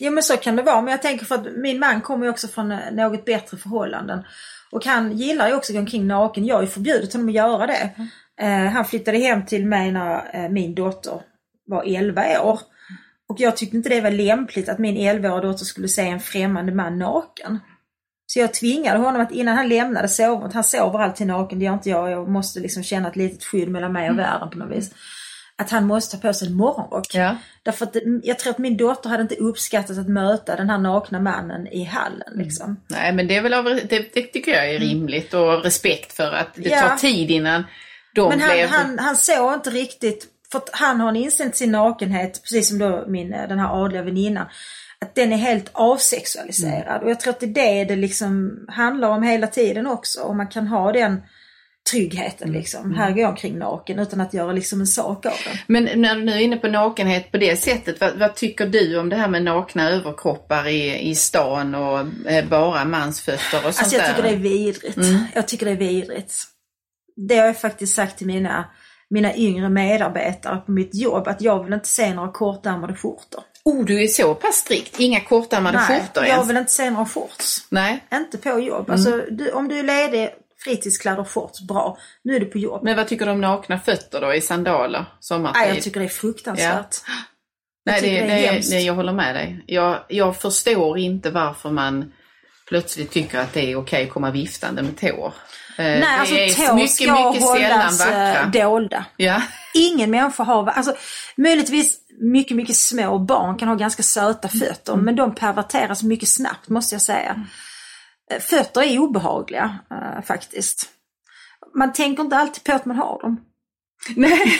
Jo 0.00 0.10
men 0.10 0.22
så 0.22 0.36
kan 0.36 0.56
det 0.56 0.62
vara. 0.62 0.80
Men 0.80 0.90
jag 0.90 1.02
tänker 1.02 1.26
för 1.26 1.34
att 1.34 1.46
min 1.56 1.78
man 1.78 2.00
kommer 2.00 2.26
ju 2.26 2.30
också 2.30 2.48
från 2.48 2.68
något 2.92 3.24
bättre 3.24 3.56
förhållanden. 3.56 4.22
Och 4.74 4.86
han 4.86 5.16
gillar 5.16 5.48
ju 5.48 5.54
också 5.54 5.72
att 5.72 5.74
gå 5.74 5.80
omkring 5.80 6.06
naken. 6.06 6.46
Jag 6.46 6.54
har 6.54 6.62
ju 6.62 6.68
förbjudit 6.68 7.12
honom 7.12 7.28
att 7.28 7.34
göra 7.34 7.66
det. 7.66 7.90
Eh, 8.40 8.72
han 8.72 8.84
flyttade 8.84 9.18
hem 9.18 9.46
till 9.46 9.66
mig 9.66 9.92
när 9.92 10.44
eh, 10.44 10.50
min 10.50 10.74
dotter 10.74 11.20
var 11.66 11.84
11 11.86 12.40
år. 12.40 12.60
Och 13.28 13.40
jag 13.40 13.56
tyckte 13.56 13.76
inte 13.76 13.88
det 13.88 14.00
var 14.00 14.10
lämpligt 14.10 14.68
att 14.68 14.78
min 14.78 14.96
11-åriga 14.96 15.40
dotter 15.40 15.64
skulle 15.64 15.88
se 15.88 16.08
en 16.08 16.20
främmande 16.20 16.72
man 16.72 16.98
naken. 16.98 17.58
Så 18.26 18.38
jag 18.38 18.54
tvingade 18.54 18.98
honom 18.98 19.22
att 19.22 19.32
innan 19.32 19.56
han 19.56 19.68
lämnade 19.68 20.08
sovrummet, 20.08 20.52
han 20.52 20.64
sover 20.64 20.98
alltid 20.98 21.26
naken, 21.26 21.58
det 21.58 21.64
gör 21.64 21.74
inte 21.74 21.90
jag. 21.90 22.10
Jag 22.10 22.28
måste 22.28 22.60
liksom 22.60 22.82
känna 22.82 23.08
ett 23.08 23.16
litet 23.16 23.44
skydd 23.44 23.68
mellan 23.68 23.92
mig 23.92 24.10
och 24.10 24.18
världen 24.18 24.50
på 24.50 24.58
något 24.58 24.76
vis. 24.76 24.90
Att 25.62 25.70
han 25.70 25.86
måste 25.86 26.16
ta 26.16 26.28
på 26.28 26.34
sig 26.34 26.48
en 26.48 26.54
morgonrock. 26.54 27.14
Ja. 27.14 27.36
Därför 27.62 27.86
att 27.86 27.92
det- 27.92 28.20
jag 28.22 28.38
tror 28.38 28.50
att 28.50 28.58
min 28.58 28.76
dotter 28.76 29.08
hade 29.10 29.22
inte 29.22 29.34
uppskattat 29.34 29.98
att 29.98 30.08
möta 30.08 30.56
den 30.56 30.70
här 30.70 30.78
nakna 30.78 31.20
mannen 31.20 31.66
i 31.66 31.84
hallen. 31.84 32.32
Liksom. 32.34 32.80
Nej 32.88 33.12
men 33.12 33.26
det 33.28 33.36
är 33.36 33.42
väl 33.42 33.54
av, 33.54 33.64
det, 33.64 34.14
det 34.14 34.22
tycker 34.22 34.52
jag 34.52 34.70
är 34.70 34.78
rimligt 34.78 35.34
och 35.34 35.62
respekt 35.64 36.12
för 36.12 36.32
att 36.32 36.54
det 36.54 36.68
Ja. 36.68 36.80
tar 36.88 36.96
tid 36.96 37.30
innan 37.30 37.64
de 38.14 38.28
Men 38.28 38.40
han, 38.40 38.50
blev... 38.50 38.68
han, 38.68 38.98
han 38.98 39.16
såg 39.16 39.54
inte 39.54 39.70
riktigt, 39.70 40.26
för 40.52 40.58
att 40.58 40.70
han 40.72 41.00
har 41.00 41.12
till 41.12 41.52
sin 41.52 41.72
nakenhet, 41.72 42.42
precis 42.42 42.68
som 42.68 42.78
då 42.78 43.04
min, 43.08 43.32
eh, 43.34 43.48
den 43.48 43.58
här 43.58 43.84
adliga 43.84 44.02
väninnan, 44.02 44.46
att 45.00 45.14
den 45.14 45.32
är 45.32 45.36
helt 45.36 45.70
avsexualiserad. 45.72 47.02
Och 47.02 47.10
jag 47.10 47.20
tror 47.20 47.32
att 47.32 47.40
det 47.40 47.46
är 47.46 47.54
det 47.54 47.84
det 47.84 47.96
liksom 47.96 48.58
handlar 48.68 49.08
om 49.08 49.22
hela 49.22 49.46
tiden 49.46 49.86
också. 49.86 50.20
Och 50.20 50.36
man 50.36 50.46
kan 50.48 50.66
ha 50.66 50.92
den 50.92 51.22
tryggheten 51.90 52.52
liksom. 52.52 52.94
Här 52.94 53.10
går 53.10 53.20
jag 53.20 53.30
omkring 53.30 53.58
naken 53.58 53.98
utan 53.98 54.20
att 54.20 54.34
göra 54.34 54.52
liksom 54.52 54.80
en 54.80 54.86
sak 54.86 55.26
av 55.26 55.32
den. 55.44 55.56
Men 55.66 56.00
när 56.00 56.14
du 56.14 56.24
nu 56.24 56.32
är 56.32 56.38
inne 56.38 56.56
på 56.56 56.68
nakenhet 56.68 57.32
på 57.32 57.38
det 57.38 57.56
sättet, 57.56 58.00
vad, 58.00 58.18
vad 58.18 58.34
tycker 58.34 58.66
du 58.66 58.98
om 58.98 59.08
det 59.08 59.16
här 59.16 59.28
med 59.28 59.42
nakna 59.42 59.90
överkroppar 59.90 60.68
i, 60.68 61.10
i 61.10 61.14
stan 61.14 61.74
och 61.74 61.98
eh, 62.30 62.48
bara 62.48 62.84
mansfötter 62.84 63.56
och 63.66 63.74
sånt 63.74 63.78
Alltså 63.78 63.96
jag 63.96 64.04
där? 64.04 64.08
tycker 64.14 64.22
det 64.22 64.34
är 64.34 64.36
vidrigt. 64.36 64.98
Jag 65.34 65.48
tycker 65.48 65.66
det 65.66 65.72
är 65.72 65.76
vidrigt. 65.76 66.34
Det 67.28 67.36
har 67.36 67.46
jag 67.46 67.60
faktiskt 67.60 67.94
sagt 67.94 68.18
till 68.18 68.26
mina, 68.26 68.64
mina 69.10 69.36
yngre 69.36 69.68
medarbetare 69.68 70.56
på 70.56 70.72
mitt 70.72 70.94
jobb, 70.94 71.28
att 71.28 71.40
jag 71.42 71.64
vill 71.64 71.72
inte 71.72 71.88
se 71.88 72.14
några 72.14 72.32
kortärmade 72.32 72.94
skjortor. 72.94 73.42
Oh, 73.64 73.84
du 73.84 74.02
är 74.02 74.06
så 74.06 74.34
pass 74.34 74.54
strikt. 74.54 75.00
Inga 75.00 75.20
kortärmade 75.20 75.78
skjortor 75.78 76.24
jag 76.24 76.28
ens? 76.28 76.48
vill 76.48 76.56
inte 76.56 76.72
se 76.72 76.90
några 76.90 77.06
shorts. 77.06 77.66
Nej. 77.68 78.04
Inte 78.14 78.38
på 78.38 78.60
jobb. 78.60 78.90
Alltså, 78.90 79.22
du, 79.30 79.50
om 79.50 79.68
du 79.68 79.78
är 79.78 79.82
ledig, 79.82 80.30
fritidskläder 80.64 81.20
och 81.20 81.30
shorts, 81.30 81.60
bra. 81.60 81.98
Nu 82.24 82.36
är 82.36 82.40
du 82.40 82.46
på 82.46 82.58
jobb. 82.58 82.84
Men 82.84 82.96
vad 82.96 83.08
tycker 83.08 83.26
du 83.26 83.32
om 83.32 83.40
nakna 83.40 83.78
fötter 83.80 84.20
då 84.20 84.34
i 84.34 84.40
sandaler 84.40 85.04
sommartid? 85.20 85.60
Nej, 85.62 85.74
jag 85.74 85.82
tycker 85.82 86.00
det 86.00 86.06
är 86.06 86.08
fruktansvärt. 86.08 86.96
Nej, 87.86 87.94
jag 87.94 88.02
det, 88.02 88.34
det, 88.34 88.40
det 88.40 88.46
är 88.48 88.70
det, 88.70 88.80
jag 88.80 88.94
håller 88.94 89.12
med 89.12 89.34
dig. 89.34 89.64
Jag, 89.66 89.98
jag 90.08 90.36
förstår 90.40 90.98
inte 90.98 91.30
varför 91.30 91.70
man 91.70 92.12
plötsligt 92.68 93.10
tycker 93.12 93.38
att 93.38 93.52
det 93.52 93.72
är 93.72 93.76
okej 93.76 94.04
att 94.04 94.10
komma 94.10 94.30
viftande 94.30 94.82
med 94.82 94.98
tår. 94.98 95.26
Eh, 95.78 95.84
Nej, 95.84 96.00
det 96.00 96.06
alltså 96.06 96.34
är 96.34 96.48
tår 96.68 96.74
mycket, 96.74 96.90
ska 96.90 97.04
mycket 97.28 97.42
hållas 97.42 98.00
eh, 98.06 98.06
vackra. 98.34 98.46
dolda. 98.46 99.04
Ja. 99.16 99.42
Ingen 99.74 100.10
människa 100.10 100.42
har, 100.42 100.68
alltså 100.68 100.94
möjligtvis 101.36 101.98
mycket, 102.20 102.56
mycket 102.56 102.76
små 102.76 103.18
barn 103.18 103.58
kan 103.58 103.68
ha 103.68 103.74
ganska 103.74 104.02
söta 104.02 104.48
fötter, 104.48 104.92
Mm. 104.92 105.04
men 105.04 105.16
de 105.16 105.34
perverteras 105.34 106.02
mycket 106.02 106.28
snabbt 106.28 106.68
måste 106.68 106.94
jag 106.94 107.02
säga. 107.02 107.46
Eh, 108.32 108.40
Fötter 108.40 108.82
är 108.82 108.98
obehagliga 108.98 109.78
eh, 109.90 110.22
faktiskt. 110.24 110.88
Man 111.74 111.92
tänker 111.92 112.22
inte 112.22 112.36
alltid 112.36 112.64
på 112.64 112.72
att 112.72 112.84
man 112.84 112.96
har 112.96 113.18
dem. 113.22 113.40
Nej. 114.16 114.38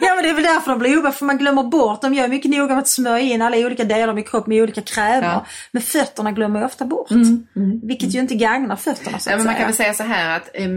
Ja 0.00 0.14
men 0.14 0.24
det 0.24 0.30
är 0.30 0.34
väl 0.34 0.42
därför 0.42 0.70
de 0.70 0.78
blir 0.78 0.90
obehagliga, 0.90 1.12
för 1.12 1.24
man 1.24 1.38
glömmer 1.38 1.62
bort 1.62 2.02
dem. 2.02 2.14
Jag 2.14 2.24
är 2.24 2.28
mycket 2.28 2.50
noga 2.50 2.66
med 2.74 2.78
att 2.78 2.88
smörja 2.88 3.20
in 3.34 3.42
alla 3.42 3.56
olika 3.56 3.84
delar 3.84 4.08
av 4.08 4.14
min 4.14 4.24
kropp 4.24 4.46
med 4.46 4.62
olika 4.62 4.80
krämer. 4.82 5.22
Ja. 5.22 5.32
Mm, 5.32 5.44
Men 5.72 5.82
fötterna 5.82 6.32
glömmer 6.32 6.60
jag 6.60 6.66
ofta 6.66 6.84
bort. 6.84 7.08
Vilket 7.82 8.14
ju 8.14 8.20
inte 8.20 8.34
gagnar 8.34 8.76
fötterna 8.76 9.18
så 9.18 9.30
Ja, 9.30 9.34
att 9.34 9.38
men 9.38 9.44
man 9.46 9.54
säga. 9.54 9.58
kan 9.58 9.66
väl 9.66 9.76
säga 9.76 9.94
så 9.94 10.02
här 10.02 10.36
att 10.36 10.50
eh, 10.54 10.68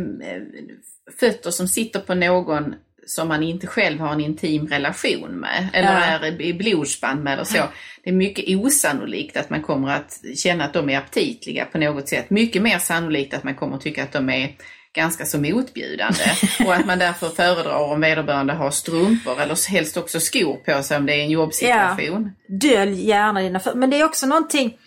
fötter 1.19 1.51
som 1.51 1.67
sitter 1.67 1.99
på 1.99 2.15
någon 2.15 2.75
som 3.07 3.27
man 3.27 3.43
inte 3.43 3.67
själv 3.67 3.99
har 3.99 4.13
en 4.13 4.21
intim 4.21 4.67
relation 4.67 5.31
med 5.31 5.69
eller 5.73 5.93
Ja. 5.93 6.27
är 6.27 6.41
i 6.41 6.53
blodsband 6.53 7.23
med 7.23 7.33
eller 7.33 7.43
så. 7.43 7.63
Det 8.03 8.09
är 8.09 8.13
mycket 8.13 8.57
osannolikt 8.57 9.37
att 9.37 9.49
man 9.49 9.61
kommer 9.61 9.89
att 9.91 10.19
känna 10.37 10.65
att 10.65 10.73
de 10.73 10.89
är 10.89 10.97
aptitliga 10.97 11.65
på 11.65 11.77
något 11.77 12.09
sätt. 12.09 12.29
Mycket 12.29 12.61
mer 12.61 12.79
sannolikt 12.79 13.33
att 13.33 13.43
man 13.43 13.55
kommer 13.55 13.75
att 13.75 13.81
tycka 13.81 14.03
att 14.03 14.11
de 14.11 14.29
är 14.29 14.55
ganska 14.93 15.25
så 15.25 15.37
motbjudande 15.37 16.19
och 16.65 16.73
att 16.73 16.85
man 16.85 16.99
därför 16.99 17.29
föredrar 17.29 17.79
om 17.79 18.01
vederbörande 18.01 18.53
har 18.53 18.71
strumpor 18.71 19.41
eller 19.41 19.69
helst 19.69 19.97
också 19.97 20.19
skor 20.19 20.55
på 20.55 20.83
sig 20.83 20.97
om 20.97 21.05
det 21.05 21.13
är 21.13 21.23
en 21.23 21.29
jobbsituation. 21.29 22.31
Dölj 22.47 23.07
gärna 23.07 23.41
dina. 23.41 23.61
Men 23.75 23.89
det 23.89 23.99
är 23.99 24.05
också 24.05 24.25
någonting 24.25 24.77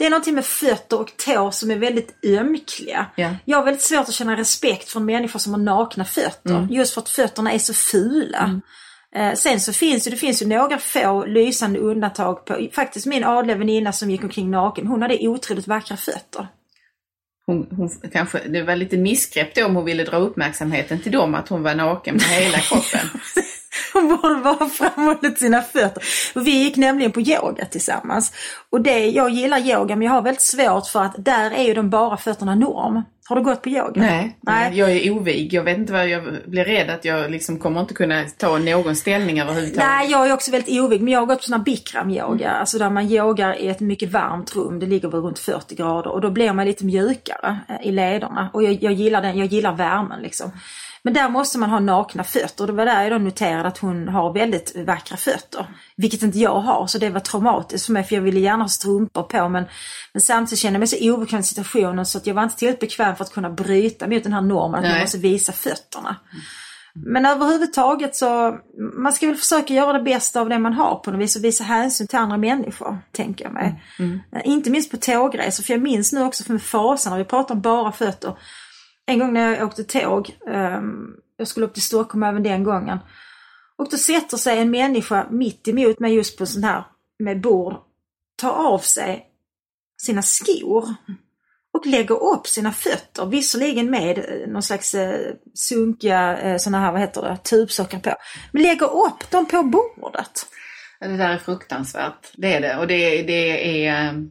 det 0.00 0.06
är 0.06 0.10
någonting 0.10 0.34
med 0.34 0.44
fötter 0.44 1.00
och 1.00 1.16
tår 1.16 1.50
som 1.50 1.70
är 1.70 1.76
väldigt 1.76 2.24
ömkliga. 2.24 3.06
Ja. 3.16 3.36
Jag 3.44 3.58
har 3.58 3.64
väldigt 3.64 3.82
svårt 3.82 4.08
att 4.08 4.14
känna 4.14 4.36
respekt 4.36 4.90
för 4.90 5.00
människor 5.00 5.38
som 5.38 5.52
har 5.52 5.60
nakna 5.60 6.04
fötter. 6.04 6.56
Mm. 6.56 6.68
Just 6.70 6.94
för 6.94 7.00
att 7.00 7.08
fötterna 7.08 7.52
är 7.52 7.58
så 7.58 7.74
fula. 7.74 8.60
Eh, 9.14 9.32
sen 9.34 9.60
så 9.60 9.72
finns 9.72 10.06
ju, 10.06 10.10
det 10.10 10.16
finns 10.16 10.42
ju 10.42 10.46
några 10.46 10.78
få 10.78 11.24
lysande 11.24 11.78
undantag 11.78 12.44
på, 12.44 12.68
faktiskt 12.72 13.06
min 13.06 13.24
adliga 13.24 13.56
väninna 13.56 13.92
som 13.92 14.10
gick 14.10 14.22
omkring 14.22 14.50
naken, 14.50 14.86
hon 14.86 15.02
hade 15.02 15.28
otroligt 15.28 15.66
vackra 15.66 15.96
fötter. 15.96 16.48
Hon, 17.46 17.66
hon 17.70 17.90
kanske, 18.12 18.48
det 18.48 18.62
var 18.62 18.76
lite 18.76 18.96
missgrepp 18.96 19.54
då 19.54 19.66
om 19.66 19.76
hon 19.76 19.84
ville 19.84 20.04
dra 20.04 20.16
uppmärksamheten 20.16 21.00
till 21.00 21.12
dem 21.12 21.34
att 21.34 21.48
hon 21.48 21.62
var 21.62 21.74
naken 21.74 22.14
med 22.14 22.24
hela 22.24 22.58
kroppen. 22.58 23.20
Hon 24.22 24.42
bara 24.42 24.68
framhållit 24.68 25.38
sina 25.38 25.62
fötter. 25.62 26.02
Vi 26.34 26.50
gick 26.50 26.76
nämligen 26.76 27.12
på 27.12 27.20
yoga 27.20 27.64
tillsammans. 27.64 28.32
Och 28.70 28.80
det, 28.80 29.06
jag 29.06 29.30
gillar 29.30 29.58
yoga 29.58 29.96
men 29.96 30.06
jag 30.06 30.12
har 30.12 30.22
väldigt 30.22 30.42
svårt 30.42 30.86
för 30.86 31.02
att 31.02 31.14
där 31.18 31.50
är 31.50 31.62
ju 31.62 31.74
de 31.74 31.90
bara 31.90 32.16
fötterna 32.16 32.54
norm. 32.54 33.02
Har 33.30 33.36
du 33.36 33.42
gått 33.42 33.62
på 33.62 33.68
yoga? 33.68 34.00
Nej, 34.00 34.38
Nej. 34.40 34.78
jag 34.78 34.90
är 34.90 35.10
ovig. 35.10 35.52
Jag 35.52 35.62
vet 35.62 35.78
inte 35.78 35.92
vad 35.92 36.08
jag 36.08 36.22
blir 36.46 36.64
rädd 36.64 36.90
att 36.90 37.04
jag 37.04 37.30
liksom 37.30 37.58
kommer 37.58 37.80
inte 37.80 37.94
kunna 37.94 38.24
ta 38.36 38.58
någon 38.58 38.96
ställning 38.96 39.40
överhuvudtaget. 39.40 39.88
Nej, 39.88 40.10
jag 40.10 40.28
är 40.28 40.32
också 40.32 40.50
väldigt 40.50 40.80
ovig, 40.80 41.00
men 41.00 41.12
jag 41.12 41.20
har 41.20 41.26
gått 41.26 41.38
på 41.38 41.44
sån 41.44 41.52
här 41.52 41.64
bikram-yoga, 41.64 42.50
alltså 42.50 42.78
där 42.78 42.90
man 42.90 43.10
yogar 43.10 43.54
i 43.54 43.68
ett 43.68 43.80
mycket 43.80 44.12
varmt 44.12 44.56
rum, 44.56 44.78
det 44.78 44.86
ligger 44.86 45.08
väl 45.08 45.20
runt 45.20 45.38
40 45.38 45.74
grader 45.74 46.10
och 46.10 46.20
då 46.20 46.30
blir 46.30 46.52
man 46.52 46.66
lite 46.66 46.84
mjukare 46.84 47.58
eh, 47.68 47.88
i 47.88 47.92
lederna 47.92 48.50
och 48.52 48.62
jag, 48.62 48.82
jag 48.82 48.92
gillar 48.92 49.22
den, 49.22 49.38
jag 49.38 49.46
gillar 49.46 49.72
värmen 49.72 50.22
liksom. 50.22 50.52
Men 51.02 51.14
där 51.14 51.28
måste 51.28 51.58
man 51.58 51.70
ha 51.70 51.80
nakna 51.80 52.24
fötter 52.24 52.66
det 52.66 52.72
var 52.72 52.86
där 52.86 53.02
jag 53.02 53.12
då 53.12 53.18
noterade 53.18 53.68
att 53.68 53.78
hon 53.78 54.08
har 54.08 54.32
väldigt 54.32 54.76
vackra 54.86 55.16
fötter. 55.16 55.66
Vilket 55.96 56.22
inte 56.22 56.38
jag 56.38 56.60
har, 56.60 56.86
så 56.86 56.98
det 56.98 57.10
var 57.10 57.20
traumatiskt 57.20 57.86
för 57.86 57.92
mig 57.92 58.04
för 58.04 58.14
jag 58.14 58.22
ville 58.22 58.40
gärna 58.40 58.64
ha 58.64 58.68
strumpor 58.68 59.22
på 59.22 59.48
men, 59.48 59.64
men 60.12 60.20
samtidigt 60.20 60.58
kände 60.58 60.74
jag 60.74 60.78
mig 60.80 60.88
så 60.88 61.14
obekväm 61.14 61.40
i 61.40 61.42
situationen 61.42 62.06
så 62.06 62.18
att 62.18 62.26
jag 62.26 62.34
var 62.34 62.42
inte 62.42 62.56
tillräckligt 62.56 62.90
bekväm 62.90 63.16
för 63.16 63.24
att 63.24 63.32
kunna 63.32 63.50
bryta 63.50 64.06
mot 64.06 64.22
den 64.22 64.32
här 64.32 64.40
normen 64.40 64.74
att 64.74 64.90
man 64.90 65.00
måste 65.00 65.18
visa 65.18 65.52
fötterna. 65.52 66.16
Men 66.94 67.26
överhuvudtaget 67.26 68.16
så, 68.16 68.58
man 68.94 69.12
ska 69.12 69.26
väl 69.26 69.36
försöka 69.36 69.74
göra 69.74 69.92
det 69.92 70.04
bästa 70.04 70.40
av 70.40 70.48
det 70.48 70.58
man 70.58 70.72
har 70.72 70.94
på 70.96 71.10
något 71.10 71.20
vis 71.20 71.36
och 71.36 71.44
visa 71.44 71.64
hänsyn 71.64 72.06
till 72.06 72.18
andra 72.18 72.36
människor, 72.36 72.98
tänker 73.12 73.44
jag 73.44 73.54
mig. 73.54 73.82
Eh, 74.32 74.40
Inte 74.44 74.70
minst 74.70 74.90
på 74.90 74.96
tågresor, 74.96 75.64
för 75.64 75.72
jag 75.72 75.82
minns 75.82 76.12
nu 76.12 76.22
också 76.24 76.52
med 76.52 76.62
fasen 76.62 77.10
när 77.12 77.18
vi 77.18 77.24
pratar 77.24 77.54
om 77.54 77.60
bara 77.60 77.92
fötter. 77.92 78.34
En 79.10 79.18
gång 79.18 79.32
när 79.32 79.54
jag 79.54 79.66
åkte 79.66 79.84
tåg, 79.84 80.36
ehm, 80.46 81.16
jag 81.36 81.48
skulle 81.48 81.66
upp 81.66 81.74
till 81.74 81.82
Stockholm 81.82 82.22
även 82.22 82.42
den 82.42 82.64
gången. 82.64 82.98
Och 83.76 83.90
då 83.90 83.96
sätter 83.96 84.36
sig 84.36 84.58
en 84.58 84.70
människa 84.70 85.26
mitt 85.30 85.68
emot 85.68 85.98
mig 85.98 86.14
just 86.14 86.38
på 86.38 86.46
sån 86.46 86.64
här 86.64 86.84
med 87.18 87.40
bord, 87.40 87.74
tar 88.36 88.50
av 88.50 88.78
sig 88.78 89.26
sina 90.02 90.22
skor 90.22 90.94
och 91.72 91.86
lägger 91.86 92.22
upp 92.22 92.46
sina 92.46 92.72
fötter, 92.72 93.26
visserligen 93.26 93.90
med 93.90 94.18
eh, 94.18 94.48
någon 94.48 94.62
slags 94.62 94.94
eh, 94.94 95.34
sunkiga 95.54 96.38
eh, 96.38 96.56
sådana 96.56 96.80
här, 96.80 96.92
vad 96.92 97.00
heter 97.00 97.22
det, 97.22 97.36
tubsockar 97.36 97.98
på. 97.98 98.14
Men 98.52 98.62
lägger 98.62 99.06
upp 99.06 99.30
dem 99.30 99.46
på 99.46 99.62
bordet. 99.62 100.46
Det 101.00 101.16
där 101.16 101.30
är 101.30 101.38
fruktansvärt. 101.38 102.32
Det 102.36 102.54
är 102.54 102.60
det. 102.60 102.76
Och 102.76 102.86
det, 102.86 103.22
det 103.22 103.86
är... 103.86 104.08
Ehm, 104.08 104.30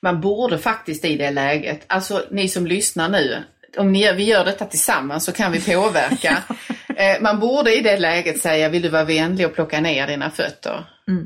man 0.00 0.20
borde 0.20 0.58
faktiskt 0.58 1.04
i 1.04 1.16
det 1.16 1.30
läget, 1.30 1.84
alltså 1.86 2.24
ni 2.30 2.48
som 2.48 2.66
lyssnar 2.66 3.08
nu, 3.08 3.44
om 3.78 3.92
ni 3.92 4.02
gör, 4.04 4.14
vi 4.14 4.24
gör 4.24 4.44
detta 4.44 4.64
tillsammans 4.64 5.24
så 5.24 5.32
kan 5.32 5.52
vi 5.52 5.60
påverka. 5.60 6.36
Eh, 6.98 7.20
Man 7.20 7.40
borde 7.40 7.76
i 7.76 7.80
det 7.80 7.96
läget 7.98 8.40
säga, 8.42 8.68
vill 8.68 8.82
du 8.82 8.88
vara 8.88 9.04
vänlig 9.04 9.46
och 9.46 9.54
plocka 9.54 9.80
ner 9.80 10.06
dina 10.06 10.30
fötter? 10.30 10.84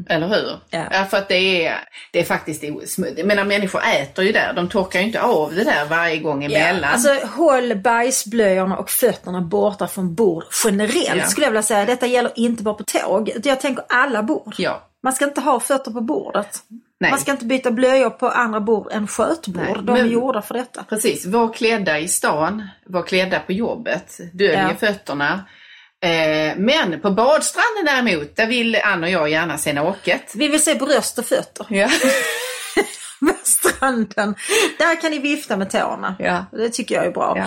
Eller 0.08 0.28
hur? 0.28 0.58
Ja. 0.70 1.04
för 1.10 1.16
att 1.18 1.28
det 1.28 1.66
är, 1.66 1.74
det 2.12 2.20
är 2.20 2.24
faktiskt 2.24 2.62
osmö- 2.62 3.14
Jag 3.16 3.26
menar 3.26 3.44
människor 3.44 3.80
äter 4.02 4.24
ju 4.24 4.32
där, 4.32 4.52
de 4.52 4.68
torkar 4.68 5.00
ju 5.00 5.06
inte 5.06 5.22
av 5.22 5.54
det 5.54 5.64
där 5.64 5.84
varje 5.84 6.16
gång 6.16 6.44
emellan. 6.44 6.90
Alltså 6.92 7.14
håll 7.26 7.74
bajsblöjorna 7.76 8.76
och 8.76 8.90
fötterna 8.90 9.40
borta 9.40 9.86
från 9.86 10.14
bord 10.14 10.44
generellt 10.64 11.16
Ja. 11.22 11.26
skulle 11.26 11.46
jag 11.46 11.50
vilja 11.50 11.62
säga. 11.62 11.84
Detta 11.84 12.06
gäller 12.06 12.32
inte 12.36 12.62
bara 12.62 12.74
på 12.74 12.84
tåg, 12.84 13.30
jag 13.44 13.60
tänker 13.60 13.84
alla 13.88 14.22
bord. 14.22 14.54
Ja, 14.58 14.82
Man 15.02 15.12
ska 15.12 15.24
inte 15.24 15.40
ha 15.40 15.60
fötter 15.60 15.90
på 15.90 16.00
bordet. 16.00 16.58
Nej. 17.00 17.10
Man 17.10 17.20
ska 17.20 17.30
inte 17.30 17.44
byta 17.44 17.70
blöjor 17.70 18.10
på 18.10 18.28
andra 18.28 18.60
bord 18.60 18.92
än 18.92 19.06
skötbord. 19.06 19.56
Nej, 19.56 19.76
De 19.82 19.96
är 19.96 20.04
gjorda 20.04 20.42
för 20.42 20.54
detta. 20.54 20.84
Precis, 20.88 21.26
var 21.26 21.52
klädda 21.52 21.98
i 21.98 22.08
stan, 22.08 22.68
var 22.86 23.02
klädda 23.02 23.40
på 23.40 23.52
jobbet, 23.52 24.18
dölj 24.32 24.52
Ja. 24.52 24.74
fötterna. 24.80 25.44
Eh, 26.04 26.56
men 26.56 27.00
på 27.00 27.10
badstranden 27.10 27.84
däremot, 27.84 28.36
där 28.36 28.46
vill 28.46 28.76
Ann 28.84 29.02
och 29.04 29.10
jag 29.10 29.28
gärna 29.30 29.58
se 29.58 29.72
naket. 29.72 30.32
Vi 30.34 30.48
vill 30.48 30.64
se 30.64 30.74
bröst 30.74 31.18
och 31.18 31.24
fötter. 31.26 31.66
Ja. 31.70 31.88
På 33.20 33.32
stranden. 33.44 34.34
Där 34.78 35.00
kan 35.00 35.10
ni 35.10 35.18
vifta 35.18 35.56
med 35.56 35.70
tårna. 35.70 36.16
Ja. 36.18 36.44
Det 36.52 36.68
tycker 36.70 36.94
jag 36.94 37.04
är 37.06 37.10
bra. 37.10 37.34
Ja. 37.36 37.42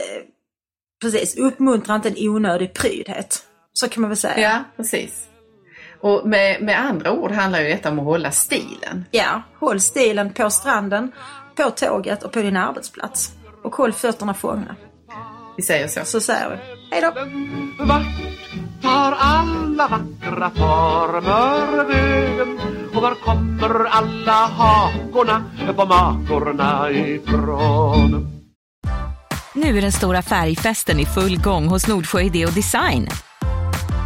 Eh, 0.00 0.22
Precis, 1.02 1.36
uppmuntra 1.36 1.94
inte 1.94 2.08
en 2.08 2.28
onödig 2.28 2.74
prydhet. 2.74 3.42
Så 3.72 3.88
kan 3.88 4.00
man 4.00 4.10
väl 4.10 4.16
säga. 4.16 4.38
ja, 4.40 4.64
precis. 4.76 5.27
Och 6.00 6.28
med, 6.28 6.62
med 6.62 6.80
andra 6.80 7.12
ord 7.12 7.30
handlar 7.30 7.60
ju 7.60 7.68
detta 7.68 7.90
om 7.90 7.98
att 7.98 8.04
hålla 8.04 8.30
stilen. 8.30 9.04
Ja, 9.10 9.42
håll 9.58 9.80
stilen 9.80 10.32
på 10.32 10.50
stranden, 10.50 11.12
på 11.54 11.70
tåget 11.70 12.22
och 12.22 12.32
på 12.32 12.40
din 12.40 12.56
arbetsplats. 12.56 13.32
Och 13.64 13.74
håll 13.74 13.92
fötterna 13.92 14.34
fångna. 14.34 14.76
Vi 15.56 15.62
säger 15.62 15.88
så. 15.88 16.00
Så 16.04 16.20
säger 16.20 16.50
vi. 16.50 16.56
Hej 16.90 17.00
då! 17.00 17.12
Vart 17.84 18.02
tar 18.82 19.12
alla 19.18 19.88
vackra 19.88 20.50
former 20.50 21.84
vägen? 21.84 22.60
Och 22.94 23.02
var 23.02 23.14
kommer 23.14 23.84
alla 23.84 24.32
hakorna 24.32 25.44
på 25.76 25.84
makorna 25.84 26.90
ifrån? 26.90 28.28
Nu 29.54 29.78
är 29.78 29.82
den 29.82 29.92
stora 29.92 30.22
färgfesten 30.22 31.00
i 31.00 31.06
full 31.06 31.40
gång 31.40 31.66
hos 31.66 31.88
Nordsjö 31.88 32.20
Idé 32.20 32.46
och 32.46 32.52
Design. 32.52 33.08